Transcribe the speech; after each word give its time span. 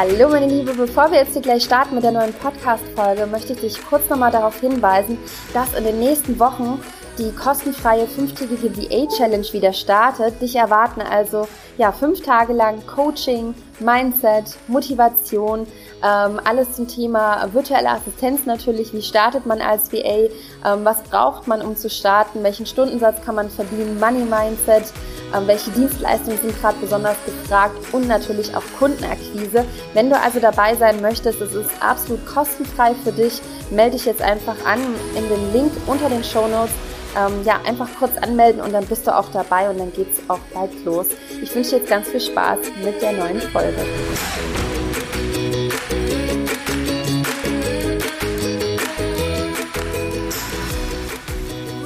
Hallo 0.00 0.30
meine 0.30 0.46
Liebe, 0.46 0.72
bevor 0.72 1.10
wir 1.10 1.18
jetzt 1.18 1.34
hier 1.34 1.42
gleich 1.42 1.62
starten 1.62 1.94
mit 1.94 2.04
der 2.04 2.12
neuen 2.12 2.32
Podcast-Folge, 2.32 3.26
möchte 3.26 3.52
ich 3.52 3.60
dich 3.60 3.86
kurz 3.86 4.08
nochmal 4.08 4.32
darauf 4.32 4.58
hinweisen, 4.58 5.18
dass 5.52 5.74
in 5.74 5.84
den 5.84 6.00
nächsten 6.00 6.38
Wochen 6.38 6.80
die 7.18 7.30
kostenfreie 7.32 8.06
fünftägige 8.06 8.74
VA-Challenge 8.74 9.52
wieder 9.52 9.74
startet. 9.74 10.40
Dich 10.40 10.56
erwarten 10.56 11.02
also 11.02 11.46
ja 11.80 11.92
fünf 11.92 12.20
Tage 12.20 12.52
lang 12.52 12.86
Coaching, 12.86 13.54
Mindset, 13.80 14.56
Motivation, 14.68 15.66
ähm, 16.02 16.38
alles 16.44 16.74
zum 16.74 16.86
Thema 16.86 17.48
virtuelle 17.52 17.90
Assistenz 17.90 18.44
natürlich. 18.44 18.92
Wie 18.92 19.02
startet 19.02 19.46
man 19.46 19.62
als 19.62 19.90
VA? 19.90 20.28
Ähm, 20.64 20.84
was 20.84 21.02
braucht 21.04 21.48
man, 21.48 21.62
um 21.62 21.76
zu 21.76 21.88
starten? 21.88 22.42
Welchen 22.42 22.66
Stundensatz 22.66 23.24
kann 23.24 23.34
man 23.34 23.48
verdienen? 23.48 23.98
Money 23.98 24.24
Mindset. 24.24 24.92
Ähm, 25.34 25.46
welche 25.46 25.70
Dienstleistungen 25.70 26.38
sind 26.38 26.60
gerade 26.60 26.76
besonders 26.80 27.16
gefragt? 27.24 27.74
Und 27.92 28.06
natürlich 28.08 28.54
auch 28.54 28.62
Kundenakquise. 28.78 29.64
Wenn 29.94 30.10
du 30.10 30.20
also 30.20 30.38
dabei 30.38 30.74
sein 30.74 31.00
möchtest, 31.00 31.40
es 31.40 31.54
ist 31.54 31.70
absolut 31.80 32.24
kostenfrei 32.26 32.94
für 32.94 33.12
dich. 33.12 33.40
Melde 33.70 33.96
dich 33.96 34.04
jetzt 34.04 34.22
einfach 34.22 34.56
an 34.66 34.80
in 35.16 35.28
den 35.28 35.52
Link 35.54 35.72
unter 35.86 36.10
den 36.10 36.24
Show 36.24 36.46
Notes 36.46 36.74
ähm, 37.16 37.42
ja, 37.44 37.60
einfach 37.66 37.88
kurz 37.98 38.16
anmelden 38.18 38.60
und 38.60 38.72
dann 38.72 38.86
bist 38.86 39.06
du 39.06 39.16
auch 39.16 39.30
dabei 39.32 39.68
und 39.70 39.78
dann 39.78 39.92
geht's 39.92 40.20
auch 40.28 40.38
bald 40.54 40.84
los. 40.84 41.08
Ich 41.42 41.54
wünsche 41.54 41.70
dir 41.70 41.76
jetzt 41.78 41.88
ganz 41.88 42.08
viel 42.08 42.20
Spaß 42.20 42.58
mit 42.84 43.00
der 43.02 43.12
neuen 43.12 43.40
Folge. 43.40 43.78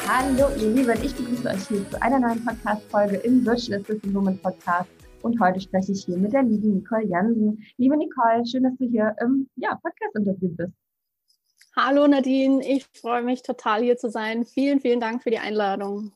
Hallo 0.07 0.49
ihr 0.61 0.71
Lieben, 0.71 1.03
ich 1.03 1.15
begrüße 1.15 1.49
euch 1.49 1.69
hier 1.69 1.91
zu 1.91 2.01
einer 2.03 2.19
neuen 2.19 2.45
Podcast-Folge 2.45 3.17
im 3.17 3.45
Virtual 3.45 3.81
Assistant 3.81 4.15
Woman 4.15 4.39
Podcast 4.39 4.91
und 5.23 5.41
heute 5.41 5.61
spreche 5.61 5.93
ich 5.93 6.05
hier 6.05 6.19
mit 6.19 6.33
der 6.33 6.43
lieben 6.43 6.75
Nicole 6.75 7.07
Jansen. 7.07 7.59
Liebe 7.79 7.97
Nicole, 7.97 8.45
schön, 8.47 8.63
dass 8.63 8.77
du 8.77 8.87
hier 8.87 9.15
im 9.21 9.49
ja, 9.57 9.79
Podcast-Interview 9.83 10.51
bist. 10.51 10.84
Hallo 11.77 12.07
Nadine, 12.07 12.65
ich 12.65 12.87
freue 12.87 13.23
mich 13.23 13.43
total 13.43 13.83
hier 13.83 13.97
zu 13.97 14.09
sein. 14.09 14.45
Vielen, 14.45 14.79
vielen 14.79 15.01
Dank 15.01 15.25
für 15.25 15.31
die 15.31 15.41
Einladung. 15.41 16.13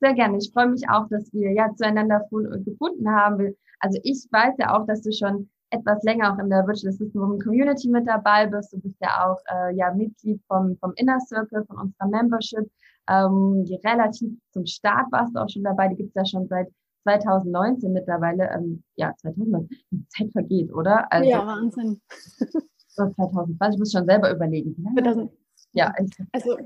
Sehr 0.00 0.14
gerne. 0.14 0.38
Ich 0.38 0.50
freue 0.50 0.68
mich 0.68 0.88
auch, 0.88 1.06
dass 1.10 1.30
wir 1.34 1.52
ja 1.52 1.74
zueinander 1.76 2.26
gefunden 2.64 3.10
haben. 3.10 3.54
Also 3.80 4.00
ich 4.02 4.26
weiß 4.30 4.54
ja 4.58 4.74
auch, 4.74 4.86
dass 4.86 5.02
du 5.02 5.12
schon 5.12 5.50
etwas 5.68 6.02
länger 6.04 6.32
auch 6.32 6.38
in 6.38 6.48
der 6.48 6.66
Virtual 6.66 6.88
Assistant 6.88 7.14
Woman 7.16 7.38
Community 7.40 7.90
mit 7.90 8.06
dabei 8.06 8.46
bist. 8.46 8.72
Du 8.72 8.80
bist 8.80 8.96
ja 9.02 9.26
auch 9.26 9.38
äh, 9.52 9.76
ja 9.76 9.92
Mitglied 9.92 10.40
vom, 10.48 10.78
vom 10.78 10.94
Inner 10.96 11.20
Circle, 11.20 11.66
von 11.66 11.76
unserer 11.76 12.08
Membership. 12.08 12.70
Ähm, 13.10 13.62
relativ 13.84 14.32
zum 14.52 14.64
Start 14.64 15.12
warst 15.12 15.36
du 15.36 15.40
auch 15.40 15.50
schon 15.50 15.64
dabei. 15.64 15.88
Die 15.88 15.96
gibt 15.96 16.10
es 16.10 16.14
ja 16.14 16.24
schon 16.24 16.48
seit 16.48 16.68
2019 17.02 17.92
mittlerweile. 17.92 18.48
Ähm, 18.54 18.82
ja, 18.94 19.12
2019. 19.18 19.76
Die 19.90 20.08
Zeit 20.16 20.32
vergeht, 20.32 20.72
oder? 20.72 21.12
Also, 21.12 21.28
ja, 21.28 21.46
Wahnsinn. 21.46 22.00
2020, 22.96 23.74
ich 23.74 23.78
muss 23.78 23.92
schon 23.92 24.06
selber 24.06 24.30
überlegen. 24.30 24.74
2000, 24.96 25.30
ja, 25.72 25.92
also 26.32 26.58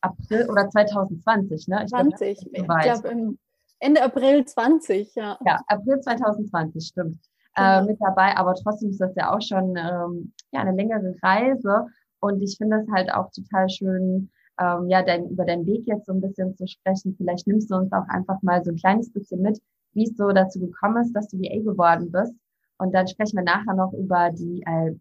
April 0.00 0.50
oder 0.50 0.68
2020, 0.68 1.68
ne? 1.68 1.82
Ich 1.84 1.90
20, 1.90 2.38
glaub, 2.52 2.78
ich 2.78 2.82
glaube 2.82 3.36
Ende 3.80 4.02
April 4.02 4.44
20, 4.44 5.14
ja. 5.14 5.38
Ja, 5.44 5.60
April 5.68 6.00
2020, 6.00 6.86
stimmt. 6.86 7.18
Genau. 7.56 7.80
Äh, 7.80 7.84
mit 7.84 8.00
dabei, 8.00 8.36
aber 8.36 8.54
trotzdem 8.54 8.90
ist 8.90 9.00
das 9.00 9.14
ja 9.14 9.32
auch 9.32 9.40
schon 9.40 9.76
ähm, 9.76 10.32
ja, 10.50 10.60
eine 10.60 10.74
längere 10.74 11.14
Reise 11.22 11.86
und 12.24 12.40
ich 12.40 12.56
finde 12.56 12.78
es 12.78 12.88
halt 12.90 13.12
auch 13.12 13.30
total 13.30 13.68
schön, 13.68 14.30
ähm, 14.58 14.88
ja, 14.88 15.02
dein, 15.02 15.28
über 15.28 15.44
deinen 15.44 15.66
Weg 15.66 15.86
jetzt 15.86 16.06
so 16.06 16.12
ein 16.12 16.22
bisschen 16.22 16.56
zu 16.56 16.66
sprechen. 16.66 17.14
Vielleicht 17.16 17.46
nimmst 17.46 17.70
du 17.70 17.76
uns 17.76 17.92
auch 17.92 18.08
einfach 18.08 18.40
mal 18.42 18.64
so 18.64 18.70
ein 18.70 18.76
kleines 18.76 19.12
bisschen 19.12 19.42
mit, 19.42 19.60
wie 19.92 20.04
es 20.04 20.16
so 20.16 20.28
dazu 20.30 20.58
gekommen 20.58 21.02
ist, 21.02 21.12
dass 21.12 21.28
du 21.28 21.38
VA 21.38 21.58
geworden 21.58 22.10
bist. 22.10 22.34
Und 22.78 22.94
dann 22.94 23.06
sprechen 23.06 23.36
wir 23.36 23.44
nachher 23.44 23.74
noch 23.74 23.92
über 23.92 24.30
die 24.30 24.62
äh, 24.62 24.94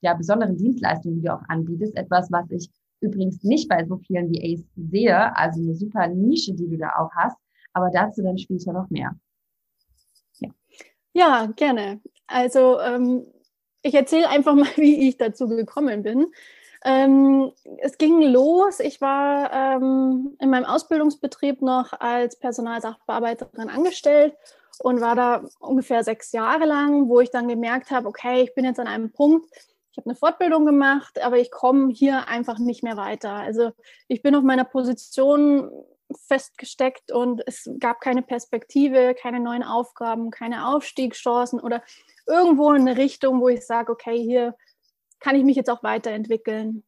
ja, 0.00 0.14
besonderen 0.14 0.56
Dienstleistungen, 0.56 1.16
die 1.16 1.26
du 1.26 1.34
auch 1.34 1.42
anbietest. 1.48 1.96
Etwas, 1.96 2.30
was 2.30 2.50
ich 2.50 2.70
übrigens 3.00 3.42
nicht 3.42 3.68
bei 3.68 3.84
so 3.84 3.98
vielen 3.98 4.30
VAs 4.32 4.64
sehe. 4.76 5.36
Also 5.36 5.60
eine 5.60 5.74
super 5.74 6.06
Nische, 6.08 6.54
die 6.54 6.68
du 6.68 6.76
da 6.76 6.90
auch 6.98 7.10
hast. 7.14 7.36
Aber 7.72 7.90
dazu 7.90 8.22
dann 8.22 8.38
später 8.38 8.72
noch 8.72 8.88
mehr. 8.90 9.14
Ja, 10.38 10.50
ja 11.12 11.46
gerne. 11.56 12.00
Also 12.26 12.80
ähm, 12.80 13.26
ich 13.82 13.94
erzähle 13.94 14.28
einfach 14.28 14.54
mal, 14.54 14.68
wie 14.76 15.08
ich 15.08 15.16
dazu 15.16 15.48
gekommen 15.48 16.02
bin. 16.02 16.26
Ähm, 16.84 17.52
es 17.78 17.98
ging 17.98 18.22
los. 18.22 18.80
Ich 18.80 19.00
war 19.00 19.52
ähm, 19.52 20.36
in 20.40 20.48
meinem 20.48 20.64
Ausbildungsbetrieb 20.64 21.60
noch 21.60 21.92
als 21.92 22.38
Personalsachbearbeiterin 22.38 23.68
angestellt 23.68 24.34
und 24.78 25.00
war 25.02 25.14
da 25.14 25.44
ungefähr 25.58 26.02
sechs 26.04 26.32
Jahre 26.32 26.64
lang, 26.64 27.08
wo 27.08 27.20
ich 27.20 27.30
dann 27.30 27.48
gemerkt 27.48 27.90
habe, 27.90 28.08
okay, 28.08 28.42
ich 28.42 28.54
bin 28.54 28.64
jetzt 28.64 28.80
an 28.80 28.86
einem 28.86 29.12
Punkt, 29.12 29.46
ich 29.92 29.98
habe 29.98 30.10
eine 30.10 30.16
Fortbildung 30.16 30.66
gemacht, 30.66 31.20
aber 31.20 31.38
ich 31.38 31.50
komme 31.50 31.92
hier 31.92 32.28
einfach 32.28 32.58
nicht 32.58 32.82
mehr 32.82 32.96
weiter. 32.96 33.32
Also 33.32 33.72
ich 34.08 34.22
bin 34.22 34.34
auf 34.34 34.44
meiner 34.44 34.64
Position 34.64 35.70
festgesteckt 36.26 37.12
und 37.12 37.42
es 37.46 37.68
gab 37.78 38.00
keine 38.00 38.22
Perspektive, 38.22 39.14
keine 39.14 39.40
neuen 39.40 39.62
Aufgaben, 39.62 40.30
keine 40.30 40.68
Aufstiegschancen 40.68 41.60
oder 41.60 41.82
irgendwo 42.26 42.72
in 42.72 42.88
eine 42.88 42.96
Richtung, 42.96 43.40
wo 43.40 43.48
ich 43.48 43.66
sage, 43.66 43.92
okay, 43.92 44.18
hier 44.22 44.54
kann 45.18 45.36
ich 45.36 45.44
mich 45.44 45.56
jetzt 45.56 45.70
auch 45.70 45.82
weiterentwickeln. 45.82 46.84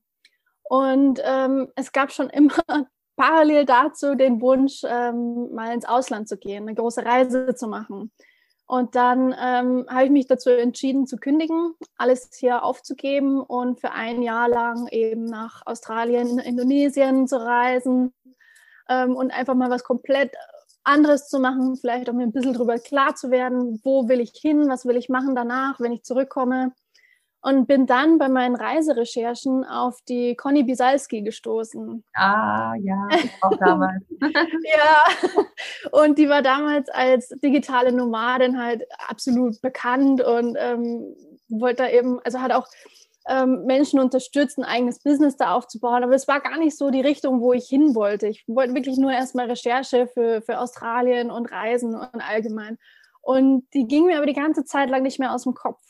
Und 0.63 1.21
ähm, 1.25 1.69
es 1.77 1.93
gab 1.93 2.13
schon 2.13 2.31
immer 2.31 2.55
parallel 3.17 3.65
dazu 3.65 4.15
den 4.15 4.41
Wunsch, 4.41 4.83
ähm, 4.85 5.53
mal 5.53 5.75
ins 5.75 5.85
Ausland 5.85 6.29
zu 6.29 6.39
gehen, 6.39 6.63
eine 6.63 6.75
große 6.75 7.05
Reise 7.05 7.55
zu 7.55 7.69
machen. 7.69 8.13
Und 8.67 8.95
dann 8.95 9.35
ähm, 9.39 9.87
habe 9.89 10.05
ich 10.05 10.11
mich 10.11 10.27
dazu 10.27 10.51
entschieden 10.51 11.07
zu 11.07 11.17
kündigen, 11.17 11.75
alles 11.97 12.31
hier 12.35 12.65
aufzugeben 12.65 13.41
und 13.41 13.81
für 13.81 13.93
ein 13.93 14.23
Jahr 14.23 14.49
lang 14.49 14.89
eben 14.89 15.25
nach 15.25 15.63
Australien, 15.67 16.39
Indonesien 16.39 17.29
zu 17.29 17.37
reisen 17.37 18.15
ähm, 18.89 19.15
und 19.15 19.31
einfach 19.31 19.55
mal 19.55 19.71
was 19.71 19.85
komplett 19.85 20.35
anderes 20.85 21.29
zu 21.29 21.39
machen, 21.39 21.77
vielleicht 21.77 22.09
auch 22.09 22.15
mir 22.15 22.25
ein 22.25 22.33
bisschen 22.33 22.55
darüber 22.55 22.79
klar 22.79 23.15
zu 23.15 23.31
werden, 23.31 23.81
wo 23.85 24.09
will 24.09 24.21
ich 24.21 24.33
hin, 24.35 24.69
was 24.69 24.85
will 24.85 24.97
ich 24.97 25.09
machen 25.09 25.35
danach, 25.35 25.79
wenn 25.79 25.93
ich 25.93 26.03
zurückkomme 26.03 26.73
und 27.43 27.67
bin 27.67 27.87
dann 27.87 28.19
bei 28.19 28.29
meinen 28.29 28.55
Reiserecherchen 28.55 29.65
auf 29.65 29.99
die 30.09 30.37
Conny 30.37 30.63
Bisalski 30.63 31.23
gestoßen. 31.23 32.05
Ah, 32.15 32.75
ja, 32.81 33.09
auch 33.43 33.57
damals. 33.59 34.05
ja, 34.21 35.39
und 35.91 36.19
die 36.19 36.29
war 36.29 36.43
damals 36.43 36.89
als 36.89 37.29
digitale 37.43 37.93
Nomadin 37.93 38.63
halt 38.63 38.85
absolut 39.09 39.61
bekannt 39.61 40.23
und 40.23 40.57
ähm, 40.59 41.17
wollte 41.49 41.83
da 41.83 41.91
eben, 41.91 42.21
also 42.25 42.41
hat 42.41 42.53
auch 42.53 42.69
ähm, 43.29 43.65
Menschen 43.65 43.99
unterstützt, 43.99 44.59
ein 44.59 44.65
eigenes 44.65 45.01
Business 45.01 45.37
da 45.37 45.55
aufzubauen. 45.55 46.05
Aber 46.05 46.15
es 46.15 46.29
war 46.29 46.41
gar 46.41 46.59
nicht 46.59 46.77
so 46.77 46.91
die 46.91 47.01
Richtung, 47.01 47.41
wo 47.41 47.53
ich 47.53 47.67
hin 47.69 47.95
wollte. 47.97 48.29
Ich 48.29 48.45
wollte 48.47 48.75
wirklich 48.75 48.99
nur 48.99 49.13
erstmal 49.13 49.47
Recherche 49.47 50.07
für, 50.07 50.43
für 50.43 50.59
Australien 50.59 51.31
und 51.31 51.47
Reisen 51.47 51.95
und 51.95 52.21
allgemein. 52.21 52.79
Und 53.21 53.67
die 53.75 53.87
ging 53.87 54.07
mir 54.07 54.17
aber 54.17 54.27
die 54.27 54.33
ganze 54.33 54.65
Zeit 54.65 54.91
lang 54.91 55.03
nicht 55.03 55.19
mehr 55.19 55.33
aus 55.33 55.45
dem 55.45 55.55
Kopf. 55.55 55.81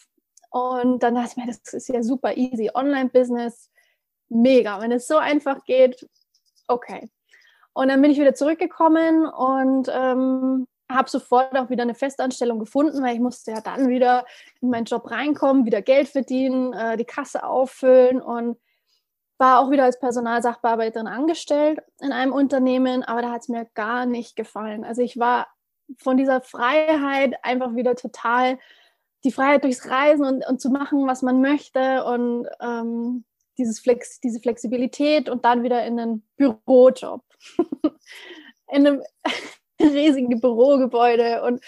Und 0.52 1.02
dann 1.02 1.14
dachte 1.14 1.30
ich 1.30 1.36
mir, 1.36 1.46
das 1.46 1.72
ist 1.72 1.88
ja 1.88 2.02
super 2.02 2.36
easy. 2.36 2.70
Online-Business, 2.74 3.70
mega. 4.28 4.80
Wenn 4.80 4.92
es 4.92 5.06
so 5.06 5.16
einfach 5.16 5.64
geht, 5.64 6.06
okay. 6.68 7.10
Und 7.72 7.88
dann 7.88 8.02
bin 8.02 8.10
ich 8.10 8.20
wieder 8.20 8.34
zurückgekommen 8.34 9.26
und 9.26 9.88
ähm, 9.90 10.66
habe 10.90 11.08
sofort 11.08 11.56
auch 11.56 11.70
wieder 11.70 11.84
eine 11.84 11.94
Festanstellung 11.94 12.58
gefunden, 12.58 13.02
weil 13.02 13.14
ich 13.14 13.20
musste 13.20 13.52
ja 13.52 13.60
dann 13.62 13.88
wieder 13.88 14.26
in 14.60 14.68
meinen 14.68 14.84
Job 14.84 15.10
reinkommen, 15.10 15.64
wieder 15.64 15.80
Geld 15.80 16.08
verdienen, 16.08 16.74
äh, 16.74 16.98
die 16.98 17.06
Kasse 17.06 17.44
auffüllen 17.46 18.20
und 18.20 18.58
war 19.38 19.60
auch 19.60 19.70
wieder 19.70 19.84
als 19.84 19.98
Personalsachbearbeiterin 19.98 21.06
angestellt 21.06 21.80
in 22.00 22.12
einem 22.12 22.32
Unternehmen, 22.32 23.02
aber 23.02 23.22
da 23.22 23.30
hat 23.30 23.40
es 23.40 23.48
mir 23.48 23.66
gar 23.72 24.04
nicht 24.04 24.36
gefallen. 24.36 24.84
Also 24.84 25.00
ich 25.00 25.18
war 25.18 25.48
von 25.98 26.18
dieser 26.18 26.42
Freiheit 26.42 27.34
einfach 27.42 27.74
wieder 27.74 27.96
total 27.96 28.58
die 29.24 29.32
Freiheit 29.32 29.64
durchs 29.64 29.88
Reisen 29.88 30.24
und, 30.24 30.46
und 30.46 30.60
zu 30.60 30.70
machen, 30.70 31.06
was 31.06 31.22
man 31.22 31.40
möchte 31.40 32.04
und 32.04 32.46
ähm, 32.60 33.24
dieses 33.58 33.80
Flex, 33.80 34.20
diese 34.20 34.40
Flexibilität 34.40 35.28
und 35.28 35.44
dann 35.44 35.62
wieder 35.62 35.84
in 35.84 35.98
einen 35.98 36.26
Bürojob. 36.36 37.22
in 38.72 38.86
einem 38.86 39.02
riesigen 39.80 40.40
Bürogebäude 40.40 41.42
und 41.42 41.62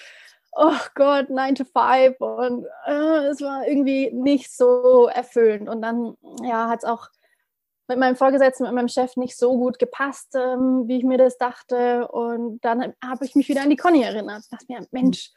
oh 0.56 0.78
Gott, 0.94 1.30
9 1.30 1.54
to 1.56 1.64
5 1.64 2.20
und 2.20 2.66
äh, 2.86 3.26
es 3.26 3.40
war 3.40 3.66
irgendwie 3.66 4.10
nicht 4.12 4.54
so 4.56 5.08
erfüllend. 5.08 5.68
Und 5.68 5.82
dann 5.82 6.16
ja, 6.42 6.68
hat 6.68 6.80
es 6.80 6.84
auch 6.84 7.08
mit 7.88 7.98
meinem 7.98 8.16
Vorgesetzten, 8.16 8.64
mit 8.64 8.72
meinem 8.72 8.88
Chef 8.88 9.16
nicht 9.16 9.36
so 9.36 9.58
gut 9.58 9.78
gepasst, 9.78 10.34
ähm, 10.34 10.84
wie 10.86 10.98
ich 10.98 11.04
mir 11.04 11.18
das 11.18 11.38
dachte. 11.38 12.08
Und 12.08 12.64
dann 12.64 12.94
habe 13.04 13.24
ich 13.24 13.34
mich 13.34 13.48
wieder 13.48 13.62
an 13.62 13.70
die 13.70 13.76
Conny 13.76 14.02
erinnert. 14.02 14.44
Dachte 14.50 14.66
mir, 14.68 14.86
Mensch, 14.90 15.32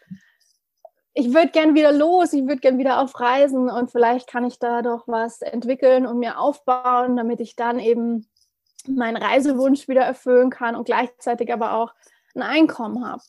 ich 1.19 1.33
würde 1.33 1.47
gern 1.47 1.73
wieder 1.73 1.91
los, 1.91 2.31
ich 2.33 2.43
würde 2.43 2.57
gern 2.57 2.77
wieder 2.77 3.01
auf 3.01 3.19
Reisen 3.19 3.71
und 3.71 3.89
vielleicht 3.89 4.27
kann 4.27 4.45
ich 4.45 4.59
da 4.59 4.83
doch 4.83 5.07
was 5.07 5.41
entwickeln 5.41 6.05
und 6.05 6.19
mir 6.19 6.39
aufbauen, 6.39 7.17
damit 7.17 7.39
ich 7.39 7.55
dann 7.55 7.79
eben 7.79 8.27
meinen 8.87 9.17
Reisewunsch 9.17 9.87
wieder 9.87 10.03
erfüllen 10.03 10.51
kann 10.51 10.75
und 10.75 10.85
gleichzeitig 10.85 11.51
aber 11.51 11.73
auch 11.73 11.95
ein 12.35 12.43
Einkommen 12.43 13.03
habe. 13.03 13.23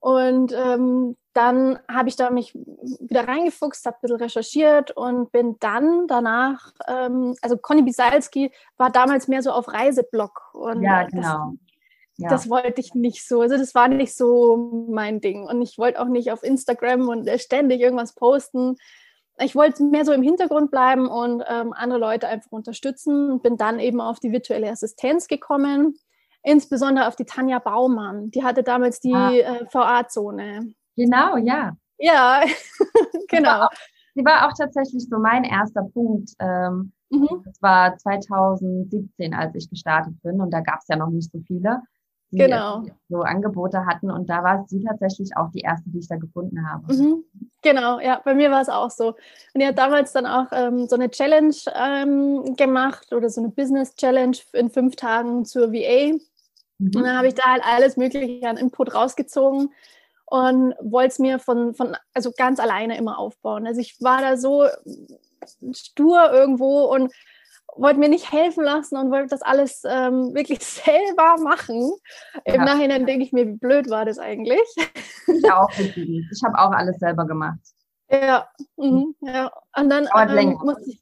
Und 0.00 0.52
ähm, 0.52 1.16
dann 1.34 1.78
habe 1.88 2.08
ich 2.08 2.16
da 2.16 2.30
mich 2.30 2.52
wieder 2.52 3.28
reingefuchst, 3.28 3.86
habe 3.86 3.98
ein 3.98 4.00
bisschen 4.00 4.16
recherchiert 4.16 4.90
und 4.90 5.30
bin 5.30 5.58
dann 5.60 6.08
danach, 6.08 6.72
ähm, 6.88 7.36
also 7.42 7.58
Conny 7.58 7.82
Bisalski 7.82 8.50
war 8.76 8.90
damals 8.90 9.28
mehr 9.28 9.44
so 9.44 9.52
auf 9.52 9.72
Reiseblog. 9.72 10.52
Und 10.52 10.82
ja, 10.82 11.04
genau. 11.04 11.52
Das, 12.22 12.30
ja. 12.30 12.36
das 12.36 12.50
wollte 12.50 12.80
ich 12.80 12.94
nicht 12.94 13.26
so. 13.26 13.40
Also 13.40 13.56
das 13.56 13.74
war 13.74 13.88
nicht 13.88 14.16
so 14.16 14.86
mein 14.88 15.20
Ding. 15.20 15.46
Und 15.46 15.62
ich 15.62 15.78
wollte 15.78 16.00
auch 16.00 16.08
nicht 16.08 16.32
auf 16.32 16.42
Instagram 16.42 17.08
und 17.08 17.28
ständig 17.40 17.80
irgendwas 17.80 18.14
posten. 18.14 18.76
Ich 19.38 19.54
wollte 19.54 19.82
mehr 19.84 20.04
so 20.04 20.12
im 20.12 20.22
Hintergrund 20.22 20.70
bleiben 20.70 21.08
und 21.08 21.42
ähm, 21.48 21.72
andere 21.72 21.98
Leute 21.98 22.28
einfach 22.28 22.52
unterstützen. 22.52 23.40
Bin 23.40 23.56
dann 23.56 23.80
eben 23.80 24.00
auf 24.00 24.20
die 24.20 24.32
virtuelle 24.32 24.70
Assistenz 24.70 25.26
gekommen, 25.26 25.94
insbesondere 26.42 27.08
auf 27.08 27.16
die 27.16 27.24
Tanja 27.24 27.58
Baumann. 27.58 28.30
Die 28.30 28.44
hatte 28.44 28.62
damals 28.62 29.00
die 29.00 29.14
ah. 29.14 29.32
äh, 29.32 29.64
VA-Zone. 29.72 30.74
Genau, 30.96 31.36
ja. 31.38 31.72
Ja, 31.98 32.42
genau. 33.28 33.68
Sie 34.14 34.24
war 34.24 34.46
auch 34.46 34.52
tatsächlich 34.56 35.08
so 35.08 35.18
mein 35.18 35.44
erster 35.44 35.84
Punkt. 35.94 36.32
Ähm, 36.38 36.92
mhm. 37.10 37.42
Das 37.44 37.62
war 37.62 37.96
2017, 37.96 39.34
als 39.34 39.54
ich 39.54 39.70
gestartet 39.70 40.20
bin 40.22 40.40
und 40.40 40.50
da 40.50 40.60
gab 40.60 40.80
es 40.80 40.88
ja 40.88 40.96
noch 40.96 41.08
nicht 41.08 41.30
so 41.32 41.40
viele, 41.46 41.80
die 42.32 42.38
genau. 42.38 42.82
so 43.10 43.20
Angebote 43.20 43.84
hatten 43.84 44.10
und 44.10 44.28
da 44.28 44.42
war 44.42 44.64
sie 44.66 44.82
tatsächlich 44.82 45.36
auch 45.36 45.50
die 45.50 45.60
erste, 45.60 45.90
die 45.90 45.98
ich 45.98 46.08
da 46.08 46.16
gefunden 46.16 46.66
habe. 46.66 46.92
Mhm. 46.92 47.24
Genau, 47.60 48.00
ja, 48.00 48.22
bei 48.24 48.34
mir 48.34 48.50
war 48.50 48.62
es 48.62 48.70
auch 48.70 48.90
so. 48.90 49.08
Und 49.08 49.60
die 49.60 49.66
hat 49.66 49.76
damals 49.76 50.12
dann 50.12 50.26
auch 50.26 50.46
ähm, 50.50 50.88
so 50.88 50.96
eine 50.96 51.10
Challenge 51.10 51.54
ähm, 51.74 52.56
gemacht 52.56 53.12
oder 53.12 53.28
so 53.28 53.42
eine 53.42 53.50
Business 53.50 53.94
Challenge 53.94 54.36
in 54.54 54.70
fünf 54.70 54.96
Tagen 54.96 55.44
zur 55.44 55.72
VA. 55.72 56.14
Mhm. 56.78 56.86
Und 56.86 56.96
dann 56.96 57.16
habe 57.16 57.28
ich 57.28 57.34
da 57.34 57.44
halt 57.44 57.62
alles 57.64 57.98
Mögliche 57.98 58.48
an 58.48 58.56
Input 58.56 58.94
rausgezogen 58.94 59.68
und 60.24 60.74
wollte 60.80 61.08
es 61.08 61.18
mir 61.18 61.38
von, 61.38 61.74
von, 61.74 61.94
also 62.14 62.32
ganz 62.34 62.58
alleine 62.58 62.96
immer 62.96 63.18
aufbauen. 63.18 63.66
Also 63.66 63.80
ich 63.80 64.00
war 64.00 64.22
da 64.22 64.38
so 64.38 64.66
stur 65.72 66.32
irgendwo 66.32 66.84
und 66.84 67.12
wollte 67.76 68.00
mir 68.00 68.08
nicht 68.08 68.32
helfen 68.32 68.64
lassen 68.64 68.96
und 68.96 69.10
wollte 69.10 69.28
das 69.28 69.42
alles 69.42 69.82
ähm, 69.86 70.34
wirklich 70.34 70.58
selber 70.64 71.36
machen. 71.42 71.92
Ja. 72.46 72.54
Im 72.54 72.64
Nachhinein 72.64 73.06
denke 73.06 73.24
ich 73.24 73.32
mir, 73.32 73.46
wie 73.46 73.56
blöd 73.56 73.90
war 73.90 74.04
das 74.04 74.18
eigentlich? 74.18 74.60
Ich 75.26 75.50
auch. 75.50 75.70
Ich 75.78 76.42
habe 76.44 76.58
auch 76.58 76.72
alles 76.72 76.98
selber 76.98 77.26
gemacht. 77.26 77.58
Ja, 78.10 78.48
mhm, 78.76 79.14
ja. 79.20 79.50
Und 79.76 79.88
dann 79.88 80.08
ähm, 80.14 80.58
ich, 80.86 81.00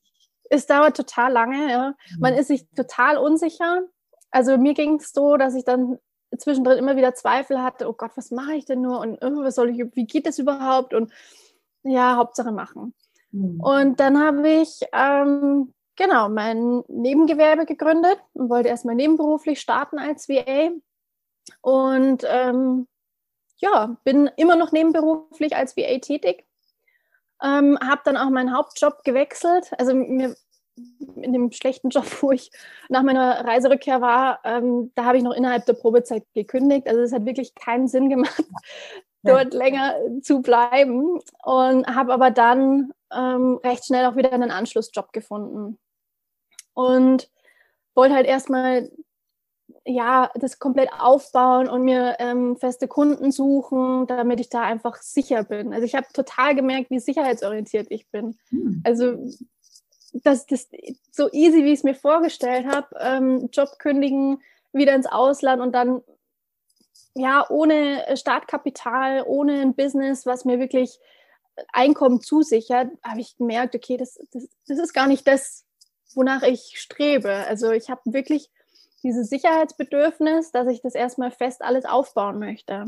es 0.48 0.66
dauert 0.66 0.96
total 0.96 1.32
lange. 1.32 1.70
Ja. 1.70 1.94
Man 2.18 2.34
mhm. 2.34 2.38
ist 2.38 2.48
sich 2.48 2.68
total 2.70 3.16
unsicher. 3.16 3.82
Also 4.30 4.56
mir 4.58 4.74
ging 4.74 4.96
es 4.96 5.12
so, 5.12 5.36
dass 5.36 5.54
ich 5.54 5.64
dann 5.64 5.98
zwischendrin 6.38 6.78
immer 6.78 6.96
wieder 6.96 7.14
Zweifel 7.14 7.60
hatte, 7.60 7.88
oh 7.88 7.92
Gott, 7.92 8.12
was 8.14 8.30
mache 8.30 8.54
ich 8.54 8.64
denn 8.64 8.80
nur 8.80 9.00
und 9.00 9.18
oh, 9.22 9.42
was 9.42 9.56
soll 9.56 9.70
ich, 9.70 9.84
wie 9.94 10.06
geht 10.06 10.26
das 10.26 10.38
überhaupt? 10.38 10.94
Und 10.94 11.12
ja, 11.82 12.16
Hauptsache 12.16 12.52
machen. 12.52 12.94
Mhm. 13.32 13.60
Und 13.60 14.00
dann 14.00 14.18
habe 14.22 14.48
ich 14.48 14.80
ähm, 14.92 15.72
genau 16.00 16.30
mein 16.30 16.82
Nebengewerbe 16.88 17.66
gegründet 17.66 18.18
und 18.32 18.48
wollte 18.48 18.70
erstmal 18.70 18.94
nebenberuflich 18.94 19.60
starten 19.60 19.98
als 19.98 20.28
VA. 20.28 20.70
Und 21.60 22.24
ähm, 22.26 22.88
ja, 23.58 23.96
bin 24.02 24.30
immer 24.36 24.56
noch 24.56 24.72
nebenberuflich 24.72 25.54
als 25.54 25.76
VA 25.76 25.98
tätig. 25.98 26.46
Ähm, 27.42 27.78
habe 27.80 28.00
dann 28.04 28.16
auch 28.16 28.30
meinen 28.30 28.56
Hauptjob 28.56 29.04
gewechselt. 29.04 29.72
Also 29.78 29.94
mir 29.94 30.36
in 31.16 31.34
dem 31.34 31.52
schlechten 31.52 31.90
Job, 31.90 32.04
wo 32.22 32.32
ich 32.32 32.50
nach 32.88 33.02
meiner 33.02 33.44
Reiserückkehr 33.44 34.00
war, 34.00 34.40
ähm, 34.44 34.92
da 34.94 35.04
habe 35.04 35.18
ich 35.18 35.22
noch 35.22 35.34
innerhalb 35.34 35.66
der 35.66 35.74
Probezeit 35.74 36.24
gekündigt. 36.34 36.88
Also 36.88 37.02
es 37.02 37.12
hat 37.12 37.26
wirklich 37.26 37.54
keinen 37.54 37.88
Sinn 37.88 38.08
gemacht, 38.08 38.42
dort 39.22 39.52
länger 39.52 39.96
zu 40.22 40.40
bleiben. 40.40 41.20
Und 41.44 41.86
habe 41.94 42.14
aber 42.14 42.30
dann 42.30 42.92
ähm, 43.12 43.60
recht 43.62 43.84
schnell 43.84 44.06
auch 44.06 44.16
wieder 44.16 44.32
einen 44.32 44.50
Anschlussjob 44.50 45.12
gefunden. 45.12 45.78
Und 46.74 47.30
wollte 47.94 48.14
halt 48.14 48.26
erstmal 48.26 48.90
ja, 49.84 50.30
das 50.34 50.58
komplett 50.58 50.90
aufbauen 50.92 51.68
und 51.68 51.82
mir 51.82 52.16
ähm, 52.18 52.56
feste 52.56 52.86
Kunden 52.88 53.32
suchen, 53.32 54.06
damit 54.06 54.40
ich 54.40 54.48
da 54.48 54.62
einfach 54.62 54.96
sicher 54.96 55.44
bin. 55.44 55.72
Also 55.72 55.84
ich 55.84 55.94
habe 55.94 56.06
total 56.12 56.54
gemerkt, 56.54 56.90
wie 56.90 56.98
sicherheitsorientiert 56.98 57.86
ich 57.90 58.08
bin. 58.10 58.36
Hm. 58.50 58.82
Also 58.84 59.16
dass 60.12 60.46
das 60.46 60.68
so 61.12 61.30
easy, 61.30 61.64
wie 61.64 61.72
ich 61.72 61.80
es 61.80 61.84
mir 61.84 61.94
vorgestellt 61.94 62.66
habe, 62.66 62.88
ähm, 62.98 63.48
Job 63.52 63.78
kündigen, 63.78 64.42
wieder 64.72 64.94
ins 64.94 65.06
Ausland 65.06 65.62
und 65.62 65.72
dann 65.72 66.02
ja 67.14 67.46
ohne 67.48 68.04
Startkapital, 68.16 69.24
ohne 69.26 69.60
ein 69.60 69.74
Business, 69.74 70.26
was 70.26 70.44
mir 70.44 70.58
wirklich 70.58 70.98
Einkommen 71.72 72.20
zusichert, 72.20 72.90
habe 73.02 73.20
ich 73.20 73.36
gemerkt, 73.36 73.74
okay, 73.74 73.96
das, 73.96 74.18
das, 74.32 74.48
das 74.66 74.78
ist 74.78 74.94
gar 74.94 75.06
nicht 75.06 75.26
das, 75.26 75.64
wonach 76.14 76.42
ich 76.42 76.72
strebe. 76.74 77.32
Also 77.48 77.70
ich 77.70 77.90
habe 77.90 78.00
wirklich 78.06 78.50
dieses 79.02 79.28
Sicherheitsbedürfnis, 79.30 80.52
dass 80.52 80.68
ich 80.68 80.82
das 80.82 80.94
erstmal 80.94 81.30
fest 81.30 81.62
alles 81.62 81.84
aufbauen 81.84 82.38
möchte. 82.38 82.86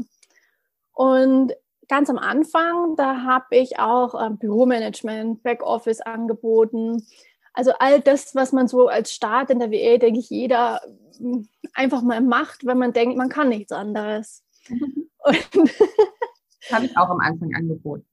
Und 0.93 1.55
ganz 1.89 2.11
am 2.11 2.19
Anfang, 2.19 2.97
da 2.97 3.23
habe 3.23 3.57
ich 3.57 3.79
auch 3.79 4.15
ähm, 4.21 4.39
Büromanagement, 4.39 5.43
Backoffice 5.43 6.01
angeboten. 6.01 7.07
Also 7.55 7.73
all 7.79 8.01
das, 8.01 8.35
was 8.35 8.53
man 8.53 8.69
so 8.69 8.89
als 8.89 9.13
Start 9.13 9.51
in 9.51 9.59
der 9.59 9.71
WE, 9.71 9.99
denke 9.99 10.21
ich, 10.21 10.31
jeder 10.31 10.81
hm, 11.19 11.49
einfach 11.75 12.03
mal 12.03 12.21
macht, 12.21 12.67
wenn 12.67 12.79
man 12.79 12.93
denkt, 12.93 13.17
man 13.17 13.29
kann 13.29 13.49
nichts 13.49 13.73
anderes. 13.73 14.45
habe 15.25 16.87
ich 16.87 16.97
auch 16.97 17.11
am 17.11 17.21
Anfang 17.21 17.55
angeboten. 17.55 18.07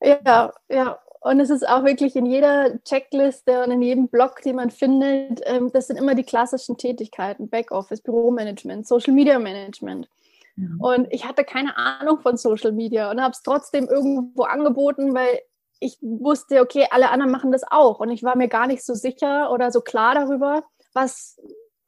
Ja, 0.00 0.52
ja. 0.68 0.98
Und 1.26 1.40
es 1.40 1.50
ist 1.50 1.68
auch 1.68 1.82
wirklich 1.82 2.14
in 2.14 2.24
jeder 2.24 2.80
Checkliste 2.84 3.64
und 3.64 3.72
in 3.72 3.82
jedem 3.82 4.06
Blog, 4.06 4.42
den 4.42 4.54
man 4.54 4.70
findet, 4.70 5.40
ähm, 5.44 5.72
das 5.72 5.88
sind 5.88 5.96
immer 5.96 6.14
die 6.14 6.22
klassischen 6.22 6.76
Tätigkeiten, 6.76 7.48
Backoffice, 7.48 8.00
Büromanagement, 8.00 8.86
Social 8.86 9.12
Media 9.12 9.40
Management. 9.40 10.08
Und 10.78 11.08
ich 11.10 11.26
hatte 11.26 11.42
keine 11.42 11.76
Ahnung 11.76 12.20
von 12.20 12.36
Social 12.36 12.70
Media 12.70 13.10
und 13.10 13.20
habe 13.20 13.32
es 13.32 13.42
trotzdem 13.42 13.88
irgendwo 13.88 14.44
angeboten, 14.44 15.14
weil 15.14 15.40
ich 15.80 15.98
wusste, 16.00 16.60
okay, 16.60 16.86
alle 16.92 17.10
anderen 17.10 17.32
machen 17.32 17.50
das 17.50 17.64
auch. 17.68 17.98
Und 17.98 18.10
ich 18.10 18.22
war 18.22 18.36
mir 18.36 18.46
gar 18.46 18.68
nicht 18.68 18.84
so 18.84 18.94
sicher 18.94 19.50
oder 19.50 19.72
so 19.72 19.80
klar 19.80 20.14
darüber, 20.14 20.62
was 20.94 21.40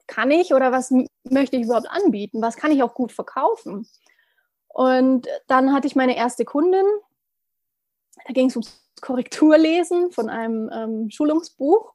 kann 0.05 0.31
ich 0.31 0.53
oder 0.53 0.73
was 0.73 0.93
möchte 1.23 1.55
ich 1.55 1.63
überhaupt 1.63 1.89
anbieten, 1.89 2.41
was 2.41 2.57
kann 2.57 2.71
ich 2.71 2.83
auch 2.83 2.93
gut 2.93 3.13
verkaufen. 3.13 3.87
Und 4.67 5.29
dann 5.47 5.71
hatte 5.71 5.87
ich 5.87 5.95
meine 5.95 6.17
erste 6.17 6.43
Kundin. 6.43 6.85
Da 8.27 8.33
ging 8.33 8.47
es 8.47 8.55
ums 8.55 8.81
Korrekturlesen 9.01 10.11
von 10.11 10.29
einem 10.29 10.69
ähm, 10.73 11.09
Schulungsbuch. 11.09 11.93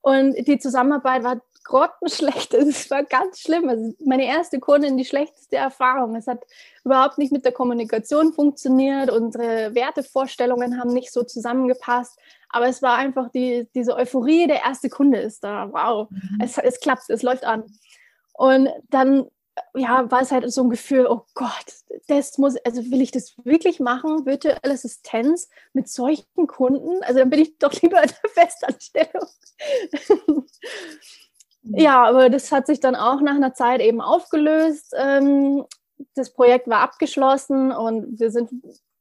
Und 0.00 0.34
die 0.46 0.58
Zusammenarbeit 0.58 1.24
war 1.24 1.40
grottenschlecht. 1.64 2.54
Es 2.54 2.90
war 2.90 3.04
ganz 3.04 3.40
schlimm. 3.40 3.68
Also 3.68 3.94
meine 4.04 4.26
erste 4.26 4.58
Kundin, 4.58 4.96
die 4.96 5.04
schlechteste 5.04 5.56
Erfahrung. 5.56 6.16
Es 6.16 6.26
hat 6.26 6.44
überhaupt 6.84 7.18
nicht 7.18 7.32
mit 7.32 7.44
der 7.44 7.52
Kommunikation 7.52 8.32
funktioniert. 8.32 9.10
Unsere 9.10 9.74
Wertevorstellungen 9.74 10.80
haben 10.80 10.92
nicht 10.92 11.12
so 11.12 11.22
zusammengepasst. 11.22 12.18
Aber 12.48 12.66
es 12.66 12.82
war 12.82 12.96
einfach 12.96 13.30
die, 13.30 13.68
diese 13.74 13.94
Euphorie, 13.94 14.46
der 14.46 14.62
erste 14.62 14.88
Kunde 14.88 15.18
ist 15.18 15.44
da. 15.44 15.70
Wow, 15.70 16.08
mhm. 16.10 16.38
es, 16.42 16.56
es 16.58 16.80
klappt, 16.80 17.10
es 17.10 17.22
läuft 17.22 17.44
an. 17.44 17.64
Und 18.32 18.68
dann 18.88 19.26
ja, 19.74 20.10
war 20.10 20.22
es 20.22 20.30
halt 20.30 20.50
so 20.52 20.62
ein 20.62 20.70
Gefühl, 20.70 21.06
oh 21.06 21.22
Gott, 21.34 21.74
das 22.06 22.38
muss, 22.38 22.56
also 22.64 22.90
will 22.90 23.00
ich 23.00 23.10
das 23.10 23.34
wirklich 23.44 23.80
machen, 23.80 24.26
virtuelle 24.26 24.60
Assistenz 24.62 25.48
mit 25.72 25.88
solchen 25.88 26.46
Kunden? 26.46 27.02
Also 27.02 27.20
dann 27.20 27.30
bin 27.30 27.40
ich 27.40 27.58
doch 27.58 27.72
lieber 27.80 28.02
in 28.02 28.10
der 28.10 28.30
Festanstellung. 28.30 29.28
Ja, 31.62 32.04
aber 32.04 32.30
das 32.30 32.50
hat 32.50 32.66
sich 32.66 32.80
dann 32.80 32.94
auch 32.94 33.20
nach 33.20 33.34
einer 33.34 33.52
Zeit 33.52 33.80
eben 33.80 34.00
aufgelöst. 34.00 34.94
Ähm, 34.96 35.64
das 36.14 36.32
Projekt 36.32 36.68
war 36.68 36.80
abgeschlossen 36.80 37.72
und 37.72 38.18
wir 38.18 38.30
sind 38.30 38.50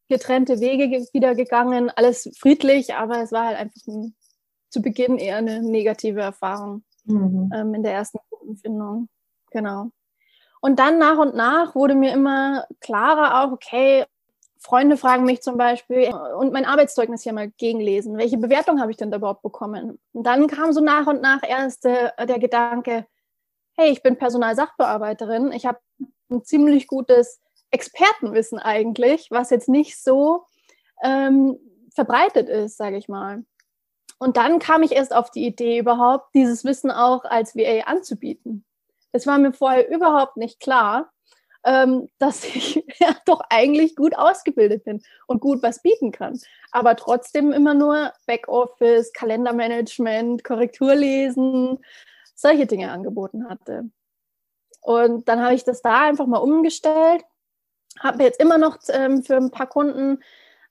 getrennte 0.09 0.59
Wege 0.59 1.05
wieder 1.13 1.35
gegangen. 1.35 1.89
Alles 1.95 2.29
friedlich, 2.37 2.95
aber 2.95 3.21
es 3.21 3.31
war 3.31 3.45
halt 3.45 3.57
einfach 3.57 3.87
ein, 3.87 4.15
zu 4.69 4.81
Beginn 4.81 5.17
eher 5.17 5.37
eine 5.37 5.61
negative 5.61 6.21
Erfahrung 6.21 6.83
mhm. 7.05 7.51
ähm, 7.53 7.73
in 7.73 7.83
der 7.83 7.93
ersten 7.93 8.19
Kundenfindung. 8.29 9.09
Genau. 9.51 9.91
Und 10.67 10.79
dann 10.79 10.97
nach 10.97 11.17
und 11.17 11.33
nach 11.33 11.75
wurde 11.75 11.95
mir 11.95 12.11
immer 12.11 12.67
klarer 12.81 13.41
auch, 13.41 13.53
okay, 13.53 14.03
Freunde 14.59 14.97
fragen 14.97 15.23
mich 15.23 15.41
zum 15.41 15.57
Beispiel 15.57 16.13
und 16.37 16.51
mein 16.51 16.65
Arbeitszeugnis 16.65 17.23
hier 17.23 17.31
mal 17.31 17.49
gegenlesen. 17.51 18.17
Welche 18.17 18.37
Bewertung 18.37 18.81
habe 18.81 18.91
ich 18.91 18.97
denn 18.97 19.13
überhaupt 19.13 19.43
bekommen? 19.43 19.97
Und 20.11 20.23
dann 20.27 20.47
kam 20.47 20.73
so 20.73 20.81
nach 20.81 21.07
und 21.07 21.21
nach 21.21 21.39
erst 21.47 21.85
der, 21.85 22.13
der 22.25 22.37
Gedanke, 22.37 23.07
hey, 23.77 23.91
ich 23.91 24.03
bin 24.03 24.17
Personalsachbearbeiterin. 24.17 25.53
Ich 25.53 25.65
habe 25.65 25.79
ein 26.29 26.43
ziemlich 26.43 26.87
gutes 26.87 27.39
Expertenwissen 27.71 28.59
eigentlich, 28.59 29.27
was 29.31 29.51
jetzt 29.51 29.69
nicht 29.69 29.97
so 30.03 30.47
ähm, 31.01 31.57
verbreitet 31.95 32.49
ist, 32.49 32.75
sage 32.75 32.97
ich 32.97 33.07
mal. 33.07 33.45
Und 34.19 34.35
dann 34.35 34.59
kam 34.59 34.83
ich 34.83 34.91
erst 34.91 35.15
auf 35.15 35.31
die 35.31 35.45
Idee, 35.45 35.79
überhaupt 35.79 36.35
dieses 36.35 36.65
Wissen 36.65 36.91
auch 36.91 37.23
als 37.23 37.55
VA 37.55 37.85
anzubieten. 37.85 38.65
Das 39.11 39.27
war 39.27 39.37
mir 39.37 39.53
vorher 39.53 39.89
überhaupt 39.89 40.37
nicht 40.37 40.59
klar 40.59 41.11
ähm, 41.67 42.07
dass 42.19 42.43
ich 42.45 42.83
ja 42.99 43.15
doch 43.25 43.41
eigentlich 43.49 43.95
gut 43.95 44.17
ausgebildet 44.17 44.85
bin 44.85 45.01
und 45.27 45.41
gut 45.41 45.61
was 45.61 45.81
bieten 45.81 46.11
kann. 46.11 46.39
Aber 46.71 46.95
trotzdem 46.95 47.51
immer 47.51 47.73
nur 47.73 48.13
Backoffice, 48.25 49.13
Kalendermanagement, 49.13 50.43
Korrekturlesen, 50.43 51.79
solche 52.33 52.65
Dinge 52.65 52.91
angeboten 52.91 53.49
hatte. 53.49 53.89
Und 54.81 55.27
dann 55.27 55.41
habe 55.41 55.53
ich 55.53 55.65
das 55.65 55.81
da 55.81 56.05
einfach 56.05 56.27
mal 56.27 56.37
umgestellt, 56.37 57.23
habe 57.99 58.23
jetzt 58.23 58.39
immer 58.39 58.57
noch 58.57 58.77
ähm, 58.89 59.23
für 59.23 59.35
ein 59.35 59.51
paar 59.51 59.67
Kunden 59.67 60.19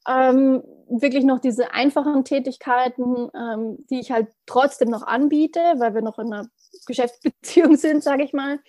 ähm, 0.09 0.63
wirklich 0.89 1.25
noch 1.25 1.41
diese 1.41 1.73
einfachen 1.73 2.25
Tätigkeiten, 2.25 3.29
ähm, 3.35 3.85
die 3.91 3.99
ich 3.99 4.13
halt 4.13 4.29
trotzdem 4.47 4.89
noch 4.89 5.03
anbiete, 5.03 5.61
weil 5.79 5.95
wir 5.95 6.03
noch 6.03 6.19
in 6.19 6.33
einer 6.33 6.49
Geschäftsbeziehung 6.87 7.77
sind, 7.77 8.03
sage 8.03 8.25
ich 8.25 8.33
mal, 8.33 8.61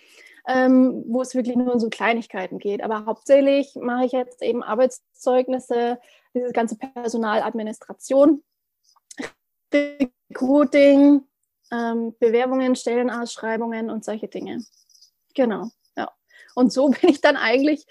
ähm, 0.46 1.04
wo 1.06 1.22
es 1.22 1.34
wirklich 1.34 1.56
nur 1.56 1.72
um 1.72 1.80
so 1.80 1.90
Kleinigkeiten 1.90 2.58
geht. 2.58 2.82
Aber 2.82 3.06
hauptsächlich 3.06 3.74
mache 3.76 4.06
ich 4.06 4.12
jetzt 4.12 4.42
eben 4.42 4.62
Arbeitszeugnisse, 4.62 5.98
diese 6.34 6.52
ganze 6.52 6.76
Personaladministration, 6.76 8.42
Recruiting, 9.72 11.22
ähm, 11.70 12.14
Bewerbungen, 12.18 12.76
Stellenausschreibungen 12.76 13.90
und 13.90 14.04
solche 14.04 14.28
Dinge. 14.28 14.64
Genau, 15.34 15.68
ja. 15.96 16.10
Und 16.54 16.72
so 16.72 16.88
bin 17.00 17.10
ich 17.10 17.20
dann 17.20 17.36
eigentlich 17.36 17.86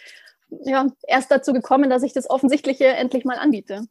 ja, 0.50 0.88
erst 1.08 1.32
dazu 1.32 1.54
gekommen, 1.54 1.90
dass 1.90 2.04
ich 2.04 2.14
das 2.14 2.30
Offensichtliche 2.30 2.86
endlich 2.86 3.26
mal 3.26 3.38
anbiete. 3.38 3.88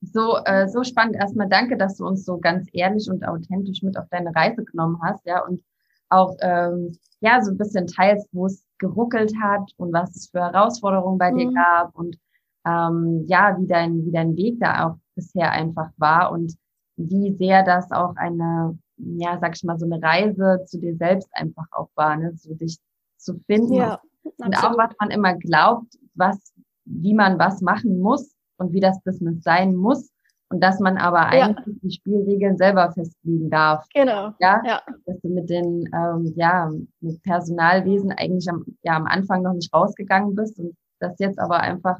So, 0.00 0.36
äh, 0.44 0.68
so 0.68 0.84
spannend. 0.84 1.16
Erstmal 1.16 1.48
danke, 1.48 1.76
dass 1.76 1.96
du 1.96 2.06
uns 2.06 2.24
so 2.24 2.38
ganz 2.38 2.68
ehrlich 2.72 3.10
und 3.10 3.26
authentisch 3.26 3.82
mit 3.82 3.98
auf 3.98 4.08
deine 4.10 4.34
Reise 4.34 4.64
genommen 4.64 5.00
hast, 5.02 5.26
ja, 5.26 5.44
und 5.44 5.62
auch 6.08 6.36
ähm, 6.40 6.96
ja 7.20 7.42
so 7.42 7.50
ein 7.50 7.58
bisschen 7.58 7.86
teilst, 7.86 8.28
wo 8.32 8.46
es 8.46 8.64
geruckelt 8.78 9.34
hat 9.40 9.72
und 9.76 9.92
was 9.92 10.14
es 10.14 10.28
für 10.30 10.40
Herausforderungen 10.40 11.18
bei 11.18 11.32
mhm. 11.32 11.38
dir 11.38 11.52
gab 11.52 11.96
und 11.96 12.16
ähm, 12.64 13.24
ja, 13.26 13.56
wie 13.58 13.66
dein, 13.66 14.04
wie 14.04 14.12
dein 14.12 14.36
Weg 14.36 14.60
da 14.60 14.88
auch 14.88 14.96
bisher 15.14 15.50
einfach 15.50 15.90
war 15.96 16.32
und 16.32 16.54
wie 16.96 17.34
sehr 17.36 17.62
das 17.64 17.90
auch 17.90 18.14
eine, 18.16 18.78
ja, 18.96 19.38
sag 19.40 19.56
ich 19.56 19.64
mal, 19.64 19.78
so 19.78 19.86
eine 19.86 20.02
Reise 20.02 20.64
zu 20.66 20.78
dir 20.78 20.96
selbst 20.96 21.28
einfach 21.32 21.66
auch 21.72 21.88
war, 21.94 22.16
ne? 22.16 22.32
so 22.36 22.54
dich 22.54 22.78
zu 23.16 23.38
finden. 23.46 23.74
Ja, 23.74 24.00
und 24.38 24.56
auch 24.56 24.76
was 24.76 24.94
man 25.00 25.10
immer 25.10 25.34
glaubt, 25.34 25.96
was, 26.14 26.52
wie 26.84 27.14
man 27.14 27.38
was 27.38 27.60
machen 27.60 28.00
muss 28.00 28.37
und 28.58 28.72
wie 28.72 28.80
das 28.80 29.00
Business 29.02 29.42
sein 29.42 29.74
muss. 29.74 30.10
Und 30.50 30.62
dass 30.62 30.80
man 30.80 30.96
aber 30.96 31.26
eigentlich 31.26 31.66
ja. 31.66 31.72
die 31.82 31.90
Spielregeln 31.90 32.56
selber 32.56 32.90
festlegen 32.92 33.50
darf. 33.50 33.86
Genau. 33.94 34.32
Ja. 34.40 34.62
ja. 34.64 34.82
Dass 35.04 35.20
du 35.20 35.28
mit 35.28 35.50
den, 35.50 35.88
ähm, 35.94 36.32
ja, 36.36 36.70
mit 37.00 37.22
Personalwesen 37.22 38.12
eigentlich 38.12 38.48
am, 38.48 38.64
ja, 38.82 38.96
am 38.96 39.04
Anfang 39.06 39.42
noch 39.42 39.52
nicht 39.52 39.72
rausgegangen 39.74 40.34
bist 40.34 40.58
und 40.58 40.74
das 41.00 41.18
jetzt 41.18 41.38
aber 41.38 41.60
einfach 41.60 41.98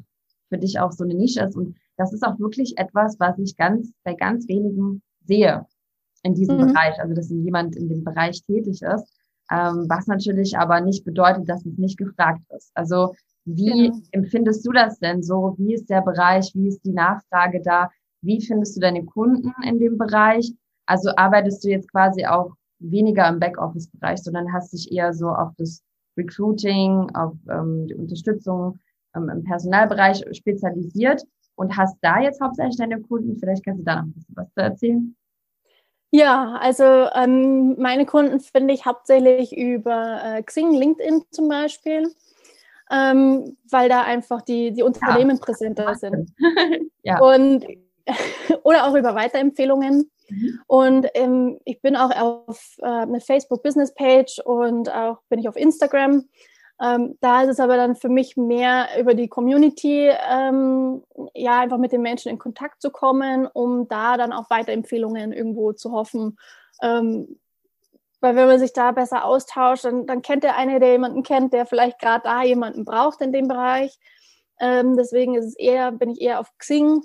für 0.48 0.58
dich 0.58 0.80
auch 0.80 0.92
so 0.92 1.04
eine 1.04 1.14
Nische 1.14 1.42
ist. 1.42 1.56
Und 1.56 1.76
das 1.98 2.12
ist 2.12 2.24
auch 2.24 2.38
wirklich 2.38 2.78
etwas, 2.78 3.20
was 3.20 3.38
ich 3.38 3.56
ganz, 3.56 3.92
bei 4.02 4.14
ganz 4.14 4.48
wenigen 4.48 5.02
sehe 5.26 5.66
in 6.22 6.34
diesem 6.34 6.56
mhm. 6.56 6.68
Bereich. 6.68 6.98
Also, 7.00 7.14
dass 7.14 7.28
jemand 7.28 7.76
in 7.76 7.88
dem 7.88 8.02
Bereich 8.02 8.42
tätig 8.44 8.80
ist. 8.82 9.12
Ähm, 9.50 9.86
was 9.88 10.06
natürlich 10.06 10.58
aber 10.58 10.80
nicht 10.80 11.04
bedeutet, 11.04 11.48
dass 11.48 11.64
es 11.64 11.76
nicht 11.76 11.98
gefragt 11.98 12.42
ist. 12.56 12.70
Also, 12.74 13.14
wie 13.56 13.88
genau. 13.88 13.98
empfindest 14.12 14.66
du 14.66 14.72
das 14.72 14.98
denn 14.98 15.22
so? 15.22 15.54
Wie 15.58 15.74
ist 15.74 15.88
der 15.88 16.02
Bereich? 16.02 16.50
Wie 16.54 16.68
ist 16.68 16.84
die 16.84 16.92
Nachfrage 16.92 17.62
da? 17.62 17.90
Wie 18.20 18.40
findest 18.44 18.76
du 18.76 18.80
deine 18.80 19.04
Kunden 19.04 19.54
in 19.64 19.78
dem 19.78 19.96
Bereich? 19.96 20.52
Also 20.86 21.10
arbeitest 21.16 21.64
du 21.64 21.68
jetzt 21.68 21.90
quasi 21.90 22.26
auch 22.26 22.52
weniger 22.78 23.28
im 23.28 23.40
Backoffice-Bereich, 23.40 24.22
sondern 24.22 24.52
hast 24.52 24.72
dich 24.72 24.92
eher 24.92 25.12
so 25.12 25.28
auf 25.28 25.52
das 25.56 25.82
Recruiting, 26.16 27.10
auf 27.14 27.34
ähm, 27.50 27.86
die 27.86 27.94
Unterstützung 27.94 28.78
ähm, 29.14 29.28
im 29.28 29.44
Personalbereich 29.44 30.24
spezialisiert 30.32 31.22
und 31.54 31.76
hast 31.76 31.96
da 32.02 32.20
jetzt 32.20 32.40
hauptsächlich 32.40 32.76
deine 32.76 33.00
Kunden. 33.00 33.38
Vielleicht 33.38 33.64
kannst 33.64 33.80
du 33.80 33.84
da 33.84 33.96
noch 33.96 34.04
ein 34.04 34.12
bisschen 34.12 34.36
was 34.36 34.52
zu 34.52 34.60
erzählen. 34.60 35.16
Ja, 36.10 36.56
also 36.60 36.84
ähm, 36.84 37.76
meine 37.78 38.06
Kunden 38.06 38.40
finde 38.40 38.72
ich 38.72 38.86
hauptsächlich 38.86 39.56
über 39.56 40.20
äh, 40.24 40.42
Xing, 40.42 40.72
LinkedIn 40.72 41.22
zum 41.30 41.48
Beispiel 41.48 42.10
ähm, 42.90 43.56
weil 43.70 43.88
da 43.88 44.02
einfach 44.02 44.42
die, 44.42 44.72
die 44.72 44.82
Unternehmen 44.82 45.36
ja. 45.36 45.42
präsenter 45.42 45.94
sind. 45.94 46.32
ja. 47.02 47.20
Und 47.20 47.66
oder 48.62 48.86
auch 48.86 48.94
über 48.94 49.14
Weiterempfehlungen. 49.14 50.10
Mhm. 50.28 50.60
Und 50.66 51.06
ähm, 51.14 51.58
ich 51.64 51.80
bin 51.80 51.96
auch 51.96 52.10
auf 52.10 52.76
äh, 52.78 52.86
eine 52.86 53.20
Facebook-Business-Page 53.20 54.40
und 54.44 54.92
auch 54.92 55.20
bin 55.28 55.38
ich 55.38 55.48
auf 55.48 55.56
Instagram. 55.56 56.28
Ähm, 56.80 57.16
da 57.20 57.42
ist 57.42 57.48
es 57.48 57.60
aber 57.60 57.76
dann 57.76 57.96
für 57.96 58.08
mich 58.08 58.36
mehr 58.36 58.88
über 59.00 59.14
die 59.14 59.28
Community, 59.28 60.10
ähm, 60.30 61.02
ja, 61.34 61.60
einfach 61.60 61.78
mit 61.78 61.90
den 61.90 62.02
Menschen 62.02 62.30
in 62.30 62.38
Kontakt 62.38 62.80
zu 62.80 62.90
kommen, 62.90 63.48
um 63.52 63.88
da 63.88 64.16
dann 64.16 64.32
auch 64.32 64.48
Weiterempfehlungen 64.48 65.32
irgendwo 65.32 65.72
zu 65.72 65.90
hoffen, 65.90 66.38
ähm, 66.80 67.36
weil 68.20 68.36
wenn 68.36 68.48
man 68.48 68.58
sich 68.58 68.72
da 68.72 68.92
besser 68.92 69.24
austauscht, 69.24 69.84
dann, 69.84 70.06
dann 70.06 70.22
kennt 70.22 70.44
der 70.44 70.56
eine, 70.56 70.80
der 70.80 70.92
jemanden 70.92 71.22
kennt, 71.22 71.52
der 71.52 71.66
vielleicht 71.66 72.00
gerade 72.00 72.22
da 72.24 72.42
jemanden 72.42 72.84
braucht 72.84 73.20
in 73.20 73.32
dem 73.32 73.48
Bereich. 73.48 73.98
Ähm, 74.60 74.96
deswegen 74.96 75.34
ist 75.34 75.46
es 75.46 75.56
eher, 75.56 75.92
bin 75.92 76.10
ich 76.10 76.20
eher 76.20 76.40
auf 76.40 76.50
Xing 76.58 77.02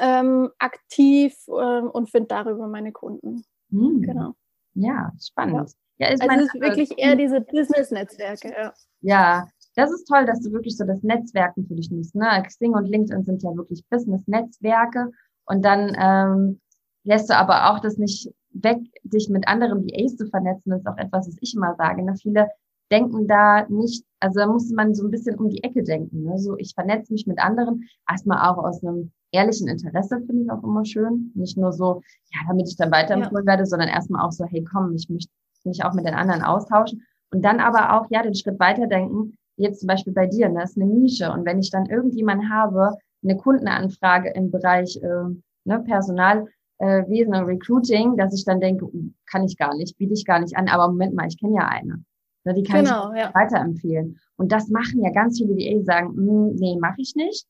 ähm, 0.00 0.50
aktiv 0.58 1.34
ähm, 1.48 1.90
und 1.90 2.10
finde 2.10 2.28
darüber 2.28 2.66
meine 2.66 2.92
Kunden. 2.92 3.44
Hm. 3.70 4.02
Genau. 4.02 4.34
Ja, 4.74 5.12
spannend. 5.20 5.72
Ja, 5.98 6.08
ist 6.08 6.20
also 6.20 6.44
es 6.44 6.54
ist 6.54 6.60
wirklich 6.60 6.98
eher 6.98 7.16
diese 7.16 7.40
Business-Netzwerke. 7.40 8.50
Ja. 8.50 8.74
ja, 9.00 9.48
das 9.76 9.90
ist 9.92 10.06
toll, 10.06 10.26
dass 10.26 10.40
du 10.40 10.52
wirklich 10.52 10.76
so 10.76 10.84
das 10.84 11.02
Netzwerken 11.02 11.66
für 11.66 11.74
dich 11.74 11.90
nutzt. 11.90 12.14
Ne? 12.14 12.42
Xing 12.46 12.74
und 12.74 12.86
LinkedIn 12.86 13.24
sind 13.24 13.42
ja 13.42 13.54
wirklich 13.56 13.84
Business-Netzwerke 13.88 15.10
und 15.46 15.64
dann 15.64 15.96
ähm, 15.98 16.60
lässt 17.04 17.30
du 17.30 17.36
aber 17.36 17.70
auch 17.70 17.80
das 17.80 17.96
nicht 17.96 18.30
weg, 18.62 18.78
dich 19.04 19.28
mit 19.28 19.48
anderen 19.48 19.84
VAs 19.84 20.16
zu 20.16 20.26
vernetzen, 20.26 20.72
ist 20.72 20.86
auch 20.86 20.96
etwas, 20.98 21.28
was 21.28 21.36
ich 21.40 21.54
immer 21.54 21.74
sage. 21.76 22.02
Ne? 22.02 22.14
Viele 22.20 22.48
denken 22.90 23.26
da 23.26 23.66
nicht, 23.68 24.04
also 24.20 24.40
da 24.40 24.46
muss 24.46 24.70
man 24.70 24.94
so 24.94 25.04
ein 25.04 25.10
bisschen 25.10 25.38
um 25.38 25.48
die 25.48 25.62
Ecke 25.62 25.82
denken. 25.82 26.24
Ne? 26.24 26.38
So, 26.38 26.56
ich 26.56 26.72
vernetze 26.74 27.12
mich 27.12 27.26
mit 27.26 27.38
anderen, 27.38 27.88
erstmal 28.08 28.48
auch 28.48 28.58
aus 28.58 28.82
einem 28.82 29.10
ehrlichen 29.32 29.68
Interesse, 29.68 30.20
finde 30.26 30.42
ich 30.42 30.50
auch 30.50 30.62
immer 30.62 30.84
schön. 30.84 31.32
Nicht 31.34 31.56
nur 31.56 31.72
so, 31.72 32.02
ja, 32.32 32.40
damit 32.48 32.68
ich 32.68 32.76
dann 32.76 32.92
weiterempfohlen 32.92 33.44
ja. 33.44 33.52
werde, 33.52 33.66
sondern 33.66 33.88
erstmal 33.88 34.24
auch 34.24 34.32
so, 34.32 34.44
hey, 34.44 34.64
komm, 34.64 34.94
ich 34.94 35.08
möchte 35.08 35.30
mich 35.64 35.84
auch 35.84 35.94
mit 35.94 36.06
den 36.06 36.14
anderen 36.14 36.42
austauschen. 36.42 37.02
Und 37.32 37.44
dann 37.44 37.60
aber 37.60 37.94
auch, 37.94 38.06
ja, 38.10 38.22
den 38.22 38.34
Schritt 38.34 38.58
weiterdenken, 38.60 39.36
jetzt 39.56 39.80
zum 39.80 39.88
Beispiel 39.88 40.12
bei 40.12 40.26
dir, 40.26 40.48
ne, 40.48 40.60
das 40.60 40.70
ist 40.70 40.80
eine 40.80 40.86
Nische. 40.86 41.30
Und 41.32 41.44
wenn 41.44 41.58
ich 41.58 41.70
dann 41.70 41.86
irgendjemand 41.86 42.48
habe, 42.48 42.96
eine 43.22 43.36
Kundenanfrage 43.36 44.30
im 44.30 44.50
Bereich 44.50 44.96
äh, 45.02 45.34
ne, 45.64 45.80
Personal, 45.80 46.46
äh, 46.78 47.08
Wesen 47.08 47.34
und 47.34 47.44
Recruiting, 47.44 48.16
dass 48.16 48.34
ich 48.34 48.44
dann 48.44 48.60
denke, 48.60 48.84
uh, 48.84 49.10
kann 49.30 49.44
ich 49.44 49.56
gar 49.56 49.74
nicht, 49.76 49.96
biete 49.98 50.14
ich 50.14 50.24
gar 50.24 50.40
nicht 50.40 50.56
an, 50.56 50.68
aber 50.68 50.88
Moment 50.88 51.14
mal, 51.14 51.26
ich 51.26 51.38
kenne 51.38 51.56
ja 51.56 51.68
eine. 51.68 52.04
Ne, 52.44 52.54
die 52.54 52.62
kann 52.62 52.84
genau, 52.84 53.12
ich 53.12 53.18
ja. 53.18 53.34
weiterempfehlen. 53.34 54.18
Und 54.36 54.52
das 54.52 54.68
machen 54.68 55.02
ja 55.02 55.10
ganz 55.10 55.38
viele, 55.38 55.54
die 55.54 55.66
eh 55.66 55.82
sagen, 55.82 56.14
hm, 56.14 56.54
nee, 56.54 56.76
mache 56.80 57.00
ich 57.00 57.14
nicht. 57.16 57.46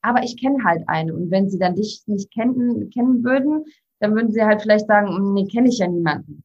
Aber 0.00 0.22
ich 0.22 0.40
kenne 0.40 0.64
halt 0.64 0.88
eine. 0.88 1.14
Und 1.14 1.30
wenn 1.30 1.50
sie 1.50 1.58
dann 1.58 1.74
dich 1.74 2.02
nicht 2.06 2.32
kennen, 2.32 2.88
kennen 2.90 3.24
würden, 3.24 3.64
dann 4.00 4.14
würden 4.14 4.30
sie 4.30 4.42
halt 4.42 4.62
vielleicht 4.62 4.86
sagen, 4.86 5.08
hm, 5.08 5.34
nee, 5.34 5.46
kenne 5.46 5.68
ich 5.68 5.78
ja 5.78 5.88
niemanden. 5.88 6.44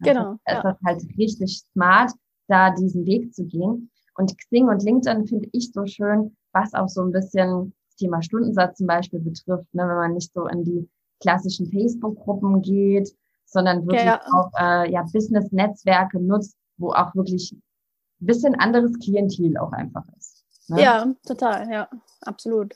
Genau. 0.00 0.36
Also, 0.44 0.68
ja. 0.68 0.70
ist 0.70 0.82
halt 0.84 1.18
richtig 1.18 1.64
smart, 1.72 2.12
da 2.46 2.70
diesen 2.70 3.06
Weg 3.06 3.34
zu 3.34 3.44
gehen. 3.46 3.90
Und 4.16 4.36
Xing 4.38 4.68
und 4.68 4.84
LinkedIn 4.84 5.26
finde 5.26 5.48
ich 5.52 5.72
so 5.72 5.86
schön, 5.86 6.36
was 6.52 6.72
auch 6.74 6.88
so 6.88 7.02
ein 7.02 7.10
bisschen 7.10 7.74
das 7.88 7.96
Thema 7.96 8.22
Stundensatz 8.22 8.78
zum 8.78 8.86
Beispiel 8.86 9.18
betrifft, 9.18 9.74
ne, 9.74 9.82
wenn 9.88 9.96
man 9.96 10.14
nicht 10.14 10.32
so 10.32 10.46
in 10.46 10.62
die 10.62 10.88
klassischen 11.20 11.70
Facebook-Gruppen 11.70 12.62
geht, 12.62 13.14
sondern 13.44 13.86
wirklich 13.86 14.04
ja. 14.04 14.20
auch 14.32 14.50
äh, 14.58 14.90
ja, 14.90 15.04
Business-Netzwerke 15.12 16.20
nutzt, 16.20 16.56
wo 16.76 16.92
auch 16.92 17.14
wirklich 17.14 17.52
ein 17.52 18.26
bisschen 18.26 18.54
anderes 18.56 18.98
Klientel 18.98 19.56
auch 19.58 19.72
einfach 19.72 20.04
ist. 20.18 20.44
Ne? 20.68 20.82
Ja, 20.82 21.14
total, 21.26 21.70
ja, 21.70 21.88
absolut. 22.22 22.74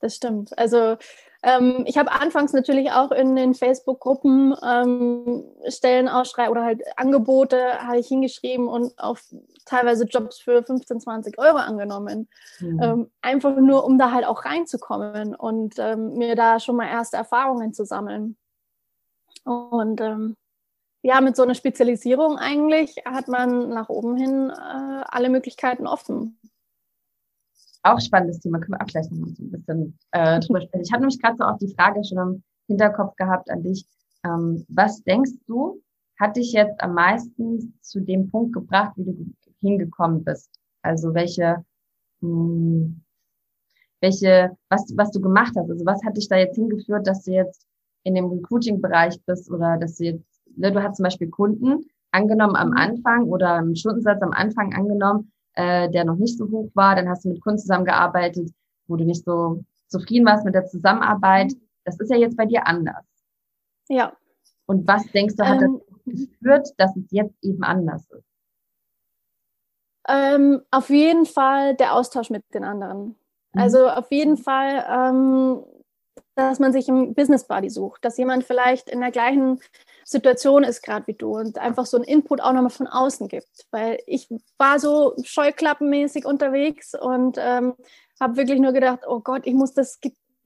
Das 0.00 0.14
stimmt. 0.14 0.56
Also 0.58 0.96
ähm, 1.42 1.84
ich 1.86 1.96
habe 1.96 2.10
anfangs 2.10 2.52
natürlich 2.52 2.90
auch 2.90 3.12
in 3.12 3.36
den 3.36 3.54
Facebook-Gruppen 3.54 4.56
ähm, 4.62 5.44
Stellenausschreibungen 5.68 6.58
oder 6.58 6.64
halt 6.64 6.82
Angebote 6.96 7.80
habe 7.80 7.98
ich 7.98 8.08
hingeschrieben 8.08 8.66
und 8.66 8.98
auch 8.98 9.18
teilweise 9.64 10.04
Jobs 10.04 10.40
für 10.40 10.64
15, 10.64 11.00
20 11.00 11.38
Euro 11.38 11.58
angenommen. 11.58 12.28
Mhm. 12.58 12.82
Ähm, 12.82 13.10
einfach 13.22 13.56
nur, 13.56 13.84
um 13.84 13.98
da 13.98 14.10
halt 14.10 14.26
auch 14.26 14.44
reinzukommen 14.44 15.34
und 15.36 15.76
ähm, 15.78 16.14
mir 16.14 16.34
da 16.34 16.58
schon 16.58 16.76
mal 16.76 16.88
erste 16.88 17.16
Erfahrungen 17.16 17.72
zu 17.72 17.84
sammeln. 17.84 18.36
Und 19.44 20.00
ähm, 20.00 20.36
ja, 21.02 21.20
mit 21.20 21.36
so 21.36 21.44
einer 21.44 21.54
Spezialisierung 21.54 22.36
eigentlich 22.36 22.96
hat 23.04 23.28
man 23.28 23.68
nach 23.68 23.88
oben 23.88 24.16
hin 24.16 24.50
äh, 24.50 25.04
alle 25.06 25.28
Möglichkeiten 25.28 25.86
offen 25.86 26.36
auch 27.82 28.00
spannendes 28.00 28.40
Thema, 28.40 28.58
können 28.58 28.78
wir 28.78 28.82
auch 28.82 28.86
gleich 28.86 29.10
noch 29.10 29.28
so 29.28 29.42
ein 29.42 29.50
bisschen 29.50 29.98
äh, 30.12 30.40
drüber 30.40 30.60
sprechen. 30.60 30.82
Ich 30.82 30.92
habe 30.92 31.02
nämlich 31.02 31.20
gerade 31.20 31.36
so 31.36 31.44
auch 31.44 31.58
die 31.58 31.74
Frage 31.74 32.02
schon 32.04 32.18
im 32.18 32.42
Hinterkopf 32.66 33.16
gehabt 33.16 33.50
an 33.50 33.62
dich. 33.62 33.86
Ähm, 34.24 34.64
was 34.68 35.02
denkst 35.02 35.32
du, 35.46 35.80
hat 36.18 36.36
dich 36.36 36.52
jetzt 36.52 36.80
am 36.80 36.94
meisten 36.94 37.78
zu 37.80 38.00
dem 38.00 38.28
Punkt 38.30 38.52
gebracht, 38.52 38.92
wie 38.96 39.04
du 39.04 39.34
hingekommen 39.60 40.24
bist? 40.24 40.50
Also 40.82 41.14
welche, 41.14 41.64
mh, 42.20 42.28
hm, 42.28 43.04
welche, 44.00 44.56
was, 44.68 44.92
was 44.96 45.10
du 45.10 45.20
gemacht 45.20 45.54
hast. 45.56 45.70
Also 45.70 45.84
was 45.84 46.04
hat 46.04 46.16
dich 46.16 46.28
da 46.28 46.36
jetzt 46.36 46.56
hingeführt, 46.56 47.06
dass 47.06 47.24
du 47.24 47.32
jetzt 47.32 47.66
in 48.04 48.14
dem 48.14 48.26
Recruiting-Bereich 48.26 49.20
bist 49.26 49.50
oder 49.50 49.76
dass 49.76 49.96
du 49.96 50.04
jetzt, 50.04 50.24
ne, 50.56 50.72
du 50.72 50.82
hast 50.82 50.96
zum 50.96 51.04
Beispiel 51.04 51.28
Kunden 51.28 51.86
angenommen 52.12 52.56
am 52.56 52.72
Anfang 52.72 53.24
oder 53.24 53.54
einen 53.54 53.76
Stundensatz 53.76 54.22
am 54.22 54.32
Anfang 54.32 54.74
angenommen, 54.74 55.32
äh, 55.54 55.90
der 55.90 56.04
noch 56.04 56.16
nicht 56.16 56.38
so 56.38 56.50
hoch 56.50 56.70
war. 56.74 56.96
Dann 56.96 57.08
hast 57.08 57.24
du 57.24 57.30
mit 57.30 57.40
Kunden 57.40 57.58
zusammengearbeitet, 57.58 58.50
wo 58.86 58.96
du 58.96 59.04
nicht 59.04 59.24
so 59.24 59.64
zufrieden 59.88 60.26
warst 60.26 60.44
mit 60.44 60.54
der 60.54 60.66
Zusammenarbeit. 60.66 61.52
Das 61.84 61.98
ist 61.98 62.10
ja 62.10 62.16
jetzt 62.16 62.36
bei 62.36 62.46
dir 62.46 62.66
anders. 62.66 63.04
Ja. 63.88 64.12
Und 64.66 64.86
was 64.86 65.06
denkst 65.12 65.36
du, 65.36 65.44
hat 65.44 65.62
ähm, 65.62 65.80
das 66.04 66.28
geführt, 66.28 66.68
dass 66.76 66.94
es 66.96 67.10
jetzt 67.10 67.34
eben 67.42 67.62
anders 67.62 68.06
ist? 68.10 68.24
Ähm, 70.08 70.62
auf 70.70 70.88
jeden 70.88 71.26
Fall 71.26 71.74
der 71.74 71.94
Austausch 71.94 72.30
mit 72.30 72.42
den 72.54 72.64
anderen. 72.64 73.16
Mhm. 73.52 73.60
Also 73.60 73.88
auf 73.88 74.10
jeden 74.10 74.36
Fall, 74.36 74.84
ähm, 74.88 75.64
dass 76.38 76.60
man 76.60 76.72
sich 76.72 76.88
im 76.88 77.14
Business 77.14 77.48
Buddy 77.48 77.68
sucht, 77.68 78.04
dass 78.04 78.16
jemand 78.16 78.44
vielleicht 78.44 78.88
in 78.88 79.00
der 79.00 79.10
gleichen 79.10 79.60
Situation 80.04 80.62
ist 80.62 80.82
gerade 80.82 81.06
wie 81.08 81.14
du 81.14 81.36
und 81.36 81.58
einfach 81.58 81.84
so 81.84 81.96
einen 81.96 82.04
Input 82.04 82.40
auch 82.40 82.52
nochmal 82.52 82.70
von 82.70 82.86
außen 82.86 83.26
gibt. 83.26 83.66
Weil 83.72 83.98
ich 84.06 84.28
war 84.56 84.78
so 84.78 85.16
scheuklappenmäßig 85.22 86.24
unterwegs 86.24 86.94
und 86.94 87.38
ähm, 87.40 87.74
habe 88.20 88.36
wirklich 88.36 88.60
nur 88.60 88.72
gedacht, 88.72 89.00
oh 89.06 89.18
Gott, 89.18 89.42
ich 89.46 89.54
muss 89.54 89.74
das, 89.74 89.98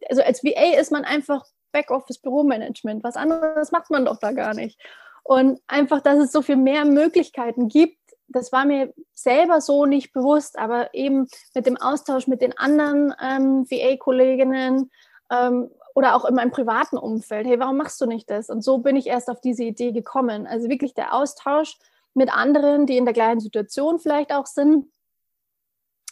also 0.08 0.22
als 0.22 0.42
VA 0.42 0.80
ist 0.80 0.92
man 0.92 1.04
einfach 1.04 1.44
Backoffice-Büromanagement. 1.72 3.04
Was 3.04 3.16
anderes 3.16 3.70
macht 3.70 3.90
man 3.90 4.06
doch 4.06 4.16
da 4.16 4.32
gar 4.32 4.54
nicht. 4.54 4.80
Und 5.24 5.60
einfach, 5.66 6.00
dass 6.00 6.18
es 6.18 6.32
so 6.32 6.40
viel 6.40 6.56
mehr 6.56 6.86
Möglichkeiten 6.86 7.68
gibt, 7.68 7.98
das 8.28 8.50
war 8.50 8.64
mir 8.64 8.94
selber 9.12 9.60
so 9.60 9.84
nicht 9.84 10.14
bewusst, 10.14 10.58
aber 10.58 10.94
eben 10.94 11.28
mit 11.54 11.66
dem 11.66 11.76
Austausch 11.76 12.26
mit 12.26 12.40
den 12.40 12.56
anderen 12.56 13.14
ähm, 13.20 13.66
VA-Kolleginnen 13.70 14.90
ähm, 15.30 15.70
oder 15.94 16.16
auch 16.16 16.24
in 16.24 16.34
meinem 16.34 16.50
privaten 16.50 16.96
Umfeld, 16.96 17.46
hey, 17.46 17.58
warum 17.58 17.76
machst 17.76 18.00
du 18.00 18.06
nicht 18.06 18.30
das? 18.30 18.48
Und 18.48 18.62
so 18.62 18.78
bin 18.78 18.96
ich 18.96 19.06
erst 19.06 19.28
auf 19.30 19.40
diese 19.40 19.64
Idee 19.64 19.92
gekommen. 19.92 20.46
Also 20.46 20.68
wirklich 20.68 20.94
der 20.94 21.14
Austausch 21.14 21.78
mit 22.14 22.32
anderen, 22.32 22.86
die 22.86 22.96
in 22.96 23.04
der 23.04 23.14
gleichen 23.14 23.40
Situation 23.40 23.98
vielleicht 23.98 24.32
auch 24.32 24.46
sind 24.46 24.86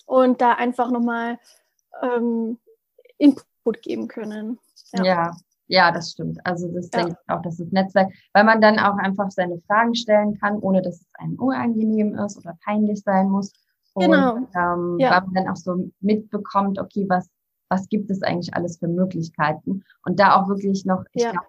und 0.06 0.40
da 0.40 0.52
einfach 0.52 0.90
nochmal 0.90 1.38
ähm, 2.02 2.58
Input 3.18 3.82
geben 3.82 4.08
können. 4.08 4.58
Ja. 4.92 5.04
ja. 5.04 5.36
ja, 5.68 5.92
das 5.92 6.12
stimmt. 6.12 6.38
Also 6.44 6.68
das 6.68 6.90
ja. 6.92 7.00
denke 7.00 7.18
ich 7.20 7.32
auch, 7.32 7.42
das 7.42 7.60
ist 7.60 7.72
Netzwerk, 7.72 8.12
weil 8.32 8.44
man 8.44 8.60
dann 8.60 8.78
auch 8.78 8.96
einfach 8.96 9.30
seine 9.30 9.60
Fragen 9.66 9.94
stellen 9.94 10.38
kann, 10.38 10.58
ohne 10.58 10.82
dass 10.82 10.96
es 11.00 11.06
einem 11.14 11.38
unangenehm 11.38 12.14
ist 12.16 12.38
oder 12.38 12.56
peinlich 12.64 13.02
sein 13.02 13.28
muss. 13.28 13.52
Und, 13.94 14.04
genau. 14.04 14.36
Ähm, 14.54 14.98
ja. 14.98 15.10
Weil 15.10 15.22
man 15.22 15.34
dann 15.34 15.48
auch 15.48 15.56
so 15.56 15.90
mitbekommt, 16.00 16.78
okay, 16.78 17.06
was, 17.08 17.28
was 17.70 17.88
gibt 17.88 18.10
es 18.10 18.22
eigentlich 18.22 18.54
alles 18.54 18.78
für 18.78 18.88
Möglichkeiten? 18.88 19.82
Und 20.04 20.20
da 20.20 20.36
auch 20.36 20.48
wirklich 20.48 20.84
noch, 20.84 21.04
ich 21.12 21.22
ja. 21.22 21.32
glaub, 21.32 21.44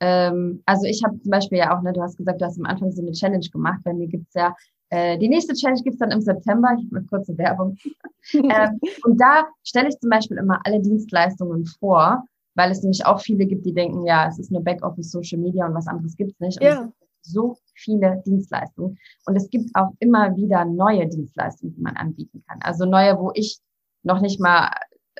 ähm, 0.00 0.62
also 0.66 0.86
ich 0.86 1.02
habe 1.04 1.18
zum 1.18 1.30
Beispiel 1.30 1.58
ja 1.58 1.76
auch, 1.76 1.82
ne, 1.82 1.92
du 1.92 2.02
hast 2.02 2.16
gesagt, 2.16 2.40
du 2.40 2.44
hast 2.44 2.58
am 2.58 2.66
Anfang 2.66 2.92
so 2.92 3.02
eine 3.02 3.12
Challenge 3.12 3.48
gemacht. 3.50 3.80
Bei 3.82 3.92
mir 3.92 4.06
gibt's 4.06 4.34
ja 4.34 4.54
äh, 4.90 5.18
die 5.18 5.28
nächste 5.28 5.54
Challenge 5.54 5.82
gibt's 5.82 5.98
dann 5.98 6.10
im 6.10 6.20
September. 6.20 6.68
Ich 6.78 6.84
habe 6.86 6.96
eine 6.96 7.06
kurze 7.06 7.36
Werbung. 7.38 7.76
ähm, 8.32 8.80
und 9.04 9.20
da 9.20 9.46
stelle 9.64 9.88
ich 9.88 9.98
zum 9.98 10.10
Beispiel 10.10 10.38
immer 10.38 10.60
alle 10.64 10.80
Dienstleistungen 10.80 11.66
vor, 11.66 12.24
weil 12.54 12.70
es 12.70 12.82
nämlich 12.82 13.04
auch 13.04 13.20
viele 13.20 13.46
gibt, 13.46 13.66
die 13.66 13.74
denken, 13.74 14.06
ja, 14.06 14.28
es 14.28 14.38
ist 14.38 14.50
nur 14.50 14.62
Backoffice, 14.62 15.10
Social 15.10 15.38
Media 15.38 15.66
und 15.66 15.74
was 15.74 15.88
anderes 15.88 16.16
gibt's 16.16 16.38
nicht. 16.40 16.60
Und 16.60 16.66
ja. 16.66 16.92
so 17.22 17.56
viele 17.74 18.22
Dienstleistungen. 18.24 18.98
Und 19.26 19.36
es 19.36 19.50
gibt 19.50 19.70
auch 19.74 19.90
immer 19.98 20.36
wieder 20.36 20.64
neue 20.64 21.08
Dienstleistungen, 21.08 21.74
die 21.74 21.82
man 21.82 21.96
anbieten 21.96 22.42
kann. 22.46 22.60
Also 22.62 22.84
neue, 22.84 23.18
wo 23.18 23.32
ich 23.34 23.58
noch 24.04 24.20
nicht 24.20 24.40
mal, 24.40 24.70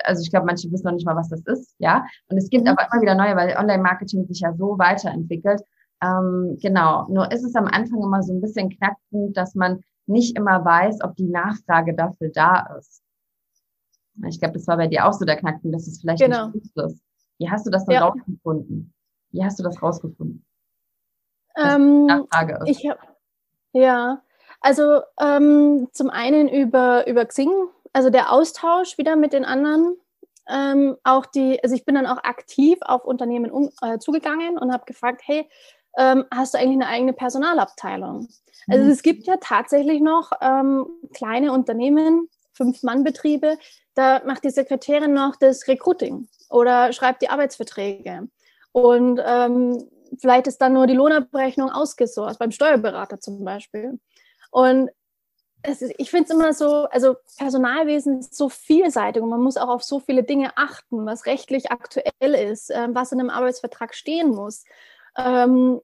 also 0.03 0.21
ich 0.21 0.29
glaube, 0.29 0.45
manche 0.45 0.71
wissen 0.71 0.85
noch 0.85 0.93
nicht 0.93 1.05
mal, 1.05 1.15
was 1.15 1.29
das 1.29 1.41
ist, 1.45 1.75
ja. 1.79 2.05
Und 2.29 2.37
es 2.37 2.49
gibt 2.49 2.65
mhm. 2.65 2.71
aber 2.71 2.87
immer 2.91 3.01
wieder 3.01 3.15
neue, 3.15 3.35
weil 3.35 3.57
Online-Marketing 3.57 4.25
sich 4.27 4.41
ja 4.41 4.53
so 4.53 4.77
weiterentwickelt. 4.77 5.61
Ähm, 6.01 6.57
genau, 6.61 7.07
nur 7.09 7.31
ist 7.31 7.43
es 7.43 7.55
am 7.55 7.65
Anfang 7.65 8.01
immer 8.01 8.21
so 8.21 8.33
ein 8.33 8.41
bisschen 8.41 8.69
Knackpunkt, 8.69 9.35
dass 9.35 9.55
man 9.55 9.81
nicht 10.05 10.37
immer 10.37 10.63
weiß, 10.63 11.01
ob 11.03 11.15
die 11.15 11.27
Nachfrage 11.27 11.93
dafür 11.93 12.29
da 12.29 12.75
ist. 12.77 13.01
Ich 14.27 14.39
glaube, 14.39 14.53
das 14.53 14.67
war 14.67 14.77
bei 14.77 14.87
dir 14.87 15.05
auch 15.05 15.13
so 15.13 15.25
der 15.25 15.37
Knackpunkt, 15.37 15.75
dass 15.75 15.87
es 15.87 15.99
vielleicht 16.01 16.21
genau. 16.21 16.49
nicht 16.49 16.73
gut 16.73 16.85
ist. 16.85 17.01
Wie 17.39 17.49
hast 17.49 17.65
du 17.65 17.71
das 17.71 17.85
dann 17.85 17.95
ja. 17.95 18.07
rausgefunden? 18.07 18.93
Wie 19.31 19.43
hast 19.43 19.59
du 19.59 19.63
das 19.63 19.81
rausgefunden? 19.81 20.45
Ähm, 21.55 22.05
Nachfrage 22.05 22.59
ist. 22.63 22.79
Ich 22.79 22.89
hab, 22.89 22.99
ja, 23.73 24.21
also 24.61 25.01
ähm, 25.19 25.87
zum 25.91 26.09
einen 26.09 26.47
über, 26.47 27.07
über 27.07 27.25
Xing, 27.25 27.51
also 27.97 28.11
der 28.11 28.31
Austausch 28.31 28.99
wieder 28.99 29.15
mit 29.15 29.33
den 29.33 29.43
anderen. 29.43 29.97
Ähm, 30.47 30.97
auch 31.03 31.25
die, 31.25 31.61
also 31.63 31.75
ich 31.75 31.83
bin 31.83 31.95
dann 31.95 32.05
auch 32.05 32.23
aktiv 32.23 32.77
auf 32.81 33.03
Unternehmen 33.03 33.49
um, 33.49 33.71
äh, 33.81 33.97
zugegangen 33.97 34.59
und 34.59 34.71
habe 34.71 34.85
gefragt, 34.85 35.23
hey, 35.25 35.49
ähm, 35.97 36.25
hast 36.31 36.53
du 36.53 36.59
eigentlich 36.59 36.75
eine 36.75 36.87
eigene 36.87 37.13
Personalabteilung. 37.13 38.29
Also 38.69 38.83
mhm. 38.83 38.91
es 38.91 39.01
gibt 39.01 39.25
ja 39.25 39.37
tatsächlich 39.41 39.99
noch 39.99 40.31
ähm, 40.41 40.85
kleine 41.15 41.51
Unternehmen, 41.51 42.29
Fünf-Mann-Betriebe, 42.53 43.57
da 43.95 44.21
macht 44.25 44.43
die 44.43 44.51
Sekretärin 44.51 45.13
noch 45.13 45.35
das 45.35 45.67
Recruiting 45.67 46.27
oder 46.51 46.93
schreibt 46.93 47.23
die 47.23 47.29
Arbeitsverträge. 47.29 48.27
Und 48.73 49.19
ähm, 49.25 49.89
vielleicht 50.19 50.45
ist 50.45 50.59
dann 50.59 50.73
nur 50.73 50.85
die 50.85 50.93
Lohnabrechnung 50.93 51.71
ausgesourced, 51.71 52.37
beim 52.37 52.51
Steuerberater 52.51 53.19
zum 53.19 53.43
Beispiel. 53.43 53.99
Und 54.51 54.91
ist, 55.67 55.93
ich 55.97 56.09
finde 56.09 56.25
es 56.25 56.29
immer 56.31 56.53
so, 56.53 56.85
also 56.85 57.15
Personalwesen 57.37 58.19
ist 58.19 58.35
so 58.35 58.49
vielseitig 58.49 59.21
und 59.21 59.29
man 59.29 59.41
muss 59.41 59.57
auch 59.57 59.69
auf 59.69 59.83
so 59.83 59.99
viele 59.99 60.23
Dinge 60.23 60.51
achten, 60.55 61.05
was 61.05 61.25
rechtlich 61.25 61.71
aktuell 61.71 62.33
ist, 62.33 62.71
äh, 62.71 62.87
was 62.91 63.11
in 63.11 63.19
einem 63.19 63.29
Arbeitsvertrag 63.29 63.93
stehen 63.93 64.29
muss 64.29 64.63
ähm, 65.17 65.81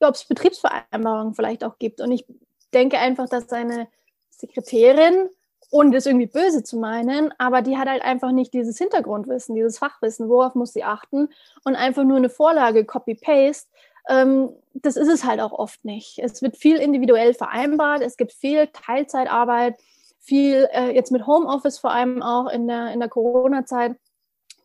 ob 0.00 0.14
es 0.14 0.24
Betriebsvereinbarungen 0.24 1.34
vielleicht 1.34 1.64
auch 1.64 1.78
gibt. 1.78 2.00
Und 2.00 2.12
ich 2.12 2.26
denke 2.74 2.98
einfach, 2.98 3.28
dass 3.28 3.48
seine 3.48 3.88
Sekretärin, 4.30 5.30
ohne 5.70 5.90
das 5.90 6.06
irgendwie 6.06 6.26
böse 6.26 6.62
zu 6.62 6.78
meinen, 6.78 7.32
aber 7.38 7.62
die 7.62 7.76
hat 7.76 7.88
halt 7.88 8.02
einfach 8.02 8.30
nicht 8.30 8.54
dieses 8.54 8.78
Hintergrundwissen, 8.78 9.54
dieses 9.54 9.78
Fachwissen, 9.78 10.28
worauf 10.28 10.54
muss 10.54 10.74
sie 10.74 10.84
achten 10.84 11.28
und 11.64 11.74
einfach 11.74 12.04
nur 12.04 12.18
eine 12.18 12.28
Vorlage 12.28 12.84
Copy-Paste. 12.84 13.68
Ähm, 14.08 14.50
das 14.74 14.96
ist 14.96 15.08
es 15.08 15.24
halt 15.24 15.40
auch 15.40 15.52
oft 15.52 15.84
nicht. 15.84 16.18
Es 16.18 16.42
wird 16.42 16.56
viel 16.56 16.76
individuell 16.76 17.34
vereinbart, 17.34 18.02
es 18.02 18.16
gibt 18.16 18.32
viel 18.32 18.68
Teilzeitarbeit, 18.68 19.76
viel 20.20 20.68
äh, 20.72 20.94
jetzt 20.94 21.12
mit 21.12 21.26
Homeoffice 21.26 21.78
vor 21.78 21.92
allem 21.92 22.22
auch 22.22 22.48
in 22.48 22.66
der, 22.68 22.92
in 22.92 23.00
der 23.00 23.08
Corona-Zeit, 23.08 23.96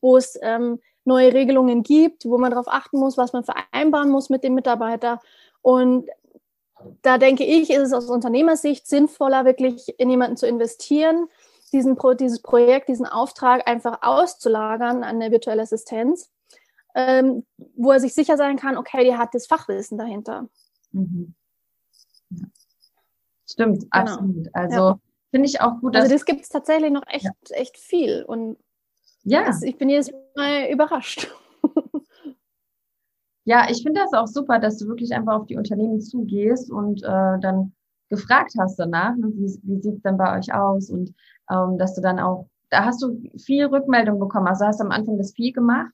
wo 0.02 0.18
es 0.18 0.38
ähm, 0.42 0.80
neue 1.06 1.34
Regelungen 1.34 1.84
gibt, 1.84 2.26
wo 2.26 2.38
man 2.38 2.52
darauf 2.52 2.68
achten 2.68 3.00
muss, 3.00 3.18
was 3.18 3.34
man 3.34 3.44
vereinbaren 3.44 4.10
muss 4.10 4.30
mit 4.30 4.44
dem 4.44 4.54
Mitarbeiter. 4.54 5.20
Und 5.62 6.10
da 7.02 7.18
denke 7.18 7.44
ich, 7.44 7.70
ist 7.70 7.82
es 7.82 7.94
aus 7.94 8.10
Unternehmersicht 8.10 8.88
sinnvoller, 8.88 9.46
wirklich 9.46 10.00
in 10.00 10.10
jemanden 10.10 10.38
zu 10.38 10.48
investieren, 10.48 11.28
diesen 11.72 11.96
Pro, 11.96 12.14
dieses 12.14 12.42
Projekt, 12.42 12.90
diesen 12.90 13.06
Auftrag 13.06 13.68
einfach 13.68 14.00
auszulagern 14.02 15.04
an 15.04 15.22
eine 15.22 15.32
virtuelle 15.32 15.62
Assistenz, 15.62 16.30
ähm, 16.96 17.46
wo 17.76 17.92
er 17.92 18.00
sich 18.00 18.14
sicher 18.14 18.38
sein 18.38 18.58
kann, 18.58 18.78
okay, 18.78 19.04
die 19.04 19.16
hat 19.16 19.34
das 19.34 19.48
Fachwissen 19.48 19.98
dahinter. 19.98 20.48
Mhm. 20.92 21.34
Ja. 22.30 22.46
Stimmt, 23.50 23.82
genau. 23.82 23.90
absolut. 23.92 24.50
Also 24.54 24.76
ja. 24.76 25.00
finde 25.32 25.48
ich 25.48 25.62
auch 25.62 25.80
gut. 25.80 25.96
Also 25.96 26.10
das 26.10 26.26
gibt 26.26 26.42
es 26.42 26.50
tatsächlich 26.50 26.92
noch 26.92 27.06
echt, 27.08 27.26
ja. 27.26 27.56
echt 27.56 27.78
viel. 27.78 28.24
Und 28.24 28.58
ja. 29.24 29.46
Das, 29.46 29.62
ich 29.62 29.78
bin 29.78 29.90
jedes 29.90 30.12
Mal 30.36 30.70
überrascht. 30.72 31.28
Ja, 33.44 33.68
ich 33.70 33.82
finde 33.82 34.02
das 34.02 34.14
auch 34.14 34.28
super, 34.28 34.60
dass 34.60 34.78
du 34.78 34.88
wirklich 34.88 35.14
einfach 35.14 35.34
auf 35.34 35.48
die 35.48 35.58
Unternehmen 35.58 36.00
zugehst 36.00 36.72
und 36.72 37.04
äh, 37.04 37.40
dann 37.40 37.74
gefragt 38.10 38.54
hast 38.60 38.78
danach, 38.78 39.16
ne, 39.16 39.32
wie, 39.34 39.60
wie 39.64 39.82
sieht 39.82 39.96
es 39.96 40.02
denn 40.04 40.18
bei 40.18 40.38
euch 40.38 40.54
aus 40.54 40.90
und 40.90 41.14
ähm, 41.50 41.78
dass 41.78 41.96
du 41.96 42.02
dann 42.02 42.20
auch, 42.20 42.48
da 42.70 42.86
hast 42.86 43.02
du 43.02 43.20
viel 43.38 43.66
Rückmeldung 43.66 44.20
bekommen. 44.20 44.48
Also 44.48 44.66
hast 44.66 44.80
du 44.80 44.84
am 44.84 44.92
Anfang 44.92 45.18
das 45.18 45.34
viel 45.34 45.54
gemacht. 45.54 45.94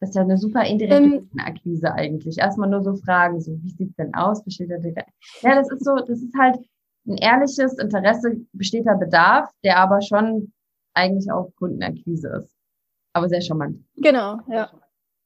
Das 0.00 0.10
ist 0.10 0.14
ja 0.14 0.22
eine 0.22 0.38
super 0.38 0.64
indirekte 0.64 1.16
ähm, 1.16 1.30
Akquise 1.38 1.92
eigentlich. 1.92 2.38
Erstmal 2.38 2.68
nur 2.68 2.82
so 2.82 2.94
Fragen, 2.96 3.40
so 3.40 3.52
wie 3.62 3.70
sieht's 3.70 3.96
denn 3.96 4.14
aus? 4.14 4.44
Besteht 4.44 4.70
da 4.70 4.76
ja, 4.76 5.54
das 5.56 5.70
ist 5.70 5.84
so, 5.84 5.96
das 5.96 6.20
ist 6.22 6.34
halt 6.38 6.58
ein 7.06 7.16
ehrliches 7.16 7.78
Interesse, 7.78 8.36
besteht 8.52 8.86
da 8.86 8.94
Bedarf, 8.94 9.50
der 9.64 9.78
aber 9.78 10.00
schon 10.00 10.52
eigentlich 10.94 11.30
auch 11.32 11.50
Kundenakquise 11.56 12.28
ist. 12.42 12.54
Aber 13.12 13.28
sehr 13.28 13.40
charmant. 13.40 13.84
Genau, 13.96 14.38
ja. 14.48 14.70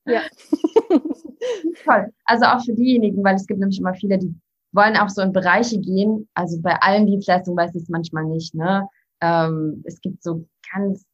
Ja. 0.06 0.22
Toll. 1.85 2.12
Also 2.24 2.46
auch 2.46 2.64
für 2.64 2.74
diejenigen, 2.74 3.22
weil 3.22 3.35
es 3.35 3.46
gibt 3.46 3.61
nämlich 3.61 3.78
immer 3.78 3.94
viele, 3.94 4.18
die 4.18 4.35
wollen 4.72 4.96
auch 4.96 5.08
so 5.08 5.22
in 5.22 5.32
Bereiche 5.32 5.78
gehen. 5.78 6.28
Also 6.35 6.61
bei 6.61 6.76
allen 6.80 7.06
Dienstleistungen 7.06 7.58
weiß 7.58 7.74
ich 7.74 7.82
es 7.82 7.88
manchmal 7.88 8.24
nicht. 8.24 8.54
Ne? 8.54 8.88
Ähm, 9.20 9.82
es 9.85 10.00
gibt 10.00 10.22
so 10.22 10.46
ganz 10.72 11.04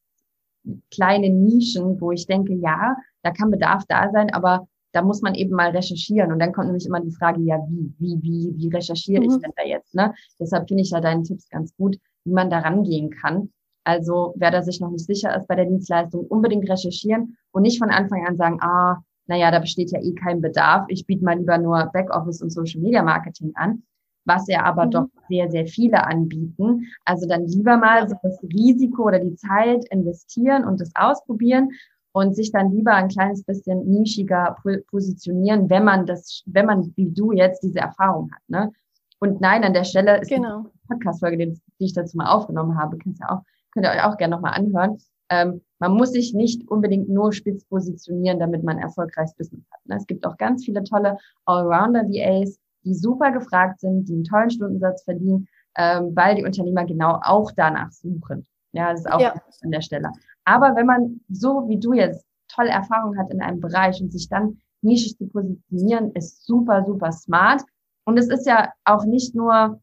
kleine 0.93 1.31
Nischen, 1.31 2.01
wo 2.01 2.13
ich 2.13 2.27
denke, 2.27 2.55
ja, 2.55 2.97
da 3.23 3.31
kann 3.31 3.51
Bedarf 3.51 3.85
da 3.89 4.11
sein, 4.11 4.33
aber 4.33 4.67
da 4.93 5.03
muss 5.03 5.23
man 5.23 5.35
eben 5.35 5.55
mal 5.55 5.71
recherchieren. 5.71 6.33
Und 6.33 6.39
dann 6.39 6.53
kommt 6.53 6.67
nämlich 6.67 6.87
immer 6.87 7.01
die 7.01 7.13
Frage, 7.13 7.41
ja, 7.43 7.59
wie, 7.69 7.93
wie, 7.99 8.23
wie, 8.23 8.55
wie 8.57 8.69
recherchiere 8.69 9.23
mhm. 9.23 9.31
ich 9.31 9.39
denn 9.39 9.53
da 9.57 9.65
jetzt? 9.65 9.95
Ne? 9.95 10.15
Deshalb 10.41 10.69
finde 10.69 10.83
ich 10.83 10.91
ja 10.91 11.01
deine 11.01 11.23
Tipps 11.23 11.49
ganz 11.49 11.75
gut, 11.77 11.99
wie 12.25 12.33
man 12.33 12.51
da 12.51 12.61
rangehen 12.61 13.11
kann. 13.11 13.51
Also 13.85 14.35
wer 14.37 14.51
da 14.51 14.63
sich 14.63 14.81
noch 14.81 14.91
nicht 14.91 15.07
sicher 15.07 15.35
ist 15.37 15.47
bei 15.47 15.55
der 15.55 15.65
Dienstleistung, 15.65 16.27
unbedingt 16.27 16.69
recherchieren 16.69 17.37
und 17.53 17.63
nicht 17.63 17.79
von 17.79 17.91
Anfang 17.91 18.27
an 18.27 18.37
sagen, 18.37 18.59
ah, 18.61 19.03
naja, 19.27 19.51
da 19.51 19.61
besteht 19.61 19.93
ja 19.93 20.01
eh 20.01 20.15
kein 20.15 20.41
Bedarf. 20.41 20.87
Ich 20.89 21.07
biete 21.07 21.25
mal 21.25 21.39
lieber 21.39 21.59
nur 21.59 21.91
Backoffice 21.93 22.43
und 22.43 22.51
Social 22.51 22.81
Media 22.81 23.03
Marketing 23.03 23.53
an, 23.55 23.83
was 24.29 24.47
ja 24.47 24.63
aber 24.65 24.87
mhm. 24.87 24.91
doch 24.91 25.07
sehr, 25.29 25.51
sehr 25.51 25.67
viele 25.67 26.07
anbieten. 26.07 26.87
Also 27.05 27.27
dann 27.27 27.47
lieber 27.47 27.77
mal 27.77 28.09
so 28.09 28.17
das 28.23 28.41
Risiko 28.43 29.05
oder 29.05 29.19
die 29.19 29.35
Zeit 29.35 29.85
investieren 29.91 30.65
und 30.65 30.81
das 30.81 30.93
ausprobieren 30.95 31.71
und 32.13 32.35
sich 32.35 32.53
dann 32.53 32.73
lieber 32.73 32.93
ein 32.95 33.09
kleines 33.09 33.43
bisschen 33.43 33.87
nischiger 33.89 34.57
positionieren, 34.91 35.71
wenn 35.71 35.85
man 35.85 36.07
das, 36.07 36.43
wenn 36.47 36.67
man 36.67 36.93
wie 36.97 37.11
du 37.11 37.33
jetzt 37.33 37.63
diese 37.63 37.81
Erfahrung 37.81 38.31
hat. 38.33 38.43
Ne? 38.49 38.73
Und 39.21 39.41
nein, 39.41 39.65
an 39.65 39.73
der 39.73 39.85
Stelle 39.85 40.21
ist 40.21 40.29
genau. 40.29 40.63
die 40.63 40.89
Podcast-Folge, 40.89 41.37
die, 41.37 41.61
ich 41.79 41.93
dazu 41.93 42.17
mal 42.17 42.31
aufgenommen 42.31 42.79
habe, 42.79 42.99
könnt 42.99 43.19
ihr 43.21 43.31
auch, 43.31 43.43
könnt 43.73 43.87
ihr 43.87 43.93
euch 43.93 44.05
auch 44.05 44.17
gerne 44.17 44.35
nochmal 44.35 44.55
anhören. 44.55 44.99
Ähm, 45.31 45.61
man 45.79 45.93
muss 45.93 46.13
sich 46.13 46.35
nicht 46.35 46.69
unbedingt 46.69 47.09
nur 47.09 47.33
spitz 47.33 47.65
positionieren, 47.67 48.39
damit 48.39 48.65
man 48.65 48.79
erfolgreiches 48.79 49.35
Business 49.35 49.65
hat. 49.71 49.81
Ne? 49.87 49.97
Es 49.97 50.07
gibt 50.07 50.27
auch 50.27 50.37
ganz 50.39 50.65
viele 50.65 50.83
tolle 50.85 51.19
Allrounder-VAs, 51.45 52.59
die 52.85 52.95
super 52.95 53.31
gefragt 53.33 53.81
sind, 53.81 54.09
die 54.09 54.15
einen 54.15 54.25
tollen 54.25 54.51
Stundensatz 54.51 55.05
verdienen, 55.05 55.49
ähm, 55.77 56.15
weil 56.15 56.35
die 56.35 56.45
Unternehmer 56.45 56.85
genau 56.85 57.21
auch 57.23 57.51
danach 57.55 57.91
suchen. 57.93 58.47
Ja, 58.73 58.91
das 58.91 59.01
ist 59.01 59.11
auch 59.11 59.21
ja. 59.21 59.35
an 59.63 59.71
der 59.71 59.81
Stelle. 59.81 60.11
Aber 60.45 60.77
wenn 60.77 60.87
man 60.87 61.21
so 61.29 61.69
wie 61.69 61.79
du 61.79 61.93
jetzt 61.93 62.25
tolle 62.49 62.71
Erfahrung 62.71 63.19
hat 63.19 63.31
in 63.31 63.43
einem 63.43 63.61
Bereich 63.61 64.01
und 64.01 64.11
sich 64.11 64.29
dann 64.29 64.61
nischig 64.83 65.17
zu 65.17 65.27
positionieren, 65.27 66.13
ist 66.13 66.47
super, 66.47 66.85
super 66.85 67.13
smart. 67.13 67.63
Und 68.05 68.19
es 68.19 68.29
ist 68.29 68.47
ja 68.47 68.73
auch 68.85 69.05
nicht 69.05 69.35
nur, 69.35 69.81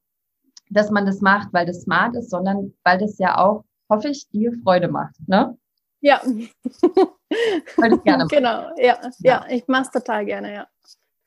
dass 0.70 0.90
man 0.90 1.06
das 1.06 1.22
macht, 1.22 1.54
weil 1.54 1.66
das 1.66 1.82
smart 1.82 2.16
ist, 2.16 2.30
sondern 2.30 2.74
weil 2.84 2.98
das 2.98 3.18
ja 3.18 3.38
auch, 3.38 3.64
hoffe 3.90 4.10
ich, 4.10 4.28
dir 4.30 4.52
Freude 4.64 4.88
macht. 4.88 5.16
Ne? 5.28 5.56
Ja. 6.02 6.22
Weil 7.78 7.94
ich 7.94 8.04
gerne 8.04 8.24
machen. 8.26 8.30
Genau, 8.30 8.70
ja, 8.78 9.00
ja, 9.02 9.10
ja 9.20 9.46
ich 9.50 9.68
mache 9.68 9.84
es 9.84 9.92
total 9.92 10.26
gerne, 10.26 10.54
ja. 10.54 10.68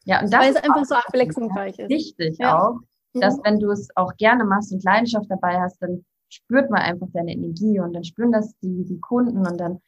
Ja, 0.09 0.23
und 0.23 0.33
das 0.33 0.41
Weil 0.41 0.51
es 0.51 0.57
einfach 0.57 0.85
so 0.87 0.95
abwechslungsreich 0.95 1.79
ist. 1.79 1.91
Wichtig 1.91 2.39
ja. 2.39 2.59
auch, 2.59 2.81
dass 3.13 3.37
mhm. 3.37 3.41
wenn 3.45 3.61
du 3.61 3.71
es 3.71 3.89
auch 3.95 4.17
gerne 4.17 4.45
machst 4.45 4.73
und 4.73 4.83
Leidenschaft 4.83 5.27
dabei 5.29 5.61
hast, 5.61 5.77
dann 5.83 6.05
spürt 6.31 6.71
man 6.71 6.81
einfach 6.81 7.09
deine 7.13 7.33
Energie 7.33 7.79
und 7.79 7.93
dann 7.93 8.05
spüren 8.05 8.33
das 8.33 8.57
die, 8.61 8.85
die 8.85 8.99
Kunden 9.01 9.47
und 9.47 9.61
dann 9.61 9.81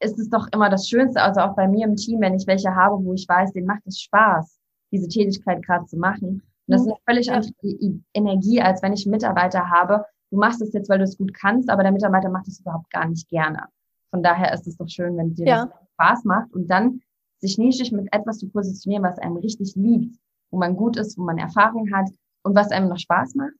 ist 0.00 0.16
es 0.16 0.30
doch 0.30 0.46
immer 0.52 0.70
das 0.70 0.88
Schönste, 0.88 1.20
also 1.20 1.40
auch 1.40 1.56
bei 1.56 1.66
mir 1.66 1.86
im 1.86 1.96
Team, 1.96 2.20
wenn 2.20 2.34
ich 2.34 2.46
welche 2.46 2.72
habe, 2.72 3.04
wo 3.04 3.14
ich 3.14 3.28
weiß, 3.28 3.52
denen 3.52 3.66
macht 3.66 3.82
es 3.84 4.00
Spaß, 4.00 4.60
diese 4.92 5.08
Tätigkeit 5.08 5.60
gerade 5.66 5.86
zu 5.86 5.96
machen. 5.96 6.28
Und 6.28 6.42
das 6.68 6.82
mhm. 6.82 6.86
ist 6.86 6.92
eine 6.92 7.02
völlig 7.04 7.26
ja. 7.26 7.34
andere 7.34 8.00
Energie, 8.14 8.62
als 8.62 8.80
wenn 8.80 8.92
ich 8.92 9.06
einen 9.06 9.12
Mitarbeiter 9.12 9.68
habe. 9.68 10.04
Du 10.30 10.38
machst 10.38 10.62
es 10.62 10.72
jetzt, 10.72 10.88
weil 10.88 10.98
du 10.98 11.04
es 11.04 11.18
gut 11.18 11.34
kannst, 11.34 11.68
aber 11.68 11.82
der 11.82 11.90
Mitarbeiter 11.90 12.30
macht 12.30 12.46
es 12.46 12.60
überhaupt 12.60 12.90
gar 12.90 13.08
nicht 13.08 13.28
gerne. 13.28 13.64
Von 14.10 14.22
daher 14.22 14.54
ist 14.54 14.68
es 14.68 14.76
doch 14.76 14.88
schön, 14.88 15.16
wenn 15.16 15.34
dir 15.34 15.46
ja. 15.46 15.66
das 15.66 15.74
Spaß 15.94 16.24
macht 16.24 16.52
und 16.52 16.70
dann 16.70 17.00
sich 17.40 17.58
nischig 17.58 17.92
mit 17.92 18.08
etwas 18.12 18.38
zu 18.38 18.48
positionieren, 18.48 19.04
was 19.04 19.18
einem 19.18 19.36
richtig 19.36 19.74
liegt, 19.76 20.18
wo 20.50 20.58
man 20.58 20.76
gut 20.76 20.96
ist, 20.96 21.18
wo 21.18 21.22
man 21.22 21.38
Erfahrung 21.38 21.92
hat 21.92 22.08
und 22.42 22.54
was 22.54 22.70
einem 22.70 22.88
noch 22.88 22.98
Spaß 22.98 23.34
macht. 23.34 23.54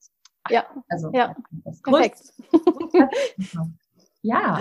Ja, 0.51 0.64
also 0.88 1.11
ja. 1.12 1.37
Das 1.64 1.83
perfekt. 1.83 2.33
ja, 4.23 4.59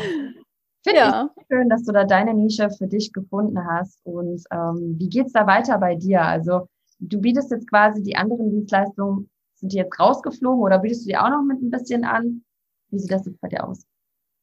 finde 0.87 0.99
ja. 0.99 1.29
ich 1.35 1.45
schön, 1.47 1.69
dass 1.69 1.83
du 1.83 1.91
da 1.91 2.03
deine 2.03 2.33
Nische 2.33 2.69
für 2.69 2.87
dich 2.87 3.11
gefunden 3.13 3.65
hast. 3.65 3.99
Und 4.03 4.43
ähm, 4.51 4.95
wie 4.97 5.09
geht's 5.09 5.33
da 5.33 5.47
weiter 5.47 5.77
bei 5.77 5.95
dir? 5.95 6.21
Also 6.21 6.67
du 6.99 7.19
bietest 7.19 7.51
jetzt 7.51 7.69
quasi 7.69 8.03
die 8.03 8.15
anderen 8.15 8.49
Dienstleistungen, 8.49 9.29
sind 9.55 9.73
die 9.73 9.77
jetzt 9.77 9.99
rausgeflogen 9.99 10.61
oder 10.61 10.79
bietest 10.79 11.05
du 11.05 11.09
die 11.09 11.17
auch 11.17 11.29
noch 11.29 11.43
mit 11.43 11.61
ein 11.61 11.71
bisschen 11.71 12.05
an? 12.05 12.43
Wie 12.89 12.99
sieht 12.99 13.11
das 13.11 13.25
jetzt 13.25 13.41
bei 13.41 13.49
dir 13.49 13.67
aus? 13.67 13.85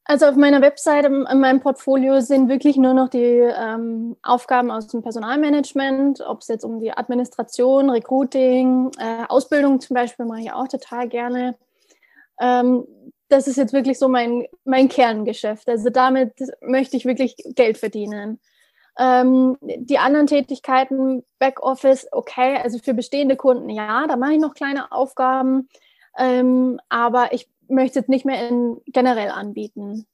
Also 0.06 0.26
auf 0.26 0.36
meiner 0.36 0.60
Webseite, 0.60 1.06
in 1.06 1.40
meinem 1.40 1.60
Portfolio 1.60 2.20
sind 2.20 2.48
wirklich 2.50 2.76
nur 2.76 2.92
noch 2.92 3.08
die 3.08 3.18
ähm, 3.18 4.16
Aufgaben 4.22 4.70
aus 4.70 4.88
dem 4.88 5.02
Personalmanagement, 5.02 6.20
ob 6.20 6.42
es 6.42 6.48
jetzt 6.48 6.64
um 6.64 6.78
die 6.78 6.92
Administration, 6.92 7.88
Recruiting, 7.88 8.90
äh, 8.98 9.24
Ausbildung 9.28 9.80
zum 9.80 9.94
Beispiel 9.94 10.26
mache 10.26 10.40
ich 10.40 10.52
auch 10.52 10.68
total 10.68 11.08
gerne. 11.08 11.56
Ähm, 12.38 12.86
das 13.28 13.48
ist 13.48 13.56
jetzt 13.56 13.72
wirklich 13.72 13.98
so 13.98 14.08
mein, 14.08 14.46
mein 14.64 14.88
Kerngeschäft. 14.88 15.68
Also 15.70 15.88
damit 15.88 16.34
möchte 16.60 16.98
ich 16.98 17.06
wirklich 17.06 17.36
Geld 17.54 17.78
verdienen. 17.78 18.40
Ähm, 18.98 19.56
die 19.62 19.98
anderen 19.98 20.26
Tätigkeiten, 20.26 21.24
Backoffice, 21.38 22.08
okay, 22.12 22.58
also 22.62 22.78
für 22.78 22.92
bestehende 22.92 23.36
Kunden 23.36 23.70
ja, 23.70 24.06
da 24.06 24.16
mache 24.16 24.34
ich 24.34 24.38
noch 24.38 24.54
kleine 24.54 24.92
Aufgaben. 24.92 25.68
Ähm, 26.16 26.78
aber 26.88 27.32
ich 27.32 27.48
möchte 27.68 28.00
es 28.00 28.08
nicht 28.08 28.24
mehr 28.24 28.48
in, 28.48 28.80
generell 28.86 29.30
anbieten. 29.30 30.06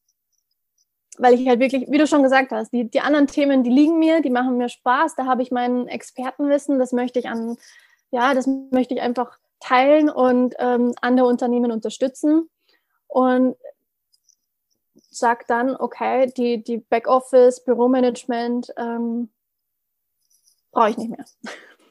Weil 1.19 1.35
ich 1.35 1.47
halt 1.49 1.61
wirklich, 1.61 1.91
wie 1.91 1.99
du 1.99 2.07
schon 2.07 2.23
gesagt 2.23 2.51
hast, 2.51 2.73
die, 2.73 2.89
die 2.89 3.01
anderen 3.01 3.27
Themen, 3.27 3.63
die 3.63 3.71
liegen 3.71 3.99
mir, 3.99 4.23
die 4.23 4.31
machen 4.31 4.57
mir 4.57 4.69
Spaß, 4.69 5.17
da 5.17 5.27
habe 5.27 5.43
ich 5.43 5.51
mein 5.51 5.87
Expertenwissen, 5.87 6.79
das 6.79 6.93
möchte 6.93 7.19
ich 7.19 7.29
an, 7.29 7.57
ja, 8.11 8.33
das 8.35 8.47
möchte 8.71 8.95
ich 8.95 9.01
einfach 9.01 9.39
teilen 9.61 10.09
und 10.09 10.55
ähm, 10.59 10.95
andere 11.01 11.27
Unternehmen 11.27 11.73
unterstützen. 11.73 12.49
Und 13.07 13.57
sag 15.11 15.47
dann, 15.47 15.77
okay, 15.77 16.33
die, 16.37 16.63
die 16.63 16.79
Backoffice, 16.79 17.65
Büromanagement 17.65 18.73
ähm, 18.77 19.29
brauche 20.71 20.91
ich 20.91 20.97
nicht 20.97 21.11
mehr. 21.11 21.25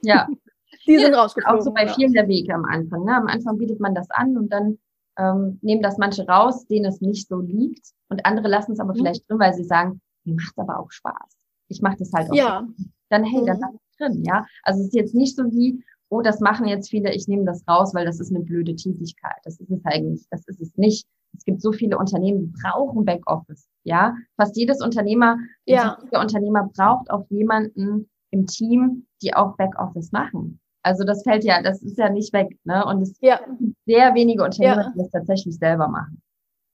Ja. 0.02 0.28
die 0.88 0.98
sind 0.98 1.14
ja, 1.14 1.22
rausgeflogen. 1.22 1.60
Auch 1.60 1.64
so 1.64 1.72
bei 1.72 1.88
vielen 1.88 2.14
der 2.14 2.28
Wege 2.28 2.54
am 2.54 2.66
Anfang. 2.66 3.04
Ne? 3.06 3.16
Am 3.16 3.28
Anfang 3.28 3.58
bietet 3.58 3.80
man 3.80 3.94
das 3.94 4.10
an 4.10 4.38
und 4.38 4.50
dann 4.50 4.80
ähm, 5.20 5.60
nehmen 5.62 5.82
das 5.82 5.98
manche 5.98 6.26
raus, 6.26 6.66
denen 6.68 6.86
es 6.86 7.02
nicht 7.02 7.28
so 7.28 7.40
liegt 7.40 7.92
und 8.10 8.26
andere 8.26 8.48
lassen 8.48 8.72
es 8.72 8.80
aber 8.80 8.94
mhm. 8.94 8.98
vielleicht 8.98 9.30
drin, 9.30 9.40
weil 9.40 9.54
sie 9.54 9.66
sagen, 9.66 10.02
mir 10.24 10.36
macht 10.36 10.54
es 10.56 10.58
aber 10.58 10.80
auch 10.80 10.92
Spaß. 10.92 11.38
Ich 11.68 11.82
mache 11.82 11.98
das 11.98 12.12
halt 12.14 12.32
auch. 12.32 12.36
Ja. 12.36 12.68
Dann 13.10 13.24
hey, 13.24 13.42
mhm. 13.42 13.46
dann 13.46 13.60
lass 13.60 13.74
es 13.74 13.98
drin, 13.98 14.24
ja. 14.24 14.46
Also 14.64 14.80
es 14.80 14.88
ist 14.88 14.96
jetzt 14.96 15.16
nicht 15.16 15.36
so 15.36 15.44
wie, 15.52 15.84
oh, 16.10 16.22
das 16.22 16.40
machen 16.40 16.68
jetzt 16.68 16.90
viele, 16.90 17.14
ich 17.14 17.28
nehme 17.28 17.46
das 17.46 17.68
raus, 17.68 17.94
weil 17.94 18.06
das 18.06 18.20
ist 18.20 18.34
eine 18.34 18.44
blöde 18.44 18.76
Tätigkeit. 18.76 19.38
Das 19.44 19.60
ist 19.60 19.70
es 19.70 19.86
eigentlich, 19.86 20.26
das 20.30 20.48
ist 20.48 20.62
es 20.62 20.76
nicht. 20.78 21.06
Es 21.38 21.46
gibt 21.46 21.62
so 21.62 21.72
viele 21.72 21.98
Unternehmen, 21.98 22.40
die 22.40 22.62
brauchen 22.62 23.06
Backoffice, 23.06 23.68
ja. 23.84 24.16
Fast 24.36 24.58
jedes 24.58 24.82
Unternehmer, 24.82 25.38
ja. 25.66 25.98
jeder 26.04 26.22
Unternehmer 26.22 26.70
braucht 26.76 27.12
auch 27.12 27.26
jemanden 27.30 28.10
im 28.32 28.48
Team, 28.48 29.06
die 29.22 29.34
auch 29.34 29.56
Backoffice 29.58 30.12
machen. 30.12 30.60
Also 30.84 31.04
das 31.04 31.24
fällt 31.24 31.44
ja, 31.44 31.62
das 31.62 31.82
ist 31.82 31.98
ja 31.98 32.10
nicht 32.10 32.34
weg. 32.34 32.58
Ne? 32.64 32.86
Und 32.86 33.02
es 33.02 33.18
ja. 33.22 33.40
gibt 33.60 33.76
sehr 33.86 34.14
wenige 34.16 34.44
Unternehmer, 34.44 34.84
ja. 34.84 34.92
die 34.92 35.00
das 35.00 35.12
tatsächlich 35.12 35.58
selber 35.58 35.88
machen. 35.88 36.22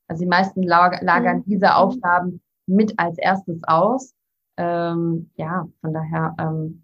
Also 0.07 0.23
die 0.23 0.29
meisten 0.29 0.61
lagern 0.63 1.37
mhm. 1.37 1.43
diese 1.47 1.75
Aufgaben 1.75 2.41
mit 2.67 2.93
als 2.97 3.17
erstes 3.17 3.59
aus. 3.63 4.13
Ähm, 4.57 5.29
ja, 5.35 5.67
von 5.81 5.93
daher 5.93 6.33
ähm, 6.39 6.83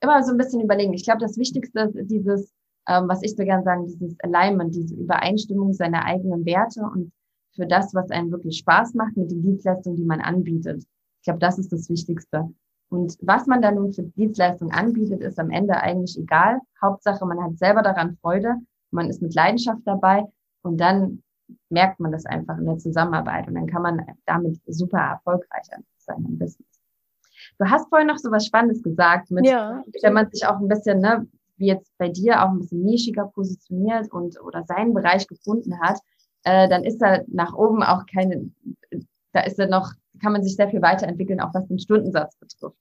immer 0.00 0.22
so 0.22 0.32
ein 0.32 0.38
bisschen 0.38 0.60
überlegen. 0.60 0.92
Ich 0.92 1.04
glaube, 1.04 1.20
das 1.20 1.36
Wichtigste 1.36 1.92
ist 1.94 2.10
dieses, 2.10 2.52
ähm, 2.88 3.08
was 3.08 3.22
ich 3.22 3.36
so 3.36 3.44
gern 3.44 3.62
sagen, 3.62 3.86
dieses 3.86 4.16
Alignment, 4.20 4.74
diese 4.74 4.94
Übereinstimmung 4.94 5.72
seiner 5.72 6.04
eigenen 6.04 6.44
Werte 6.44 6.80
und 6.82 7.12
für 7.54 7.66
das, 7.66 7.94
was 7.94 8.10
einem 8.10 8.30
wirklich 8.30 8.58
Spaß 8.58 8.94
macht 8.94 9.16
mit 9.16 9.30
den 9.30 9.42
Dienstleistungen, 9.42 9.96
die 9.96 10.04
man 10.04 10.20
anbietet. 10.20 10.82
Ich 10.82 11.24
glaube, 11.24 11.38
das 11.38 11.58
ist 11.58 11.72
das 11.72 11.88
Wichtigste. 11.88 12.48
Und 12.88 13.16
was 13.20 13.46
man 13.46 13.62
da 13.62 13.72
nun 13.72 13.92
für 13.92 14.02
Dienstleistungen 14.02 14.72
anbietet, 14.72 15.20
ist 15.20 15.38
am 15.38 15.50
Ende 15.50 15.76
eigentlich 15.80 16.18
egal. 16.18 16.60
Hauptsache, 16.80 17.24
man 17.26 17.42
hat 17.42 17.58
selber 17.58 17.82
daran 17.82 18.16
Freude, 18.20 18.54
man 18.90 19.10
ist 19.10 19.22
mit 19.22 19.34
Leidenschaft 19.34 19.80
dabei 19.84 20.24
und 20.62 20.78
dann 20.78 21.22
merkt 21.68 22.00
man 22.00 22.12
das 22.12 22.26
einfach 22.26 22.58
in 22.58 22.66
der 22.66 22.78
Zusammenarbeit 22.78 23.48
und 23.48 23.54
dann 23.54 23.66
kann 23.66 23.82
man 23.82 24.00
damit 24.24 24.60
super 24.66 24.98
erfolgreich 24.98 25.64
sein 25.98 26.24
im 26.24 26.38
Business. 26.38 26.66
Du 27.58 27.70
hast 27.70 27.88
vorhin 27.88 28.08
noch 28.08 28.18
so 28.18 28.30
was 28.30 28.46
Spannendes 28.46 28.82
gesagt, 28.82 29.30
mit, 29.30 29.46
ja. 29.46 29.82
wenn 30.02 30.12
man 30.12 30.30
sich 30.30 30.46
auch 30.46 30.58
ein 30.58 30.68
bisschen, 30.68 31.00
ne, 31.00 31.26
wie 31.56 31.66
jetzt 31.66 31.92
bei 31.98 32.08
dir 32.08 32.42
auch 32.42 32.50
ein 32.50 32.58
bisschen 32.58 32.84
nischiger 32.84 33.26
positioniert 33.26 34.12
und 34.12 34.40
oder 34.42 34.64
seinen 34.64 34.94
Bereich 34.94 35.26
gefunden 35.26 35.80
hat, 35.80 35.98
äh, 36.44 36.68
dann 36.68 36.84
ist 36.84 36.98
da 36.98 37.20
nach 37.28 37.54
oben 37.54 37.82
auch 37.82 38.04
keine, 38.12 38.50
da 39.32 39.40
ist 39.40 39.58
da 39.58 39.66
noch 39.66 39.92
kann 40.20 40.32
man 40.32 40.42
sich 40.42 40.56
sehr 40.56 40.68
viel 40.68 40.82
weiterentwickeln, 40.82 41.40
auch 41.40 41.54
was 41.54 41.66
den 41.66 41.78
Stundensatz 41.78 42.36
betrifft. 42.36 42.78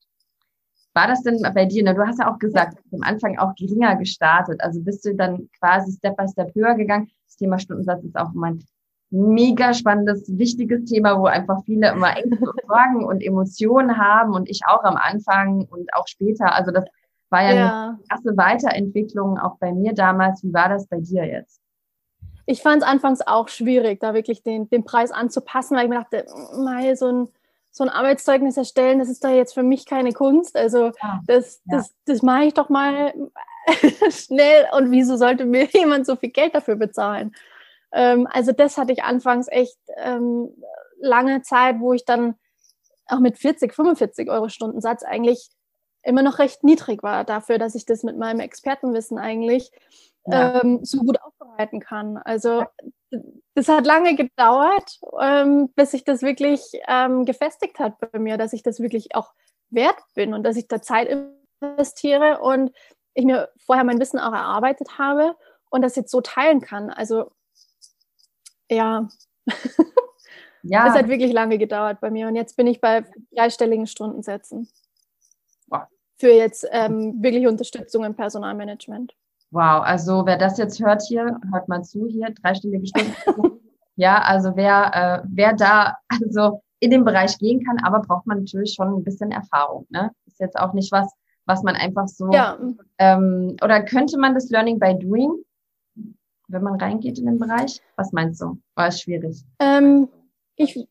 War 0.94 1.08
das 1.08 1.24
denn 1.24 1.42
bei 1.54 1.66
dir, 1.66 1.84
ne, 1.84 1.94
du 1.94 2.08
hast 2.08 2.20
ja 2.20 2.34
auch 2.34 2.40
gesagt, 2.40 2.78
am 2.94 3.02
Anfang 3.02 3.38
auch 3.38 3.54
geringer 3.56 3.98
gestartet, 3.98 4.62
also 4.62 4.82
bist 4.82 5.04
du 5.06 5.14
dann 5.14 5.50
quasi 5.60 5.92
Step 5.92 6.16
by 6.16 6.28
Step 6.28 6.56
höher 6.56 6.76
gegangen. 6.76 7.10
Das 7.28 7.36
Thema 7.36 7.60
Stundensatz 7.60 8.04
ist 8.04 8.16
auch 8.16 8.32
mein 8.34 8.64
mega 9.10 9.74
spannendes, 9.74 10.24
wichtiges 10.38 10.86
Thema, 10.86 11.20
wo 11.20 11.26
einfach 11.26 11.64
viele 11.66 11.92
immer 11.92 12.16
Ängste 12.18 12.50
und 12.50 12.62
Sorgen 12.68 13.06
und 13.06 13.22
Emotionen 13.22 13.98
haben 13.98 14.34
und 14.34 14.50
ich 14.50 14.62
auch 14.68 14.84
am 14.84 14.96
Anfang 14.96 15.66
und 15.66 15.94
auch 15.94 16.08
später. 16.08 16.54
Also 16.54 16.72
das 16.72 16.86
war 17.30 17.44
ja, 17.44 17.54
ja. 17.54 17.88
eine 17.90 17.98
krasse 18.10 18.38
Weiterentwicklung 18.38 19.38
auch 19.38 19.58
bei 19.58 19.72
mir 19.72 19.94
damals. 19.94 20.44
Wie 20.44 20.54
war 20.54 20.70
das 20.70 20.88
bei 20.88 21.00
dir 21.00 21.26
jetzt? 21.26 21.60
Ich 22.46 22.62
fand 22.62 22.84
es 22.84 22.88
anfangs 22.88 23.22
auch 23.26 23.48
schwierig, 23.48 24.00
da 24.00 24.14
wirklich 24.14 24.44
den, 24.44 24.70
den 24.70 24.84
Preis 24.84 25.12
anzupassen, 25.12 25.76
weil 25.76 25.86
ich 25.86 25.90
mir 25.90 26.00
dachte, 26.00 26.26
mal 26.58 26.96
so 26.96 27.08
ein, 27.08 27.28
so 27.72 27.84
ein 27.84 27.90
Arbeitszeugnis 27.90 28.58
erstellen, 28.58 29.00
das 29.00 29.10
ist 29.10 29.24
da 29.24 29.30
jetzt 29.30 29.54
für 29.54 29.64
mich 29.64 29.86
keine 29.86 30.14
Kunst. 30.14 30.56
Also 30.56 30.92
ja, 31.02 31.22
das, 31.26 31.62
ja. 31.66 31.78
das, 31.78 31.94
das 32.06 32.22
mache 32.22 32.46
ich 32.46 32.54
doch 32.54 32.70
mal 32.70 33.14
schnell 34.10 34.68
und 34.78 34.92
wieso 34.92 35.18
sollte 35.18 35.46
mir 35.46 35.66
jemand 35.74 36.06
so 36.06 36.16
viel 36.16 36.30
Geld 36.30 36.56
dafür 36.56 36.76
bezahlen? 36.76 37.36
Ähm, 37.92 38.28
also 38.32 38.52
das 38.52 38.78
hatte 38.78 38.94
ich 38.94 39.04
anfangs 39.04 39.48
echt 39.50 39.78
ähm, 39.98 40.50
lange 41.00 41.42
Zeit, 41.42 41.80
wo 41.80 41.94
ich 41.94 42.06
dann 42.06 42.36
auch 43.08 43.20
mit 43.20 43.38
40, 43.38 43.74
45 43.74 44.30
Euro 44.30 44.50
Stundensatz 44.50 45.04
eigentlich 45.04 45.50
immer 46.04 46.22
noch 46.22 46.40
recht 46.40 46.64
niedrig 46.64 47.04
war 47.04 47.24
dafür, 47.24 47.58
dass 47.58 47.76
ich 47.76 47.86
das 47.86 48.04
mit 48.04 48.18
meinem 48.18 48.40
Expertenwissen 48.40 49.18
eigentlich 49.18 49.72
ja. 50.26 50.62
ähm, 50.62 50.84
so 50.84 51.00
gut 51.00 51.22
aufbereiten 51.22 51.80
kann. 51.80 52.18
Also 52.18 52.66
das 53.54 53.68
hat 53.68 53.86
lange 53.86 54.16
gedauert, 54.16 55.00
ähm, 55.22 55.70
bis 55.76 55.92
sich 55.92 56.04
das 56.04 56.22
wirklich 56.22 56.62
ähm, 56.88 57.26
gefestigt 57.26 57.80
hat 57.80 57.98
bei 58.00 58.20
mir, 58.20 58.38
dass 58.38 58.54
ich 58.54 58.64
das 58.64 58.80
wirklich 58.80 59.16
auch 59.16 59.34
wert 59.70 60.02
bin 60.14 60.34
und 60.34 60.44
dass 60.44 60.58
ich 60.58 60.68
da 60.68 60.82
Zeit 60.82 61.10
investiere 61.62 62.40
und 62.40 62.72
ich 63.14 63.26
mir 63.26 63.50
vorher 63.66 63.86
mein 63.86 64.00
Wissen 64.00 64.20
auch 64.20 64.34
erarbeitet 64.34 64.98
habe 64.98 65.36
und 65.70 65.82
das 65.82 65.96
jetzt 65.96 66.12
so 66.12 66.22
teilen 66.22 66.62
kann. 66.62 66.90
Also 66.90 67.32
ja, 68.70 69.08
ja. 70.64 70.86
das 70.86 70.96
hat 70.96 71.08
wirklich 71.08 71.32
lange 71.32 71.58
gedauert 71.58 72.02
bei 72.02 72.10
mir 72.10 72.28
und 72.28 72.36
jetzt 72.36 72.58
bin 72.58 72.68
ich 72.68 72.82
bei 72.82 73.06
dreistelligen 73.36 73.88
Stundensätzen. 73.88 74.70
Wow. 75.68 75.84
Für 76.18 76.32
jetzt 76.32 76.68
ähm, 76.72 77.22
wirklich 77.22 77.48
Unterstützung 77.48 78.04
im 78.04 78.16
Personalmanagement. 78.16 79.16
Wow, 79.52 79.84
also 79.84 80.26
wer 80.26 80.38
das 80.38 80.58
jetzt 80.58 80.80
hört 80.84 81.02
hier, 81.04 81.40
hört 81.52 81.68
mal 81.68 81.84
zu 81.84 82.08
hier, 82.08 82.30
dreistellige 82.42 82.88
Stunden. 82.88 83.60
ja, 83.96 84.22
also 84.22 84.56
wer, 84.56 85.24
äh, 85.24 85.28
wer 85.32 85.54
da 85.54 85.98
also 86.10 86.62
in 86.80 86.92
den 86.92 87.06
Bereich 87.06 87.38
gehen 87.38 87.64
kann, 87.64 87.78
aber 87.84 88.02
braucht 88.02 88.28
man 88.28 88.40
natürlich 88.40 88.74
schon 88.74 88.94
ein 88.94 89.04
bisschen 89.04 89.32
Erfahrung. 89.32 89.88
Ne? 89.90 90.12
Ist 90.26 90.40
jetzt 90.40 90.58
auch 90.58 90.74
nicht 90.74 90.92
was, 90.92 91.12
was 91.46 91.64
man 91.64 91.76
einfach 91.76 92.08
so 92.08 92.32
ja. 92.32 92.58
ähm, 92.98 93.56
oder 93.64 93.82
könnte 93.84 94.18
man 94.18 94.34
das 94.34 94.50
Learning 94.50 94.80
by 94.80 94.98
Doing, 94.98 95.32
wenn 96.48 96.64
man 96.64 96.80
reingeht 96.80 97.18
in 97.20 97.26
den 97.26 97.40
Bereich? 97.40 97.82
Was 97.96 98.12
meinst 98.12 98.42
du? 98.42 98.60
War 98.76 98.88
es 98.88 99.02
schwierig? 99.02 99.44
Ähm, 99.60 100.10
ich, 100.56 100.88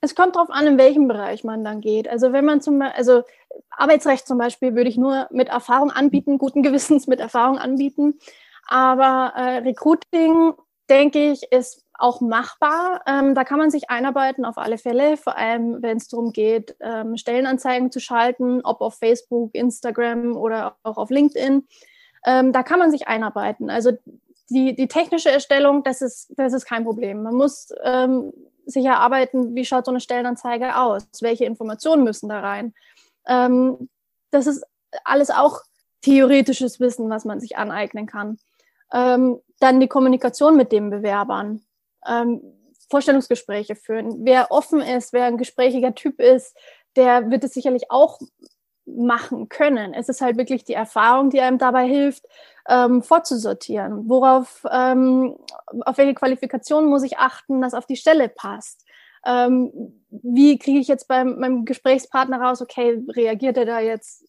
es 0.00 0.14
kommt 0.14 0.36
darauf 0.36 0.50
an, 0.50 0.66
in 0.66 0.78
welchem 0.78 1.08
Bereich 1.08 1.44
man 1.44 1.64
dann 1.64 1.80
geht. 1.80 2.08
Also 2.08 2.32
wenn 2.32 2.44
man 2.44 2.60
zum 2.60 2.78
Beispiel, 2.78 2.98
also 2.98 3.22
Arbeitsrecht 3.70 4.26
zum 4.26 4.38
Beispiel 4.38 4.74
würde 4.74 4.90
ich 4.90 4.96
nur 4.96 5.28
mit 5.30 5.48
Erfahrung 5.48 5.90
anbieten, 5.90 6.38
guten 6.38 6.62
Gewissens 6.62 7.06
mit 7.06 7.20
Erfahrung 7.20 7.58
anbieten. 7.58 8.18
Aber 8.66 9.32
äh, 9.36 9.58
Recruiting, 9.58 10.54
denke 10.88 11.32
ich, 11.32 11.44
ist 11.52 11.84
auch 11.94 12.20
machbar. 12.20 13.02
Ähm, 13.06 13.34
da 13.34 13.44
kann 13.44 13.58
man 13.58 13.70
sich 13.70 13.90
einarbeiten 13.90 14.44
auf 14.44 14.58
alle 14.58 14.78
Fälle, 14.78 15.16
vor 15.16 15.36
allem 15.36 15.82
wenn 15.82 15.98
es 15.98 16.08
darum 16.08 16.32
geht, 16.32 16.76
ähm, 16.80 17.16
Stellenanzeigen 17.16 17.92
zu 17.92 18.00
schalten, 18.00 18.60
ob 18.64 18.80
auf 18.80 18.94
Facebook, 18.94 19.54
Instagram 19.54 20.36
oder 20.36 20.76
auch 20.82 20.96
auf 20.96 21.10
LinkedIn. 21.10 21.66
Ähm, 22.26 22.52
da 22.52 22.62
kann 22.62 22.78
man 22.78 22.90
sich 22.90 23.06
einarbeiten. 23.08 23.70
Also 23.70 23.92
die, 24.50 24.74
die 24.74 24.88
technische 24.88 25.30
Erstellung, 25.30 25.82
das 25.82 26.02
ist, 26.02 26.32
das 26.36 26.52
ist 26.52 26.66
kein 26.66 26.84
Problem. 26.84 27.22
Man 27.22 27.34
muss 27.34 27.72
ähm, 27.84 28.32
sich 28.66 28.84
erarbeiten, 28.84 29.54
wie 29.54 29.64
schaut 29.64 29.84
so 29.84 29.90
eine 29.90 30.00
Stellenanzeige 30.00 30.76
aus, 30.76 31.04
welche 31.20 31.44
Informationen 31.44 32.04
müssen 32.04 32.28
da 32.28 32.40
rein. 32.40 32.74
Ähm, 33.26 33.88
das 34.30 34.46
ist 34.46 34.64
alles 35.04 35.30
auch 35.30 35.60
theoretisches 36.02 36.80
Wissen, 36.80 37.08
was 37.10 37.24
man 37.24 37.40
sich 37.40 37.56
aneignen 37.56 38.06
kann. 38.06 38.38
Ähm, 38.92 39.40
dann 39.60 39.80
die 39.80 39.88
Kommunikation 39.88 40.56
mit 40.56 40.72
den 40.72 40.90
Bewerbern, 40.90 41.62
ähm, 42.06 42.42
Vorstellungsgespräche 42.90 43.74
führen. 43.74 44.24
Wer 44.24 44.50
offen 44.50 44.80
ist, 44.80 45.12
wer 45.12 45.24
ein 45.24 45.38
gesprächiger 45.38 45.94
Typ 45.94 46.20
ist, 46.20 46.56
der 46.96 47.30
wird 47.30 47.44
es 47.44 47.54
sicherlich 47.54 47.90
auch 47.90 48.20
machen 48.84 49.48
können. 49.48 49.94
Es 49.94 50.08
ist 50.08 50.20
halt 50.20 50.36
wirklich 50.36 50.64
die 50.64 50.74
Erfahrung, 50.74 51.30
die 51.30 51.40
einem 51.40 51.58
dabei 51.58 51.86
hilft, 51.86 52.24
ähm, 52.68 53.02
vorzusortieren. 53.02 54.08
Worauf, 54.08 54.64
ähm, 54.70 55.36
auf 55.82 55.98
welche 55.98 56.14
Qualifikation 56.14 56.86
muss 56.86 57.02
ich 57.02 57.18
achten, 57.18 57.60
dass 57.60 57.74
auf 57.74 57.86
die 57.86 57.96
Stelle 57.96 58.28
passt? 58.28 58.84
Ähm, 59.24 60.02
wie 60.10 60.58
kriege 60.58 60.80
ich 60.80 60.88
jetzt 60.88 61.06
beim 61.06 61.38
meinem 61.38 61.64
Gesprächspartner 61.64 62.40
raus, 62.40 62.60
okay, 62.60 63.00
reagiert 63.08 63.56
er 63.56 63.66
da 63.66 63.78
jetzt 63.78 64.24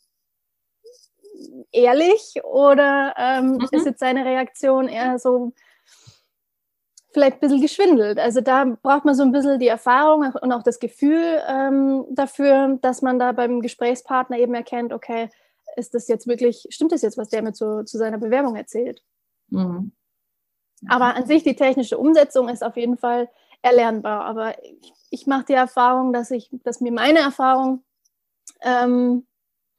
ehrlich 1.72 2.36
oder 2.44 3.14
ähm, 3.18 3.54
mhm. 3.54 3.68
ist 3.72 3.86
jetzt 3.86 4.00
seine 4.00 4.26
Reaktion 4.26 4.88
eher 4.88 5.18
so 5.20 5.54
vielleicht 7.14 7.38
ein 7.38 7.40
bisschen 7.40 7.62
geschwindelt. 7.62 8.20
Also 8.20 8.42
da 8.42 8.66
braucht 8.66 9.06
man 9.06 9.16
so 9.16 9.24
ein 9.24 9.32
bisschen 9.32 9.60
die 9.60 9.68
Erfahrung 9.68 10.34
und 10.42 10.52
auch 10.52 10.64
das 10.64 10.80
Gefühl 10.80 11.42
ähm, 11.48 12.06
dafür, 12.12 12.80
dass 12.82 13.02
man 13.02 13.20
da 13.20 13.32
beim 13.32 13.62
Gesprächspartner 13.62 14.38
eben 14.40 14.56
erkennt, 14.56 14.92
okay, 14.92 15.30
ist 15.76 15.94
das 15.94 16.08
jetzt 16.08 16.28
wirklich, 16.28 16.68
stimmt 16.70 16.92
das 16.92 17.02
jetzt, 17.02 17.18
was 17.18 17.30
der 17.30 17.42
mir 17.44 17.54
zu, 17.54 17.84
zu 17.86 17.98
seiner 17.98 18.18
Bewerbung 18.18 18.56
erzählt? 18.56 19.02
Mhm. 19.50 19.92
Aber 20.88 21.16
an 21.16 21.26
sich 21.26 21.44
die 21.44 21.56
technische 21.56 21.98
Umsetzung 21.98 22.50
ist 22.50 22.64
auf 22.64 22.76
jeden 22.76 22.98
Fall 22.98 23.30
erlernbar. 23.62 24.26
Aber 24.26 24.62
ich, 24.64 24.94
ich 25.12 25.28
mache 25.28 25.46
die 25.46 25.54
Erfahrung, 25.54 26.14
dass 26.14 26.32
ich, 26.32 26.50
dass 26.64 26.82
mir 26.82 26.92
meine 26.92 27.20
Erfahrung 27.20 27.84
ähm, 28.62 29.26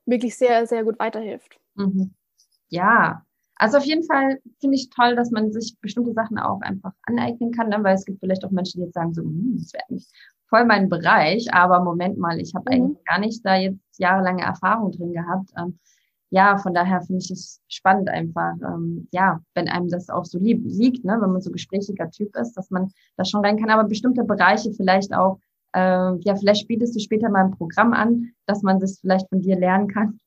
wirklich 0.06 0.36
sehr, 0.36 0.66
sehr 0.66 0.84
gut 0.84 0.98
weiterhilft. 0.98 1.58
Mhm. 1.74 2.14
Ja, 2.68 3.23
also 3.56 3.78
auf 3.78 3.84
jeden 3.84 4.04
Fall 4.04 4.40
finde 4.60 4.76
ich 4.76 4.90
toll, 4.90 5.14
dass 5.14 5.30
man 5.30 5.52
sich 5.52 5.76
bestimmte 5.80 6.12
Sachen 6.12 6.38
auch 6.38 6.60
einfach 6.60 6.92
aneignen 7.02 7.52
kann, 7.52 7.68
ne? 7.68 7.78
weil 7.82 7.94
es 7.94 8.04
gibt 8.04 8.20
vielleicht 8.20 8.44
auch 8.44 8.50
Menschen, 8.50 8.80
die 8.80 8.86
jetzt 8.86 8.94
sagen 8.94 9.14
so, 9.14 9.22
hm, 9.22 9.56
das 9.58 9.72
wäre 9.72 9.84
eigentlich 9.88 10.08
voll 10.48 10.64
mein 10.64 10.88
Bereich, 10.88 11.52
aber 11.52 11.82
Moment 11.82 12.18
mal, 12.18 12.40
ich 12.40 12.54
habe 12.54 12.64
mhm. 12.68 12.74
eigentlich 12.74 13.04
gar 13.04 13.18
nicht 13.18 13.44
da 13.44 13.56
jetzt 13.56 13.98
jahrelange 13.98 14.42
Erfahrung 14.42 14.92
drin 14.92 15.12
gehabt. 15.12 15.50
Ähm, 15.56 15.78
ja, 16.30 16.58
von 16.58 16.74
daher 16.74 17.00
finde 17.02 17.22
ich 17.22 17.30
es 17.30 17.60
spannend 17.68 18.08
einfach, 18.08 18.54
ähm, 18.62 19.06
ja, 19.12 19.40
wenn 19.54 19.68
einem 19.68 19.88
das 19.88 20.10
auch 20.10 20.24
so 20.24 20.38
lieb, 20.38 20.62
liegt, 20.64 21.04
ne, 21.04 21.18
wenn 21.20 21.30
man 21.30 21.40
so 21.40 21.52
gesprächiger 21.52 22.10
Typ 22.10 22.36
ist, 22.36 22.54
dass 22.54 22.70
man 22.70 22.90
da 23.16 23.24
schon 23.24 23.44
rein 23.44 23.56
kann, 23.56 23.70
aber 23.70 23.84
bestimmte 23.84 24.24
Bereiche 24.24 24.72
vielleicht 24.72 25.14
auch, 25.14 25.38
äh, 25.74 26.16
ja, 26.20 26.34
vielleicht 26.34 26.66
bietest 26.66 26.96
du 26.96 27.00
später 27.00 27.28
mal 27.30 27.44
ein 27.44 27.52
Programm 27.52 27.92
an, 27.92 28.32
dass 28.46 28.62
man 28.62 28.80
das 28.80 28.98
vielleicht 28.98 29.28
von 29.28 29.42
dir 29.42 29.56
lernen 29.56 29.88
kann. 29.88 30.18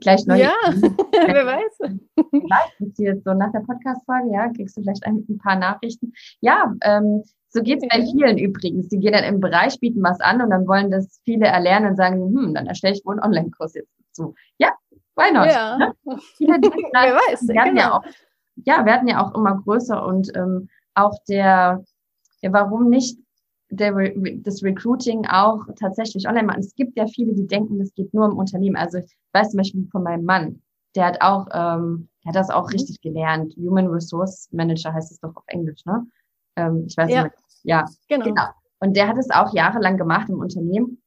Gleich 0.00 0.26
neu. 0.26 0.38
Ja, 0.38 0.54
wer 0.66 1.46
weiß. 1.46 1.90
Vielleicht 2.30 2.98
jetzt 2.98 3.24
so 3.24 3.34
nach 3.34 3.52
der 3.52 3.60
Podcast-Folge, 3.60 4.32
ja, 4.32 4.48
kriegst 4.52 4.76
du 4.76 4.82
vielleicht 4.82 5.04
ein, 5.04 5.24
ein 5.28 5.38
paar 5.38 5.56
Nachrichten. 5.56 6.12
Ja, 6.40 6.72
ähm, 6.82 7.22
so 7.48 7.62
geht 7.62 7.82
es 7.82 7.88
bei 7.88 8.02
vielen 8.02 8.38
übrigens. 8.38 8.88
Die 8.88 8.98
gehen 8.98 9.12
dann 9.12 9.24
im 9.24 9.40
Bereich, 9.40 9.78
bieten 9.80 10.02
was 10.02 10.20
an 10.20 10.40
und 10.40 10.50
dann 10.50 10.66
wollen 10.66 10.90
das 10.90 11.20
viele 11.24 11.46
erlernen 11.46 11.90
und 11.90 11.96
sagen, 11.96 12.20
hm, 12.20 12.54
dann 12.54 12.66
erstelle 12.66 12.94
ich 12.94 13.04
wohl 13.04 13.14
einen 13.14 13.24
Online-Kurs 13.24 13.74
jetzt 13.74 13.92
dazu. 13.98 14.34
Ja, 14.58 14.72
why 15.16 15.32
not? 15.32 15.46
Ja. 15.46 15.78
Ne? 15.78 15.94
Viele 16.36 16.54
Wer 16.60 17.14
weiß, 17.14 17.48
werden 17.48 17.74
genau. 17.74 17.80
ja 17.80 17.92
auch, 17.92 18.04
ja, 18.64 18.84
werden 18.84 19.08
ja 19.08 19.22
auch 19.22 19.34
immer 19.34 19.60
größer 19.62 20.04
und 20.04 20.34
ähm, 20.36 20.68
auch 20.94 21.18
der, 21.28 21.84
ja, 22.40 22.52
warum 22.52 22.88
nicht 22.88 23.18
der, 23.72 23.92
das 24.42 24.62
Recruiting 24.62 25.26
auch 25.26 25.64
tatsächlich 25.78 26.28
online 26.28 26.46
machen. 26.46 26.60
Es 26.60 26.74
gibt 26.74 26.96
ja 26.96 27.06
viele, 27.06 27.34
die 27.34 27.46
denken, 27.46 27.78
das 27.78 27.94
geht 27.94 28.12
nur 28.12 28.26
im 28.26 28.36
Unternehmen. 28.36 28.76
Also 28.76 28.98
ich 28.98 29.16
weiß 29.32 29.50
zum 29.50 29.58
Beispiel 29.58 29.88
von 29.90 30.02
meinem 30.02 30.24
Mann, 30.24 30.60
der 30.94 31.06
hat 31.06 31.22
auch, 31.22 31.46
ähm, 31.52 32.08
der 32.22 32.28
hat 32.28 32.36
das 32.36 32.50
auch 32.50 32.68
mhm. 32.68 32.72
richtig 32.72 33.00
gelernt. 33.00 33.54
Human 33.56 33.86
Resource 33.86 34.48
Manager 34.52 34.92
heißt 34.92 35.10
es 35.10 35.20
doch 35.20 35.34
auf 35.34 35.44
Englisch, 35.46 35.84
ne? 35.86 36.06
Ähm, 36.56 36.84
ich 36.86 36.96
weiß 36.96 37.10
ja. 37.10 37.24
nicht. 37.24 37.34
Ja, 37.62 37.86
genau. 38.08 38.26
genau. 38.26 38.44
Und 38.80 38.96
der 38.96 39.08
hat 39.08 39.16
es 39.16 39.30
auch 39.30 39.54
jahrelang 39.54 39.96
gemacht 39.96 40.28
im 40.28 40.40
Unternehmen. 40.40 41.00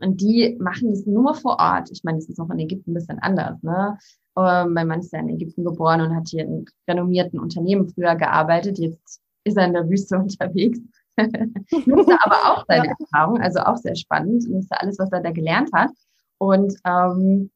Und 0.00 0.20
die 0.20 0.56
machen 0.60 0.92
es 0.92 1.04
nur 1.06 1.34
vor 1.34 1.58
Ort. 1.58 1.90
Ich 1.90 2.04
meine, 2.04 2.18
es 2.18 2.28
ist 2.28 2.38
auch 2.38 2.50
in 2.50 2.58
Ägypten 2.58 2.92
ein 2.92 2.94
bisschen 2.94 3.18
anders, 3.18 3.62
ne? 3.62 3.98
Ähm, 4.38 4.72
mein 4.72 4.86
Mann 4.86 5.00
ist 5.00 5.12
ja 5.12 5.20
in 5.20 5.30
Ägypten 5.30 5.64
geboren 5.64 6.00
und 6.00 6.14
hat 6.14 6.28
hier 6.28 6.44
in 6.44 6.66
renommierten 6.88 7.38
Unternehmen 7.38 7.88
früher 7.88 8.14
gearbeitet. 8.14 8.78
Jetzt 8.78 9.20
ist 9.44 9.56
er 9.56 9.66
in 9.66 9.72
der 9.72 9.88
Wüste 9.88 10.16
unterwegs. 10.18 10.78
Nutze 11.16 12.18
aber 12.22 12.36
auch 12.52 12.64
seine 12.68 12.86
ja. 12.86 12.94
Erfahrung, 12.98 13.40
also 13.40 13.60
auch 13.60 13.76
sehr 13.76 13.96
spannend. 13.96 14.48
Nutze 14.48 14.80
alles, 14.80 14.98
was 14.98 15.10
er 15.12 15.20
da 15.20 15.30
gelernt 15.30 15.70
hat. 15.72 15.90
Und 16.38 16.74
ähm, 16.84 17.50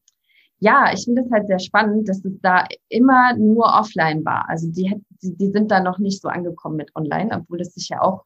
ja, 0.59 0.93
ich 0.93 1.05
finde 1.05 1.23
es 1.23 1.31
halt 1.31 1.47
sehr 1.47 1.59
spannend, 1.59 2.09
dass 2.09 2.25
es 2.25 2.39
da 2.43 2.67
immer 2.89 3.35
nur 3.37 3.67
offline 3.67 4.25
war. 4.25 4.49
Also 4.49 4.71
die, 4.71 4.95
die, 5.23 5.37
die 5.37 5.51
sind 5.51 5.71
da 5.71 5.81
noch 5.81 5.99
nicht 5.99 6.21
so 6.21 6.29
angekommen 6.29 6.77
mit 6.77 6.95
online, 6.95 7.31
obwohl 7.35 7.61
es 7.61 7.75
sich 7.75 7.89
ja 7.89 8.01
auch 8.01 8.25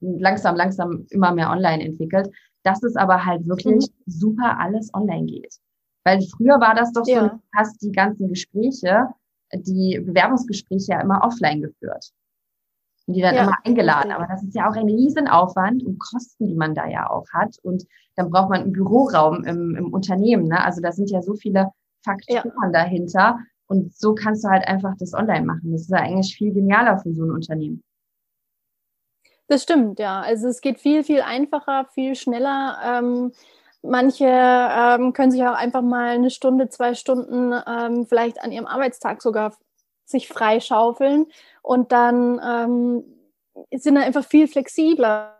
langsam, 0.00 0.56
langsam 0.56 1.06
immer 1.10 1.32
mehr 1.32 1.50
online 1.50 1.84
entwickelt. 1.84 2.28
Dass 2.64 2.82
es 2.82 2.96
aber 2.96 3.24
halt 3.24 3.46
wirklich 3.46 3.86
mhm. 3.88 4.10
super 4.10 4.58
alles 4.58 4.92
online 4.92 5.26
geht. 5.26 5.54
Weil 6.04 6.20
früher 6.36 6.60
war 6.60 6.74
das 6.74 6.92
doch 6.92 7.04
so, 7.04 7.12
ja. 7.12 7.28
du 7.28 7.40
hast 7.56 7.80
die 7.82 7.92
ganzen 7.92 8.28
Gespräche, 8.28 9.08
die 9.52 10.00
Bewerbungsgespräche 10.04 10.92
ja 10.92 11.00
immer 11.00 11.22
offline 11.22 11.62
geführt. 11.62 12.12
Und 13.08 13.14
die 13.14 13.22
dann 13.22 13.34
ja, 13.34 13.44
immer 13.44 13.56
eingeladen. 13.64 14.12
Aber 14.12 14.26
das 14.26 14.42
ist 14.42 14.54
ja 14.54 14.68
auch 14.68 14.76
ein 14.76 14.86
Riesenaufwand 14.86 15.82
und 15.82 15.98
Kosten, 15.98 16.46
die 16.46 16.54
man 16.54 16.74
da 16.74 16.86
ja 16.86 17.08
auch 17.08 17.24
hat. 17.32 17.56
Und 17.62 17.86
dann 18.16 18.30
braucht 18.30 18.50
man 18.50 18.60
einen 18.60 18.72
Büroraum 18.72 19.44
im, 19.44 19.74
im 19.76 19.94
Unternehmen. 19.94 20.46
Ne? 20.46 20.62
Also 20.62 20.82
da 20.82 20.92
sind 20.92 21.10
ja 21.10 21.22
so 21.22 21.34
viele 21.34 21.72
Faktoren 22.04 22.52
ja. 22.54 22.70
dahinter. 22.70 23.38
Und 23.66 23.96
so 23.96 24.14
kannst 24.14 24.44
du 24.44 24.48
halt 24.50 24.68
einfach 24.68 24.94
das 24.98 25.14
online 25.14 25.46
machen. 25.46 25.72
Das 25.72 25.82
ist 25.82 25.90
ja 25.90 25.98
eigentlich 25.98 26.36
viel 26.36 26.52
genialer 26.52 26.98
für 26.98 27.14
so 27.14 27.24
ein 27.24 27.30
Unternehmen. 27.30 27.82
Das 29.46 29.62
stimmt, 29.62 29.98
ja. 29.98 30.20
Also 30.20 30.46
es 30.46 30.60
geht 30.60 30.78
viel, 30.78 31.02
viel 31.02 31.22
einfacher, 31.22 31.86
viel 31.94 32.14
schneller. 32.14 32.76
Ähm, 32.84 33.32
manche 33.80 34.26
ähm, 34.26 35.14
können 35.14 35.30
sich 35.30 35.42
auch 35.44 35.54
einfach 35.54 35.80
mal 35.80 36.10
eine 36.10 36.28
Stunde, 36.28 36.68
zwei 36.68 36.92
Stunden 36.92 37.54
ähm, 37.66 38.06
vielleicht 38.06 38.42
an 38.42 38.52
ihrem 38.52 38.66
Arbeitstag 38.66 39.22
sogar 39.22 39.56
sich 40.08 40.28
freischaufeln 40.28 41.26
und 41.62 41.92
dann 41.92 42.40
ähm, 42.44 43.04
sind 43.72 43.96
da 43.96 44.02
einfach 44.02 44.24
viel 44.24 44.48
flexibler 44.48 45.34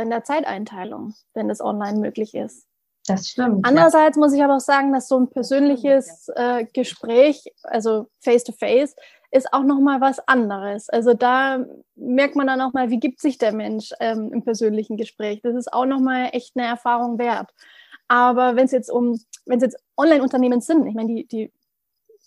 in 0.00 0.10
der 0.10 0.24
Zeiteinteilung, 0.24 1.14
wenn 1.32 1.48
das 1.48 1.62
online 1.62 2.00
möglich 2.00 2.34
ist. 2.34 2.66
Das 3.06 3.28
stimmt. 3.28 3.66
Andererseits 3.66 4.16
ja. 4.16 4.20
muss 4.20 4.32
ich 4.34 4.42
aber 4.44 4.56
auch 4.56 4.60
sagen, 4.60 4.92
dass 4.92 5.08
so 5.08 5.18
ein 5.18 5.28
persönliches 5.28 6.28
äh, 6.36 6.66
Gespräch, 6.72 7.44
also 7.62 8.08
face-to-face, 8.20 8.94
-face, 8.94 8.96
ist 9.30 9.52
auch 9.52 9.62
nochmal 9.62 10.00
was 10.00 10.18
anderes. 10.28 10.88
Also 10.88 11.14
da 11.14 11.64
merkt 11.94 12.36
man 12.36 12.46
dann 12.46 12.60
auch 12.60 12.72
mal, 12.72 12.90
wie 12.90 12.98
gibt 12.98 13.20
sich 13.20 13.38
der 13.38 13.52
Mensch 13.52 13.92
ähm, 14.00 14.32
im 14.32 14.42
persönlichen 14.42 14.96
Gespräch. 14.96 15.40
Das 15.42 15.54
ist 15.54 15.72
auch 15.72 15.86
nochmal 15.86 16.30
echt 16.32 16.56
eine 16.56 16.66
Erfahrung 16.66 17.18
wert. 17.18 17.50
Aber 18.08 18.56
wenn 18.56 18.64
es 18.64 18.72
jetzt 18.72 18.90
um, 18.90 19.20
wenn 19.46 19.58
es 19.58 19.62
jetzt 19.62 19.76
Online-Unternehmen 19.96 20.60
sind, 20.60 20.86
ich 20.86 20.94
meine, 20.94 21.14
die, 21.14 21.26
die, 21.26 21.52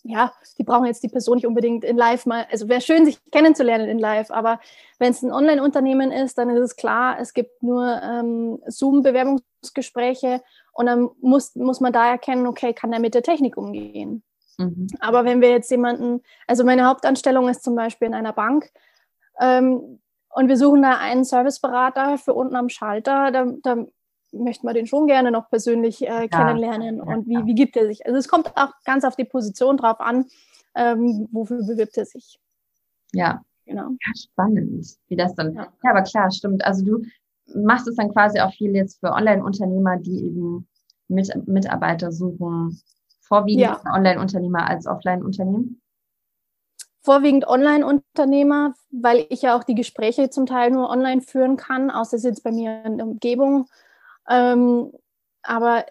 ja, 0.03 0.33
die 0.57 0.63
brauchen 0.63 0.85
jetzt 0.85 1.01
die 1.03 1.09
Person 1.09 1.35
nicht 1.35 1.47
unbedingt 1.47 1.83
in 1.83 1.97
live 1.97 2.25
mal, 2.25 2.45
also 2.51 2.67
wäre 2.67 2.81
schön, 2.81 3.05
sich 3.05 3.19
kennenzulernen 3.31 3.87
in 3.87 3.99
live, 3.99 4.31
aber 4.31 4.59
wenn 4.99 5.11
es 5.11 5.21
ein 5.21 5.31
Online-Unternehmen 5.31 6.11
ist, 6.11 6.37
dann 6.37 6.49
ist 6.49 6.59
es 6.59 6.75
klar, 6.75 7.17
es 7.19 7.33
gibt 7.33 7.63
nur 7.63 8.01
ähm, 8.03 8.59
Zoom-Bewerbungsgespräche 8.67 10.41
und 10.73 10.87
dann 10.87 11.09
muss, 11.21 11.55
muss 11.55 11.79
man 11.79 11.93
da 11.93 12.09
erkennen, 12.11 12.47
okay, 12.47 12.73
kann 12.73 12.91
der 12.91 12.99
mit 12.99 13.13
der 13.13 13.23
Technik 13.23 13.55
umgehen? 13.55 14.23
Mhm. 14.57 14.87
Aber 14.99 15.23
wenn 15.23 15.41
wir 15.41 15.49
jetzt 15.49 15.71
jemanden, 15.71 16.21
also 16.47 16.65
meine 16.65 16.85
Hauptanstellung 16.85 17.47
ist 17.47 17.63
zum 17.63 17.75
Beispiel 17.75 18.07
in 18.07 18.13
einer 18.13 18.33
Bank 18.33 18.71
ähm, 19.39 20.01
und 20.29 20.49
wir 20.49 20.57
suchen 20.57 20.81
da 20.81 20.97
einen 20.97 21.23
Serviceberater 21.23 22.17
für 22.17 22.33
unten 22.33 22.57
am 22.57 22.67
Schalter, 22.67 23.31
da, 23.31 23.45
da 23.63 23.85
möchten 24.33 24.67
wir 24.67 24.73
den 24.73 24.87
schon 24.87 25.07
gerne 25.07 25.31
noch 25.31 25.49
persönlich 25.49 26.01
äh, 26.07 26.27
kennenlernen 26.27 26.97
ja, 26.97 27.03
und 27.03 27.27
wie, 27.27 27.45
wie 27.45 27.55
gibt 27.55 27.77
er 27.77 27.87
sich. 27.87 28.05
Also 28.05 28.17
es 28.17 28.27
kommt 28.27 28.55
auch 28.57 28.73
ganz 28.85 29.03
auf 29.03 29.15
die 29.15 29.25
Position 29.25 29.77
drauf 29.77 29.99
an, 29.99 30.25
ähm, 30.75 31.27
wofür 31.31 31.65
bewirbt 31.65 31.97
er 31.97 32.05
sich. 32.05 32.39
Ja. 33.13 33.41
Genau. 33.65 33.89
Ja, 33.91 34.13
spannend, 34.15 34.85
wie 35.07 35.15
das 35.15 35.35
dann. 35.35 35.55
Ja. 35.55 35.67
ja, 35.83 35.91
aber 35.91 36.01
klar, 36.01 36.29
stimmt. 36.31 36.65
Also 36.65 36.83
du 36.83 37.01
machst 37.55 37.87
es 37.87 37.95
dann 37.95 38.11
quasi 38.11 38.39
auch 38.39 38.53
viel 38.53 38.75
jetzt 38.75 38.99
für 38.99 39.11
Online-Unternehmer, 39.11 39.97
die 39.97 40.25
eben 40.25 40.67
mit, 41.07 41.31
Mitarbeiter 41.47 42.11
suchen, 42.11 42.81
vorwiegend. 43.21 43.79
Online-Unternehmer 43.85 44.67
als 44.67 44.85
Offline-Unternehmen? 44.85 45.81
Vorwiegend 47.01 47.47
Online-Unternehmer, 47.47 48.75
weil 48.91 49.25
ich 49.29 49.41
ja 49.41 49.57
auch 49.57 49.63
die 49.63 49.75
Gespräche 49.75 50.29
zum 50.29 50.45
Teil 50.45 50.71
nur 50.71 50.89
online 50.89 51.21
führen 51.21 51.57
kann, 51.57 51.91
außer 51.91 52.17
es 52.17 52.23
jetzt 52.23 52.43
bei 52.43 52.51
mir 52.51 52.83
in 52.85 52.97
der 52.97 53.07
Umgebung. 53.07 53.67
Ähm, 54.29 54.91
aber 55.43 55.85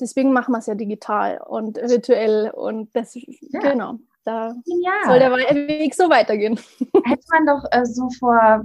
deswegen 0.00 0.32
machen 0.32 0.52
wir 0.52 0.58
es 0.58 0.66
ja 0.66 0.74
digital 0.74 1.40
und 1.46 1.76
virtuell 1.76 2.50
und 2.50 2.94
das, 2.94 3.14
ja. 3.14 3.60
genau, 3.60 3.98
da 4.24 4.54
Genial. 4.64 5.04
soll 5.06 5.18
der 5.18 5.68
Weg 5.68 5.94
so 5.94 6.08
weitergehen. 6.08 6.58
Hätte 7.04 7.24
man 7.30 7.46
doch 7.46 7.64
äh, 7.70 7.84
so 7.84 8.08
vor 8.18 8.64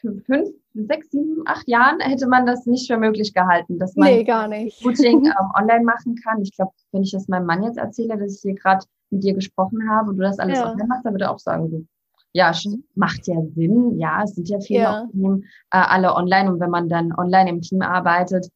fünf, 0.00 0.50
sechs, 0.74 1.10
sieben, 1.10 1.42
acht 1.46 1.68
Jahren 1.68 2.00
hätte 2.00 2.26
man 2.26 2.46
das 2.46 2.66
nicht 2.66 2.86
für 2.86 2.96
möglich 2.96 3.34
gehalten, 3.34 3.78
dass 3.78 3.96
man 3.96 4.08
nee, 4.08 4.24
gar 4.24 4.48
nicht. 4.48 4.82
Coaching 4.82 5.24
ähm, 5.26 5.50
online 5.58 5.84
machen 5.84 6.16
kann. 6.16 6.40
Ich 6.42 6.52
glaube, 6.52 6.72
wenn 6.92 7.02
ich 7.02 7.12
das 7.12 7.28
meinem 7.28 7.46
Mann 7.46 7.62
jetzt 7.62 7.78
erzähle, 7.78 8.16
dass 8.16 8.36
ich 8.36 8.40
hier 8.40 8.54
gerade 8.54 8.84
mit 9.10 9.24
dir 9.24 9.34
gesprochen 9.34 9.88
habe 9.90 10.10
und 10.10 10.16
du 10.16 10.22
das 10.22 10.38
alles 10.38 10.58
ja. 10.58 10.70
online 10.70 10.88
machst, 10.88 11.04
dann 11.04 11.14
würde 11.14 11.24
er 11.24 11.32
auch 11.32 11.38
sagen, 11.38 11.70
du, 11.70 11.86
ja, 12.32 12.52
macht 12.94 13.26
ja 13.26 13.36
Sinn. 13.54 13.98
Ja, 13.98 14.22
es 14.24 14.34
sind 14.34 14.48
ja 14.48 14.60
viele 14.60 14.82
ja. 14.82 15.00
Unternehmen 15.00 15.44
äh, 15.70 15.78
alle 15.78 16.14
online 16.14 16.52
und 16.52 16.60
wenn 16.60 16.70
man 16.70 16.88
dann 16.88 17.12
online 17.12 17.50
im 17.50 17.60
Team 17.60 17.82
arbeitet, 17.82 18.48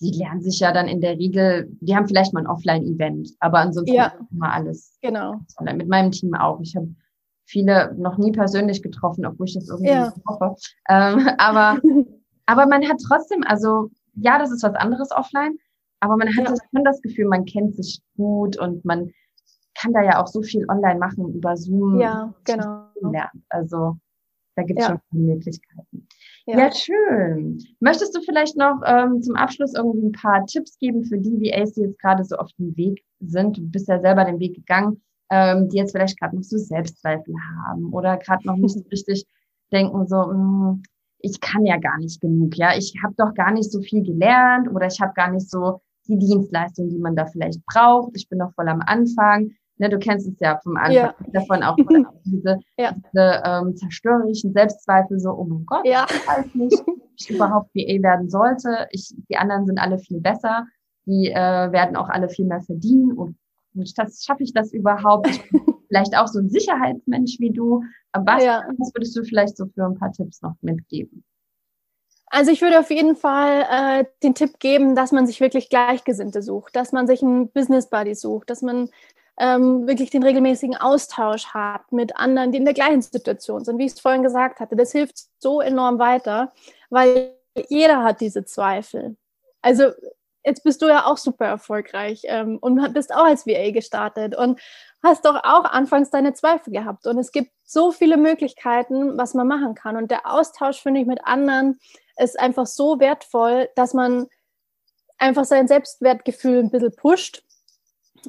die 0.00 0.12
lernen 0.12 0.40
sich 0.40 0.60
ja 0.60 0.72
dann 0.72 0.88
in 0.88 1.00
der 1.00 1.18
Regel, 1.18 1.68
die 1.80 1.94
haben 1.94 2.08
vielleicht 2.08 2.32
mal 2.32 2.40
ein 2.40 2.46
Offline-Event, 2.46 3.30
aber 3.40 3.58
ansonsten 3.58 3.94
ja. 3.94 4.14
immer 4.30 4.52
alles. 4.52 4.96
Genau. 5.02 5.40
Online. 5.58 5.76
Mit 5.76 5.88
meinem 5.88 6.10
Team 6.10 6.34
auch. 6.34 6.60
Ich 6.60 6.74
habe 6.74 6.88
viele 7.44 7.94
noch 7.98 8.16
nie 8.16 8.32
persönlich 8.32 8.82
getroffen, 8.82 9.26
obwohl 9.26 9.46
ich 9.46 9.54
das 9.54 9.68
irgendwie 9.68 9.90
ja. 9.90 10.12
hoffe. 10.26 10.54
Ähm, 10.88 11.28
aber, 11.38 11.78
aber 12.46 12.66
man 12.66 12.88
hat 12.88 12.96
trotzdem, 13.06 13.42
also 13.44 13.90
ja, 14.14 14.38
das 14.38 14.50
ist 14.50 14.62
was 14.62 14.74
anderes 14.74 15.10
offline, 15.10 15.58
aber 16.00 16.16
man 16.16 16.28
hat 16.28 16.48
ja. 16.48 16.54
schon 16.72 16.84
das 16.84 17.02
Gefühl, 17.02 17.26
man 17.26 17.44
kennt 17.44 17.74
sich 17.74 18.00
gut 18.16 18.58
und 18.58 18.84
man 18.84 19.10
kann 19.80 19.92
da 19.92 20.02
ja 20.02 20.22
auch 20.22 20.26
so 20.26 20.42
viel 20.42 20.68
online 20.68 20.98
machen 20.98 21.32
über 21.32 21.56
Zoom. 21.56 21.98
Ja, 21.98 22.34
genau. 22.44 22.86
Lernen. 23.00 23.44
Also 23.48 23.96
da 24.56 24.62
gibt 24.62 24.80
es 24.80 24.86
ja. 24.86 24.92
schon 24.92 25.00
viele 25.10 25.34
Möglichkeiten. 25.34 26.08
Ja. 26.46 26.58
ja. 26.58 26.72
schön. 26.72 27.58
Möchtest 27.80 28.16
du 28.16 28.20
vielleicht 28.22 28.56
noch 28.56 28.80
ähm, 28.84 29.22
zum 29.22 29.36
Abschluss 29.36 29.74
irgendwie 29.74 30.06
ein 30.08 30.12
paar 30.12 30.44
Tipps 30.46 30.78
geben 30.78 31.04
für 31.04 31.18
die 31.18 31.40
VAs, 31.40 31.72
die 31.72 31.82
jetzt 31.82 31.98
gerade 31.98 32.24
so 32.24 32.36
auf 32.36 32.50
dem 32.58 32.76
Weg 32.76 33.04
sind? 33.20 33.56
Du 33.56 33.62
bist 33.62 33.88
ja 33.88 34.00
selber 34.00 34.24
den 34.24 34.40
Weg 34.40 34.54
gegangen 34.54 35.00
ähm, 35.30 35.68
die 35.68 35.76
jetzt 35.76 35.92
vielleicht 35.92 36.18
gerade 36.18 36.36
noch 36.36 36.42
so 36.42 36.58
Selbstzweifel 36.58 37.34
haben 37.64 37.92
oder 37.92 38.16
gerade 38.18 38.46
noch 38.46 38.56
nicht 38.56 38.74
so 38.74 38.80
richtig 38.90 39.24
denken, 39.72 40.06
so, 40.06 40.16
mh, 40.16 40.32
hm, 40.32 40.82
ich 41.20 41.40
kann 41.40 41.64
ja 41.64 41.76
gar 41.76 41.98
nicht 41.98 42.20
genug, 42.20 42.56
ja, 42.56 42.76
ich 42.76 42.94
habe 43.02 43.14
doch 43.16 43.34
gar 43.34 43.52
nicht 43.52 43.70
so 43.70 43.80
viel 43.80 44.02
gelernt 44.02 44.68
oder 44.68 44.86
ich 44.86 45.00
habe 45.00 45.12
gar 45.14 45.30
nicht 45.30 45.48
so 45.48 45.80
die 46.08 46.18
Dienstleistung, 46.18 46.88
die 46.88 46.98
man 46.98 47.14
da 47.14 47.26
vielleicht 47.26 47.64
braucht. 47.66 48.12
Ich 48.16 48.28
bin 48.28 48.38
noch 48.38 48.52
voll 48.54 48.68
am 48.68 48.80
Anfang. 48.80 49.50
Ne, 49.80 49.88
du 49.88 49.98
kennst 49.98 50.28
es 50.28 50.38
ja 50.40 50.60
vom 50.62 50.76
Anfang 50.76 50.92
ja. 50.92 51.14
davon 51.32 51.62
auch, 51.62 51.74
diese, 52.24 52.58
ja. 52.76 52.92
diese 52.92 53.42
ähm, 53.46 53.74
zerstörerischen 53.76 54.52
Selbstzweifel, 54.52 55.18
so, 55.18 55.30
oh 55.30 55.44
mein 55.44 55.64
Gott, 55.64 55.86
ja. 55.86 56.06
ich 56.10 56.28
weiß 56.28 56.54
nicht, 56.54 56.82
ich 57.16 57.30
überhaupt 57.30 57.74
VA 57.74 58.02
werden 58.02 58.28
sollte. 58.28 58.86
Ich, 58.90 59.14
die 59.30 59.36
anderen 59.38 59.64
sind 59.64 59.78
alle 59.78 59.98
viel 59.98 60.20
besser. 60.20 60.66
Die 61.06 61.30
äh, 61.30 61.72
werden 61.72 61.96
auch 61.96 62.10
alle 62.10 62.28
viel 62.28 62.44
mehr 62.44 62.60
verdienen 62.60 63.12
und 63.12 63.36
das, 63.72 64.22
schaffe 64.22 64.42
ich 64.42 64.52
das 64.52 64.72
überhaupt? 64.72 65.28
Vielleicht 65.88 66.16
auch 66.16 66.26
so 66.26 66.40
ein 66.40 66.50
Sicherheitsmensch 66.50 67.38
wie 67.38 67.50
du. 67.50 67.82
Was, 68.12 68.44
ja. 68.44 68.64
was 68.78 68.92
würdest 68.94 69.16
du 69.16 69.22
vielleicht 69.22 69.56
so 69.56 69.64
für 69.66 69.86
ein 69.86 69.96
paar 69.96 70.12
Tipps 70.12 70.42
noch 70.42 70.56
mitgeben? 70.60 71.24
Also 72.26 72.50
ich 72.50 72.60
würde 72.60 72.80
auf 72.80 72.90
jeden 72.90 73.16
Fall 73.16 73.64
äh, 73.70 74.04
den 74.22 74.34
Tipp 74.34 74.58
geben, 74.58 74.94
dass 74.94 75.12
man 75.12 75.26
sich 75.26 75.40
wirklich 75.40 75.70
Gleichgesinnte 75.70 76.42
sucht, 76.42 76.76
dass 76.76 76.92
man 76.92 77.06
sich 77.06 77.22
einen 77.22 77.50
Business 77.50 77.88
Buddy 77.88 78.14
sucht, 78.14 78.50
dass 78.50 78.60
man 78.60 78.90
ähm, 79.40 79.86
wirklich 79.86 80.10
den 80.10 80.22
regelmäßigen 80.22 80.76
Austausch 80.76 81.46
hat 81.46 81.90
mit 81.92 82.14
anderen, 82.16 82.52
die 82.52 82.58
in 82.58 82.66
der 82.66 82.74
gleichen 82.74 83.00
Situation 83.00 83.64
sind, 83.64 83.78
wie 83.78 83.86
ich 83.86 83.92
es 83.92 84.00
vorhin 84.00 84.22
gesagt 84.22 84.60
hatte. 84.60 84.76
Das 84.76 84.92
hilft 84.92 85.16
so 85.38 85.62
enorm 85.62 85.98
weiter, 85.98 86.52
weil 86.90 87.34
jeder 87.68 88.02
hat 88.02 88.20
diese 88.20 88.44
Zweifel. 88.44 89.16
Also 89.62 89.92
jetzt 90.44 90.62
bist 90.62 90.82
du 90.82 90.88
ja 90.88 91.06
auch 91.06 91.16
super 91.16 91.46
erfolgreich 91.46 92.20
ähm, 92.24 92.58
und 92.60 92.92
bist 92.92 93.14
auch 93.14 93.24
als 93.24 93.46
VA 93.46 93.70
gestartet 93.70 94.36
und 94.36 94.60
hast 95.02 95.24
doch 95.24 95.36
auch 95.42 95.64
anfangs 95.64 96.10
deine 96.10 96.34
Zweifel 96.34 96.74
gehabt. 96.74 97.06
Und 97.06 97.18
es 97.18 97.32
gibt 97.32 97.50
so 97.64 97.92
viele 97.92 98.18
Möglichkeiten, 98.18 99.16
was 99.16 99.32
man 99.32 99.48
machen 99.48 99.74
kann. 99.74 99.96
Und 99.96 100.10
der 100.10 100.30
Austausch, 100.30 100.82
finde 100.82 101.00
ich, 101.00 101.06
mit 101.06 101.24
anderen 101.24 101.80
ist 102.18 102.38
einfach 102.38 102.66
so 102.66 103.00
wertvoll, 103.00 103.70
dass 103.74 103.94
man 103.94 104.26
einfach 105.16 105.46
sein 105.46 105.66
Selbstwertgefühl 105.66 106.58
ein 106.58 106.70
bisschen 106.70 106.94
pusht, 106.94 107.42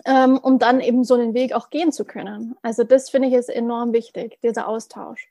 ähm, 0.06 0.38
um 0.38 0.60
dann 0.60 0.80
eben 0.80 1.04
so 1.04 1.15
einen 1.15 1.34
Weg 1.34 1.54
auch 1.54 1.69
gehen 1.69 1.91
zu 1.91 2.06
können. 2.06 2.56
Also 2.62 2.84
das 2.84 3.10
finde 3.10 3.27
ich 3.27 3.34
ist 3.34 3.49
enorm 3.49 3.93
wichtig, 3.93 4.39
dieser 4.43 4.67
Austausch. 4.67 5.30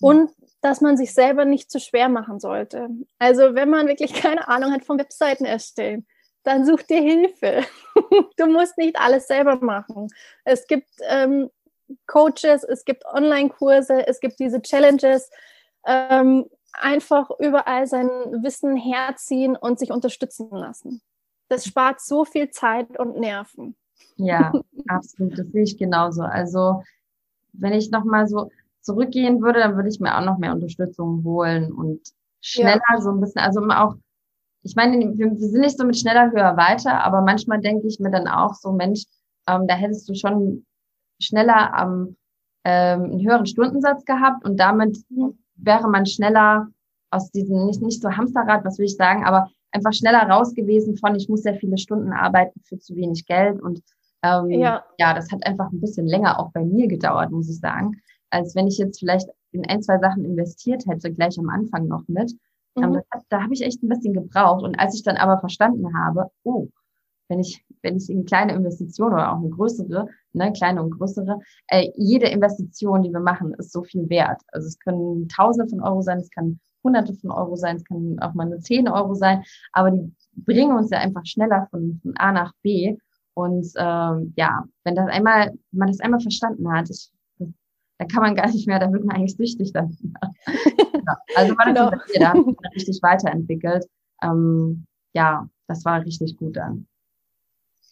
Und 0.00 0.30
dass 0.60 0.80
man 0.80 0.96
sich 0.96 1.14
selber 1.14 1.44
nicht 1.44 1.70
zu 1.70 1.80
schwer 1.80 2.08
machen 2.08 2.40
sollte. 2.40 2.88
Also 3.18 3.54
wenn 3.54 3.70
man 3.70 3.88
wirklich 3.88 4.12
keine 4.14 4.48
Ahnung 4.48 4.72
hat 4.72 4.84
vom 4.84 4.98
Webseiten 4.98 5.44
erstellen, 5.44 6.06
dann 6.44 6.66
such 6.66 6.82
dir 6.82 7.00
Hilfe. 7.00 7.62
du 8.36 8.46
musst 8.46 8.78
nicht 8.78 8.96
alles 8.98 9.26
selber 9.28 9.56
machen. 9.56 10.08
Es 10.44 10.66
gibt 10.66 10.88
ähm, 11.08 11.50
Coaches, 12.06 12.64
es 12.64 12.84
gibt 12.84 13.04
Online-Kurse, 13.06 14.06
es 14.06 14.20
gibt 14.20 14.40
diese 14.40 14.60
Challenges. 14.60 15.30
Ähm, 15.86 16.48
einfach 16.72 17.30
überall 17.38 17.86
sein 17.86 18.08
Wissen 18.42 18.76
herziehen 18.76 19.56
und 19.56 19.78
sich 19.78 19.90
unterstützen 19.90 20.48
lassen. 20.50 21.02
Das 21.48 21.66
spart 21.66 22.00
so 22.00 22.24
viel 22.24 22.50
Zeit 22.50 22.98
und 22.98 23.18
Nerven. 23.18 23.76
Ja, 24.16 24.52
absolut. 24.88 25.38
Das 25.38 25.46
sehe 25.48 25.62
ich 25.62 25.78
genauso. 25.78 26.22
Also 26.22 26.82
wenn 27.52 27.72
ich 27.72 27.90
nochmal 27.90 28.26
so 28.26 28.50
zurückgehen 28.80 29.42
würde, 29.42 29.60
dann 29.60 29.76
würde 29.76 29.88
ich 29.88 30.00
mir 30.00 30.16
auch 30.16 30.24
noch 30.24 30.38
mehr 30.38 30.52
Unterstützung 30.52 31.22
holen 31.24 31.72
und 31.72 32.00
schneller 32.40 32.80
ja. 32.92 33.00
so 33.00 33.10
ein 33.10 33.20
bisschen, 33.20 33.40
also 33.40 33.60
auch 33.68 33.96
ich 34.64 34.76
meine, 34.76 34.96
wir, 35.18 35.36
sind 35.36 35.60
nicht 35.60 35.76
so 35.76 35.84
mit 35.84 35.98
schneller, 35.98 36.30
höher, 36.30 36.56
weiter, 36.56 37.02
aber 37.02 37.20
manchmal 37.20 37.60
denke 37.60 37.88
ich 37.88 37.98
mir 37.98 38.10
dann 38.10 38.28
auch 38.28 38.54
so, 38.54 38.72
Mensch, 38.72 39.04
ähm, 39.48 39.66
da 39.66 39.74
hättest 39.74 40.08
du 40.08 40.14
schon 40.14 40.64
schneller 41.20 41.74
am 41.74 42.16
ähm, 42.64 43.04
einen 43.04 43.26
höheren 43.26 43.46
Stundensatz 43.46 44.04
gehabt 44.04 44.44
und 44.44 44.56
damit 44.58 44.96
wäre 45.56 45.88
man 45.88 46.06
schneller 46.06 46.68
aus 47.10 47.30
diesem, 47.30 47.66
nicht, 47.66 47.82
nicht 47.82 48.00
so 48.00 48.10
Hamsterrad, 48.10 48.64
was 48.64 48.78
will 48.78 48.86
ich 48.86 48.96
sagen, 48.96 49.24
aber 49.24 49.50
einfach 49.72 49.92
schneller 49.92 50.28
raus 50.28 50.54
gewesen 50.54 50.96
von, 50.96 51.14
ich 51.14 51.28
muss 51.28 51.42
sehr 51.42 51.54
viele 51.54 51.78
Stunden 51.78 52.12
arbeiten 52.12 52.60
für 52.64 52.78
zu 52.78 52.94
wenig 52.94 53.26
Geld 53.26 53.60
und 53.60 53.82
ähm, 54.22 54.50
ja. 54.50 54.84
ja, 54.98 55.14
das 55.14 55.32
hat 55.32 55.44
einfach 55.44 55.70
ein 55.72 55.80
bisschen 55.80 56.06
länger 56.06 56.38
auch 56.38 56.52
bei 56.52 56.64
mir 56.64 56.86
gedauert, 56.86 57.32
muss 57.32 57.50
ich 57.50 57.58
sagen, 57.58 58.00
als 58.30 58.54
wenn 58.54 58.68
ich 58.68 58.78
jetzt 58.78 59.00
vielleicht 59.00 59.28
in 59.50 59.66
ein, 59.68 59.82
zwei 59.82 59.98
Sachen 59.98 60.24
investiert 60.24 60.86
hätte, 60.86 61.12
gleich 61.12 61.38
am 61.38 61.48
Anfang 61.48 61.88
noch 61.88 62.04
mit. 62.06 62.32
Mhm. 62.76 63.02
Da, 63.10 63.20
da 63.28 63.42
habe 63.42 63.52
ich 63.52 63.62
echt 63.62 63.82
ein 63.82 63.88
bisschen 63.88 64.14
gebraucht. 64.14 64.62
Und 64.62 64.78
als 64.78 64.94
ich 64.94 65.02
dann 65.02 65.16
aber 65.16 65.38
verstanden 65.38 65.94
habe, 65.94 66.30
oh, 66.44 66.68
wenn 67.28 67.40
ich, 67.40 67.64
wenn 67.82 67.96
ich 67.96 68.10
eine 68.10 68.24
kleine 68.24 68.54
Investition 68.54 69.12
oder 69.12 69.32
auch 69.32 69.38
eine 69.38 69.50
größere, 69.50 70.06
ne, 70.32 70.52
kleine 70.52 70.82
und 70.82 70.90
größere, 70.90 71.40
äh, 71.68 71.90
jede 71.96 72.28
Investition, 72.28 73.02
die 73.02 73.12
wir 73.12 73.20
machen, 73.20 73.54
ist 73.54 73.72
so 73.72 73.82
viel 73.82 74.08
wert. 74.08 74.40
Also 74.48 74.68
es 74.68 74.78
können 74.78 75.28
Tausende 75.28 75.68
von 75.68 75.82
Euro 75.82 76.02
sein, 76.02 76.18
es 76.18 76.30
kann 76.30 76.60
Hunderte 76.82 77.14
von 77.14 77.30
Euro 77.30 77.56
sein, 77.56 77.76
es 77.76 77.84
kann 77.84 78.18
auch 78.20 78.34
mal 78.34 78.46
nur 78.46 78.60
10 78.60 78.88
Euro 78.88 79.14
sein, 79.14 79.44
aber 79.72 79.90
die 79.90 80.12
bringen 80.34 80.76
uns 80.76 80.90
ja 80.90 80.98
einfach 80.98 81.24
schneller 81.24 81.68
von, 81.70 82.00
von 82.02 82.14
A 82.16 82.32
nach 82.32 82.52
B. 82.62 82.96
Und 83.34 83.66
ähm, 83.76 84.34
ja, 84.36 84.64
wenn 84.84 84.94
das 84.94 85.08
einmal, 85.08 85.48
wenn 85.48 85.78
man 85.78 85.88
das 85.88 86.00
einmal 86.00 86.20
verstanden 86.20 86.70
hat, 86.70 86.90
ich, 86.90 87.10
da 87.98 88.04
kann 88.06 88.22
man 88.22 88.34
gar 88.34 88.50
nicht 88.50 88.66
mehr, 88.66 88.78
da 88.78 88.92
wird 88.92 89.04
man 89.04 89.16
eigentlich 89.16 89.36
süchtig 89.36 89.72
dann. 89.72 89.96
ja, 90.46 91.16
also 91.36 91.56
war 91.56 91.72
das 91.72 92.06
genau. 92.12 92.20
da 92.20 92.28
hat 92.28 92.36
man 92.36 92.72
richtig 92.74 93.02
weiterentwickelt. 93.02 93.86
Ähm, 94.22 94.84
ja, 95.14 95.48
das 95.66 95.84
war 95.84 96.04
richtig 96.04 96.36
gut 96.36 96.56
dann. 96.56 96.86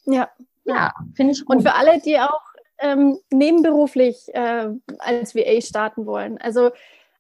Ja. 0.05 0.29
Ja, 0.65 0.93
finde 1.15 1.33
ich 1.33 1.45
gut. 1.45 1.57
Und 1.57 1.63
für 1.63 1.75
alle, 1.75 2.01
die 2.01 2.19
auch 2.19 2.43
ähm, 2.79 3.19
nebenberuflich 3.33 4.29
äh, 4.35 4.69
als 4.99 5.35
VA 5.35 5.61
starten 5.61 6.07
wollen. 6.07 6.39
Also 6.39 6.71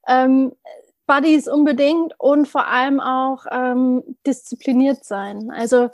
ähm, 0.06 0.52
Buddies 1.10 1.48
unbedingt 1.48 2.14
und 2.18 2.46
vor 2.46 2.68
allem 2.68 3.00
auch 3.00 3.44
ähm, 3.50 4.16
diszipliniert 4.24 5.04
sein. 5.04 5.50
Also 5.50 5.88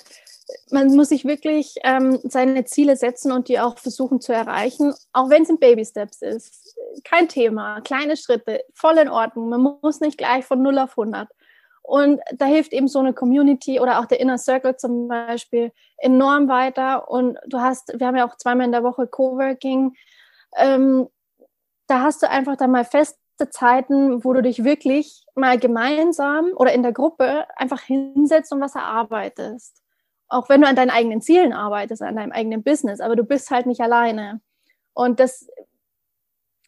man 0.71 0.95
muss 0.95 1.09
sich 1.09 1.25
wirklich 1.25 1.77
ähm, 1.85 2.21
seine 2.25 2.67
Ziele 2.67 2.97
setzen 2.97 3.33
und 3.33 3.49
die 3.49 3.59
auch 3.59 3.79
versuchen 3.79 4.21
zu 4.21 4.35
erreichen, 4.35 4.93
auch 5.15 5.31
wenn 5.31 5.45
es 5.45 5.49
in 5.49 5.59
Baby 5.59 5.87
Steps 5.87 6.21
ist. 6.21 6.77
Kein 7.03 7.29
Thema, 7.29 7.81
kleine 7.81 8.19
Schritte, 8.19 8.61
voll 8.75 8.99
in 8.99 9.09
Ordnung. 9.09 9.49
Man 9.49 9.79
muss 9.81 10.01
nicht 10.01 10.19
gleich 10.19 10.45
von 10.45 10.61
0 10.61 10.81
auf 10.81 10.99
100. 10.99 11.31
Und 11.81 12.21
da 12.35 12.45
hilft 12.45 12.75
eben 12.75 12.87
so 12.87 12.99
eine 12.99 13.15
Community 13.15 13.81
oder 13.81 14.01
auch 14.01 14.07
der 14.07 14.21
Inner 14.21 14.37
Circle 14.37 14.77
zum 14.77 15.09
Beispiel 15.09 15.73
enorm 15.97 16.47
weiter. 16.49 17.09
Und 17.09 17.39
du 17.47 17.61
hast, 17.61 17.99
wir 17.99 18.07
haben 18.07 18.17
ja 18.17 18.29
auch 18.29 18.37
zweimal 18.37 18.67
in 18.67 18.73
der 18.73 18.83
Woche 18.83 19.07
Coworking. 19.07 19.97
Ähm, 20.59 21.09
da 21.87 22.03
hast 22.03 22.23
du 22.23 22.29
einfach 22.29 22.57
dann 22.57 22.73
mal 22.73 22.85
feste 23.37 23.51
Zeiten, 23.51 24.25
wo 24.25 24.33
du 24.33 24.43
dich 24.43 24.65
wirklich 24.65 25.25
mal 25.35 25.59
gemeinsam 25.59 26.53
oder 26.57 26.73
in 26.73 26.83
der 26.83 26.93
Gruppe 26.93 27.47
einfach 27.57 27.83
hinsetzt 27.83 28.53
und 28.53 28.61
was 28.61 28.75
erarbeitest. 28.75 29.83
Auch 30.29 30.49
wenn 30.49 30.63
du 30.63 30.67
an 30.67 30.77
deinen 30.77 30.91
eigenen 30.91 31.21
Zielen 31.21 31.53
arbeitest, 31.53 32.03
an 32.03 32.17
deinem 32.17 32.33
eigenen 32.33 32.63
Business, 32.63 33.01
aber 33.01 33.15
du 33.15 33.25
bist 33.25 33.51
halt 33.51 33.67
nicht 33.67 33.81
alleine. 33.81 34.41
Und 34.93 35.21
das 35.21 35.49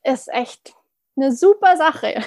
ist 0.05 0.29
echt 0.33 0.75
eine 1.17 1.33
super 1.33 1.77
Sache. 1.77 2.23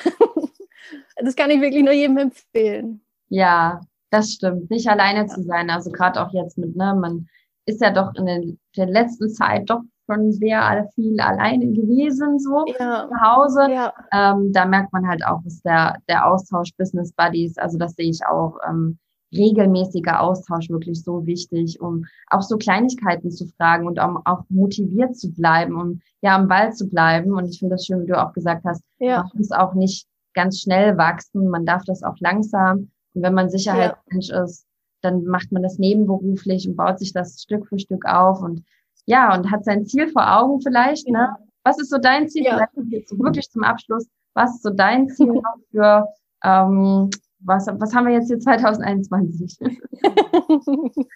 das 1.18 1.36
kann 1.36 1.52
ich 1.52 1.62
wirklich 1.62 1.84
nur 1.84 1.94
jedem 1.94 2.18
empfehlen. 2.18 3.02
Ja, 3.30 3.82
das 4.10 4.32
stimmt. 4.34 4.70
Nicht 4.72 4.89
alleine 4.89 5.28
zu 5.28 5.42
sein. 5.44 5.70
Also 5.70 5.92
gerade 5.92 6.22
auch 6.22 6.34
jetzt 6.34 6.58
mit, 6.58 6.76
ne, 6.76 6.96
man 6.96 7.30
ist 7.66 7.80
ja 7.80 7.92
doch 7.92 8.14
in 8.16 8.26
der, 8.26 8.42
der 8.76 8.88
letzten 8.88 9.30
Zeit 9.30 9.70
doch 9.70 9.82
schon 10.12 10.32
sehr 10.32 10.89
viel 10.95 11.20
alleine 11.20 11.68
gewesen, 11.68 12.39
so 12.39 12.66
ja. 12.80 13.07
zu 13.07 13.22
Hause. 13.22 13.72
Ja. 13.72 13.93
Ähm, 14.12 14.51
da 14.51 14.66
merkt 14.66 14.91
man 14.93 15.07
halt 15.07 15.26
auch, 15.26 15.41
dass 15.43 15.62
der, 15.62 15.97
der 16.07 16.28
Austausch 16.28 16.72
Business 16.78 17.14
Buddies, 17.14 17.57
also 17.57 17.78
das 17.78 17.93
sehe 17.93 18.09
ich 18.09 18.26
auch, 18.26 18.57
ähm, 18.68 18.97
regelmäßiger 19.34 20.20
Austausch 20.20 20.70
wirklich 20.70 21.03
so 21.03 21.26
wichtig, 21.26 21.80
um 21.80 22.05
auch 22.28 22.41
so 22.41 22.57
Kleinigkeiten 22.57 23.32
zu 23.32 23.47
fragen 23.57 23.88
und 23.88 23.97
um 23.99 24.20
auch 24.26 24.43
motiviert 24.49 25.16
zu 25.16 25.32
bleiben, 25.32 25.76
um 25.76 26.01
ja 26.22 26.36
am 26.36 26.47
Ball 26.47 26.74
zu 26.74 26.89
bleiben. 26.89 27.32
Und 27.34 27.45
ich 27.45 27.59
finde 27.59 27.76
das 27.76 27.86
schön, 27.86 28.01
wie 28.01 28.07
du 28.07 28.22
auch 28.22 28.34
gesagt 28.34 28.66
hast, 28.66 28.84
ja. 28.99 29.20
man 29.20 29.32
muss 29.36 29.51
auch 29.51 29.74
nicht 29.74 30.05
ganz 30.34 30.59
schnell 30.59 30.97
wachsen, 30.97 31.47
man 31.47 31.66
darf 31.66 31.84
das 31.86 32.03
auch 32.03 32.16
langsam. 32.20 32.91
Und 33.14 33.24
wenn 33.24 33.34
man 33.34 33.49
Sicherheitsmensch 33.49 34.30
ja. 34.30 34.43
ist, 34.43 34.66
dann 35.01 35.24
macht 35.24 35.51
man 35.51 35.64
das 35.64 35.80
nebenberuflich 35.80 36.68
und 36.68 36.76
baut 36.76 36.99
sich 36.99 37.14
das 37.14 37.41
Stück 37.41 37.68
für 37.68 37.80
Stück 37.80 38.05
auf 38.05 38.41
und 38.41 38.64
ja, 39.06 39.34
und 39.36 39.52
hat 39.52 39.66
sein 39.66 39.86
Ziel 39.86 40.08
vor 40.10 40.38
Augen 40.38 40.62
vielleicht, 40.62 41.08
ne? 41.08 41.36
Was 41.64 41.80
ist 41.80 41.89
so 41.89 41.97
dein 41.97 42.28
Ziel? 42.30 42.43
Ja. 42.43 42.68
Jetzt 42.89 43.18
wirklich 43.20 43.49
zum 43.49 43.64
Abschluss. 43.64 44.08
Was 44.34 44.56
ist 44.56 44.64
so 44.64 44.70
dein 44.72 45.10
Ziel 45.10 45.28
noch 45.28 45.58
für, 45.72 46.08
ähm, 46.43 47.10
was, 47.39 47.68
was 47.68 47.93
haben 47.93 48.08
wir 48.08 48.14
jetzt 48.14 48.28
hier 48.28 48.39
2021? 48.39 49.60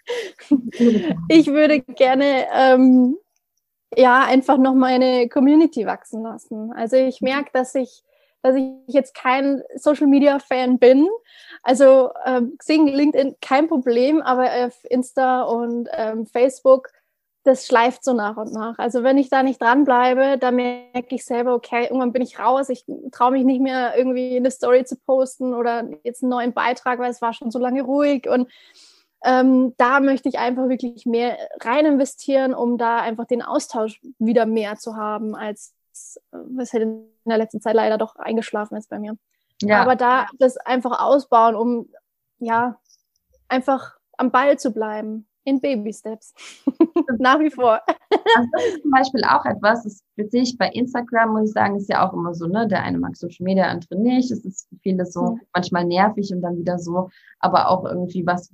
ich 1.30 1.48
würde 1.48 1.82
gerne 1.82 2.46
ähm, 2.54 3.18
ja 3.96 4.26
einfach 4.26 4.58
noch 4.58 4.74
meine 4.74 5.30
Community 5.30 5.86
wachsen 5.86 6.24
lassen. 6.24 6.74
Also 6.74 6.98
ich 6.98 7.22
merke, 7.22 7.50
dass 7.54 7.74
ich 7.76 8.04
dass 8.46 8.56
ich 8.58 8.74
jetzt 8.86 9.16
kein 9.16 9.64
Social 9.76 10.06
Media 10.06 10.38
Fan 10.38 10.78
bin. 10.78 11.08
Also 11.64 12.12
ähm, 12.26 12.56
Xing, 12.60 12.86
LinkedIn 12.86 13.38
kein 13.42 13.68
Problem, 13.68 14.22
aber 14.22 14.68
auf 14.68 14.78
Insta 14.88 15.42
und 15.42 15.90
ähm, 15.92 16.28
Facebook, 16.28 16.90
das 17.46 17.68
schleift 17.68 18.04
so 18.04 18.14
nach 18.14 18.38
und 18.38 18.54
nach. 18.54 18.78
Also 18.80 19.04
wenn 19.04 19.18
ich 19.18 19.30
da 19.30 19.44
nicht 19.44 19.62
dranbleibe, 19.62 20.38
dann 20.40 20.56
merke 20.56 21.16
ich 21.16 21.24
selber, 21.24 21.54
okay, 21.54 21.84
irgendwann 21.84 22.12
bin 22.12 22.22
ich 22.22 22.40
raus, 22.40 22.70
ich 22.70 22.86
traue 23.12 23.32
mich 23.32 23.46
nicht 23.46 23.62
mehr 23.62 23.96
irgendwie 23.96 24.36
eine 24.36 24.50
Story 24.52 24.84
zu 24.84 24.98
posten 24.98 25.54
oder 25.54 25.88
jetzt 26.04 26.24
einen 26.24 26.32
neuen 26.32 26.54
Beitrag, 26.54 27.00
weil 27.00 27.12
es 27.12 27.22
war 27.22 27.34
schon 27.34 27.52
so 27.52 27.60
lange 27.60 27.84
ruhig 27.84 28.28
und 28.28 28.50
ähm, 29.24 29.74
da 29.78 30.00
möchte 30.00 30.28
ich 30.28 30.40
einfach 30.40 30.70
wirklich 30.70 31.06
mehr 31.06 31.38
rein 31.62 31.86
investieren, 31.86 32.54
um 32.54 32.78
da 32.78 32.98
einfach 32.98 33.26
den 33.26 33.42
Austausch 33.42 34.02
wieder 34.20 34.46
mehr 34.46 34.76
zu 34.76 34.96
haben 34.96 35.36
als 35.36 35.74
was 36.32 36.74
halt 36.74 36.84
in 36.84 37.08
der 37.26 37.38
letzten 37.38 37.62
Zeit 37.62 37.76
leider 37.76 37.98
doch 37.98 38.16
eingeschlafen 38.18 38.76
ist 38.76 38.90
bei 38.90 39.00
mir. 39.00 39.18
Ja. 39.62 39.82
Aber 39.82 39.96
da 39.96 40.28
das 40.38 40.58
einfach 40.58 41.00
ausbauen, 41.00 41.56
um 41.56 41.90
ja 42.40 42.80
einfach 43.48 43.98
am 44.18 44.32
Ball 44.32 44.58
zu 44.60 44.72
bleiben. 44.72 45.28
In 45.46 45.62
Baby 45.62 45.94
Steps. 45.94 46.34
Nach 47.20 47.40
wie 47.40 47.52
vor. 47.52 47.80
Also 48.10 48.50
das 48.52 48.66
ist 48.66 48.82
zum 48.82 48.92
Beispiel 48.92 49.24
auch 49.24 49.46
etwas, 49.46 49.84
das 50.18 50.32
sehe 50.32 50.42
ich 50.42 50.58
bei 50.58 50.70
Instagram, 50.70 51.34
muss 51.34 51.50
ich 51.50 51.54
sagen, 51.54 51.76
ist 51.76 51.88
ja 51.88 52.08
auch 52.08 52.14
immer 52.14 52.34
so, 52.34 52.48
ne? 52.48 52.68
Der 52.68 52.82
eine 52.84 52.98
mag 52.98 53.16
Social 53.16 53.44
Media, 53.44 53.66
der 53.66 53.72
andere 53.72 53.96
nicht. 54.00 54.32
Es 54.32 54.44
ist 54.44 54.68
für 54.70 54.76
viele 54.78 55.06
so 55.06 55.38
manchmal 55.54 55.86
nervig 55.86 56.32
und 56.34 56.42
dann 56.42 56.58
wieder 56.58 56.80
so, 56.80 57.10
aber 57.40 57.70
auch 57.70 57.86
irgendwie 57.86 58.26
was, 58.26 58.52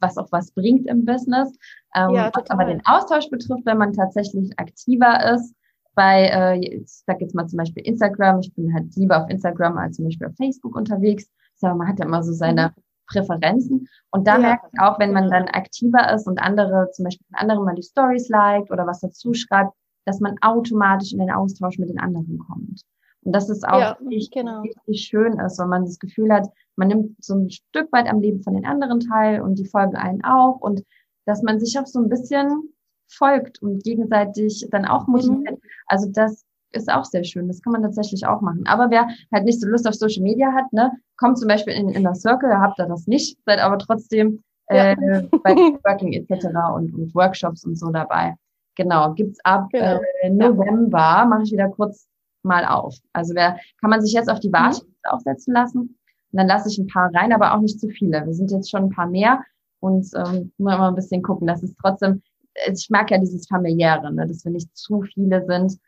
was 0.00 0.16
auch 0.16 0.32
was 0.32 0.50
bringt 0.52 0.86
im 0.86 1.04
Business. 1.04 1.54
Ähm, 1.94 2.10
ja, 2.14 2.30
was 2.32 2.48
aber 2.48 2.64
den 2.64 2.80
Austausch 2.86 3.28
betrifft, 3.28 3.66
wenn 3.66 3.78
man 3.78 3.92
tatsächlich 3.92 4.58
aktiver 4.58 5.34
ist, 5.34 5.54
bei, 5.94 6.30
äh, 6.32 6.58
ich 6.58 6.90
sag 7.04 7.20
jetzt 7.20 7.34
mal 7.34 7.46
zum 7.46 7.58
Beispiel 7.58 7.82
Instagram, 7.82 8.40
ich 8.40 8.54
bin 8.54 8.72
halt 8.72 8.96
lieber 8.96 9.22
auf 9.22 9.28
Instagram 9.28 9.76
als 9.76 9.96
zum 9.96 10.06
Beispiel 10.06 10.28
auf 10.28 10.36
Facebook 10.36 10.74
unterwegs. 10.74 11.28
Aber 11.60 11.74
man 11.74 11.88
hat 11.88 11.98
ja 11.98 12.06
immer 12.06 12.22
so 12.22 12.32
seine 12.32 12.68
mhm. 12.68 12.82
Präferenzen. 13.10 13.88
Und 14.10 14.26
da 14.26 14.34
ja. 14.34 14.40
merke 14.40 14.68
ich 14.72 14.80
auch, 14.80 14.98
wenn 14.98 15.12
man 15.12 15.30
dann 15.30 15.48
aktiver 15.48 16.12
ist 16.14 16.26
und 16.26 16.40
andere, 16.40 16.90
zum 16.92 17.04
Beispiel 17.04 17.26
von 17.26 17.38
anderen 17.38 17.64
mal 17.64 17.74
die 17.74 17.82
Stories 17.82 18.28
liked 18.28 18.70
oder 18.70 18.86
was 18.86 19.00
dazu 19.00 19.34
schreibt, 19.34 19.72
dass 20.06 20.20
man 20.20 20.36
automatisch 20.40 21.12
in 21.12 21.18
den 21.18 21.30
Austausch 21.30 21.78
mit 21.78 21.90
den 21.90 22.00
anderen 22.00 22.38
kommt. 22.38 22.82
Und 23.22 23.32
das 23.32 23.50
ist 23.50 23.68
auch 23.68 23.80
ja, 23.80 23.90
richtig, 23.92 24.30
genau. 24.30 24.62
richtig 24.62 25.02
schön 25.02 25.38
ist, 25.38 25.58
wenn 25.58 25.68
man 25.68 25.84
das 25.84 25.98
Gefühl 25.98 26.32
hat, 26.32 26.48
man 26.76 26.88
nimmt 26.88 27.22
so 27.22 27.34
ein 27.34 27.50
Stück 27.50 27.92
weit 27.92 28.08
am 28.08 28.20
Leben 28.20 28.42
von 28.42 28.54
den 28.54 28.64
anderen 28.64 29.00
teil 29.00 29.42
und 29.42 29.58
die 29.58 29.66
folgen 29.66 29.96
einen 29.96 30.24
auch 30.24 30.58
und 30.60 30.82
dass 31.26 31.42
man 31.42 31.60
sich 31.60 31.78
auch 31.78 31.86
so 31.86 32.00
ein 32.00 32.08
bisschen 32.08 32.72
folgt 33.08 33.60
und 33.60 33.82
gegenseitig 33.84 34.66
dann 34.70 34.86
auch 34.86 35.06
motiviert. 35.06 35.58
Mhm. 35.58 35.68
Also 35.86 36.08
das 36.10 36.44
ist 36.72 36.90
auch 36.90 37.04
sehr 37.04 37.24
schön. 37.24 37.48
Das 37.48 37.60
kann 37.62 37.72
man 37.72 37.82
tatsächlich 37.82 38.26
auch 38.26 38.40
machen. 38.40 38.66
Aber 38.66 38.90
wer 38.90 39.08
halt 39.32 39.44
nicht 39.44 39.60
so 39.60 39.68
Lust 39.68 39.86
auf 39.88 39.94
Social 39.94 40.22
Media 40.22 40.52
hat, 40.52 40.72
ne, 40.72 40.92
kommt 41.16 41.38
zum 41.38 41.48
Beispiel 41.48 41.74
in, 41.74 41.88
in 41.90 42.02
der 42.02 42.14
Circle, 42.14 42.58
habt 42.58 42.78
ihr 42.78 42.86
das 42.86 43.06
nicht, 43.06 43.38
seid 43.46 43.58
aber 43.58 43.78
trotzdem 43.78 44.42
äh, 44.66 44.94
ja. 44.94 45.22
bei 45.42 45.54
Working 45.54 46.12
etc. 46.12 46.46
Und, 46.74 46.94
und 46.94 47.14
Workshops 47.14 47.64
und 47.64 47.78
so 47.78 47.90
dabei. 47.90 48.34
Genau, 48.76 49.12
gibt's 49.14 49.38
ab 49.44 49.68
genau. 49.72 50.00
äh, 50.22 50.30
November, 50.30 51.26
mache 51.26 51.42
ich 51.42 51.52
wieder 51.52 51.68
kurz 51.68 52.06
mal 52.42 52.64
auf. 52.64 52.96
Also 53.12 53.34
wer 53.34 53.58
kann 53.80 53.90
man 53.90 54.00
sich 54.00 54.12
jetzt 54.12 54.30
auf 54.30 54.40
die 54.40 54.48
mhm. 54.48 54.54
Warteliste 54.54 54.86
mhm. 54.86 55.10
aufsetzen 55.10 55.54
lassen? 55.54 55.80
Und 55.80 56.38
dann 56.38 56.46
lasse 56.46 56.68
ich 56.68 56.78
ein 56.78 56.86
paar 56.86 57.12
rein, 57.12 57.32
aber 57.32 57.54
auch 57.54 57.60
nicht 57.60 57.80
zu 57.80 57.88
viele. 57.88 58.24
Wir 58.24 58.34
sind 58.34 58.50
jetzt 58.52 58.70
schon 58.70 58.84
ein 58.84 58.90
paar 58.90 59.08
mehr 59.08 59.42
und 59.80 60.06
ähm, 60.14 60.52
mal 60.58 60.80
ein 60.88 60.94
bisschen 60.94 61.22
gucken, 61.22 61.46
dass 61.46 61.62
es 61.62 61.74
trotzdem 61.76 62.22
ich 62.66 62.90
mag 62.90 63.10
ja 63.10 63.18
dieses 63.18 63.46
familiäre, 63.46 64.12
ne, 64.12 64.26
dass 64.26 64.44
wir 64.44 64.52
nicht 64.52 64.76
zu 64.76 65.02
viele 65.02 65.44
sind 65.46 65.78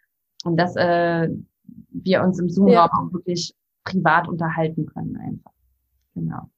und 0.44 0.56
dass 0.56 0.76
äh, 0.76 1.28
wir 1.90 2.22
uns 2.22 2.38
im 2.38 2.48
Zoom-Raum 2.48 2.72
ja. 2.72 2.86
auch 2.86 3.12
wirklich 3.12 3.54
privat 3.84 4.28
unterhalten 4.28 4.86
können 4.86 5.16
einfach. 5.16 5.52
Genau. 6.14 6.50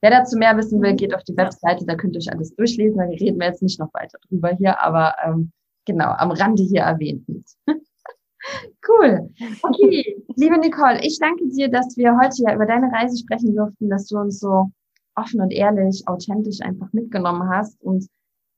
Wer 0.00 0.10
dazu 0.10 0.36
mehr 0.36 0.56
wissen 0.56 0.80
will, 0.82 0.94
geht 0.94 1.14
auf 1.14 1.24
die 1.24 1.36
Webseite, 1.36 1.86
da 1.86 1.94
könnt 1.94 2.14
ihr 2.14 2.18
euch 2.18 2.32
alles 2.32 2.54
durchlesen. 2.54 2.98
Da 2.98 3.04
reden 3.04 3.38
wir 3.38 3.46
jetzt 3.46 3.62
nicht 3.62 3.80
noch 3.80 3.92
weiter 3.94 4.18
drüber 4.28 4.50
hier, 4.50 4.80
aber 4.82 5.14
ähm, 5.24 5.52
genau, 5.84 6.10
am 6.10 6.30
Rande 6.30 6.62
hier 6.62 6.82
erwähnt 6.82 7.26
cool. 8.88 9.30
Okay, 9.62 10.22
liebe 10.36 10.58
Nicole, 10.58 11.00
ich 11.02 11.18
danke 11.18 11.48
dir, 11.48 11.68
dass 11.68 11.96
wir 11.96 12.16
heute 12.16 12.42
ja 12.42 12.54
über 12.54 12.66
deine 12.66 12.92
Reise 12.92 13.18
sprechen 13.18 13.56
durften, 13.56 13.88
dass 13.88 14.06
du 14.06 14.18
uns 14.18 14.38
so 14.38 14.70
offen 15.16 15.40
und 15.40 15.50
ehrlich, 15.50 16.06
authentisch 16.06 16.60
einfach 16.60 16.92
mitgenommen 16.92 17.48
hast 17.48 17.82
und 17.82 18.06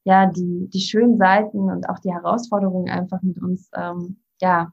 ja 0.05 0.27
die, 0.27 0.69
die 0.73 0.81
schönen 0.81 1.17
Seiten 1.17 1.71
und 1.71 1.89
auch 1.89 1.99
die 2.01 2.13
Herausforderungen 2.13 2.91
einfach 2.91 3.23
mit 3.23 3.41
uns, 3.41 3.71
ähm, 3.75 4.19
ja, 4.41 4.73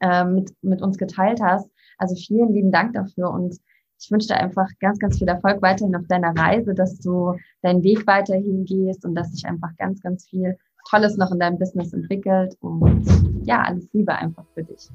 äh, 0.00 0.24
mit, 0.24 0.52
mit 0.62 0.82
uns 0.82 0.98
geteilt 0.98 1.40
hast. 1.42 1.68
Also 1.98 2.14
vielen 2.16 2.52
lieben 2.52 2.72
Dank 2.72 2.94
dafür 2.94 3.30
und 3.30 3.58
ich 4.02 4.10
wünsche 4.10 4.28
dir 4.28 4.36
einfach 4.36 4.68
ganz, 4.80 4.98
ganz 4.98 5.18
viel 5.18 5.28
Erfolg 5.28 5.62
weiterhin 5.62 5.94
auf 5.94 6.06
deiner 6.08 6.34
Reise, 6.36 6.74
dass 6.74 6.98
du 6.98 7.36
deinen 7.62 7.82
Weg 7.84 8.06
weiterhin 8.06 8.64
gehst 8.64 9.04
und 9.04 9.14
dass 9.14 9.32
sich 9.32 9.46
einfach 9.46 9.70
ganz, 9.78 10.00
ganz 10.00 10.28
viel 10.28 10.58
Tolles 10.90 11.16
noch 11.16 11.30
in 11.30 11.38
deinem 11.38 11.58
Business 11.58 11.92
entwickelt. 11.92 12.56
Und 12.60 13.06
ja, 13.44 13.62
alles 13.62 13.88
Liebe 13.92 14.12
einfach 14.12 14.44
für 14.54 14.64
dich. 14.64 14.88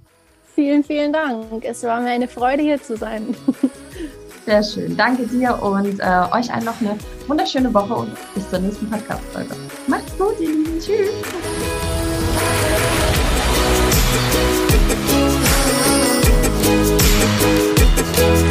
Vielen, 0.43 0.83
vielen 0.83 1.13
Dank. 1.13 1.63
Es 1.63 1.83
war 1.83 2.01
mir 2.01 2.09
eine 2.09 2.27
Freude, 2.27 2.63
hier 2.63 2.81
zu 2.81 2.97
sein. 2.97 3.35
Sehr 4.45 4.63
schön. 4.63 4.97
Danke 4.97 5.27
dir 5.27 5.61
und 5.61 5.99
äh, 5.99 6.23
euch 6.31 6.53
allen 6.53 6.65
noch 6.65 6.79
eine 6.81 6.97
wunderschöne 7.27 7.73
Woche 7.73 7.93
und 7.93 8.11
bis 8.33 8.49
zur 8.49 8.59
nächsten 8.59 8.89
Podcast-Folge. 8.89 9.55
Macht's 9.87 10.17
gut, 10.17 10.39
ihr 10.39 10.49
Lieben. 10.49 10.79
Tschüss. 10.79 11.76
Thank 14.19 14.33
you. 18.41 18.46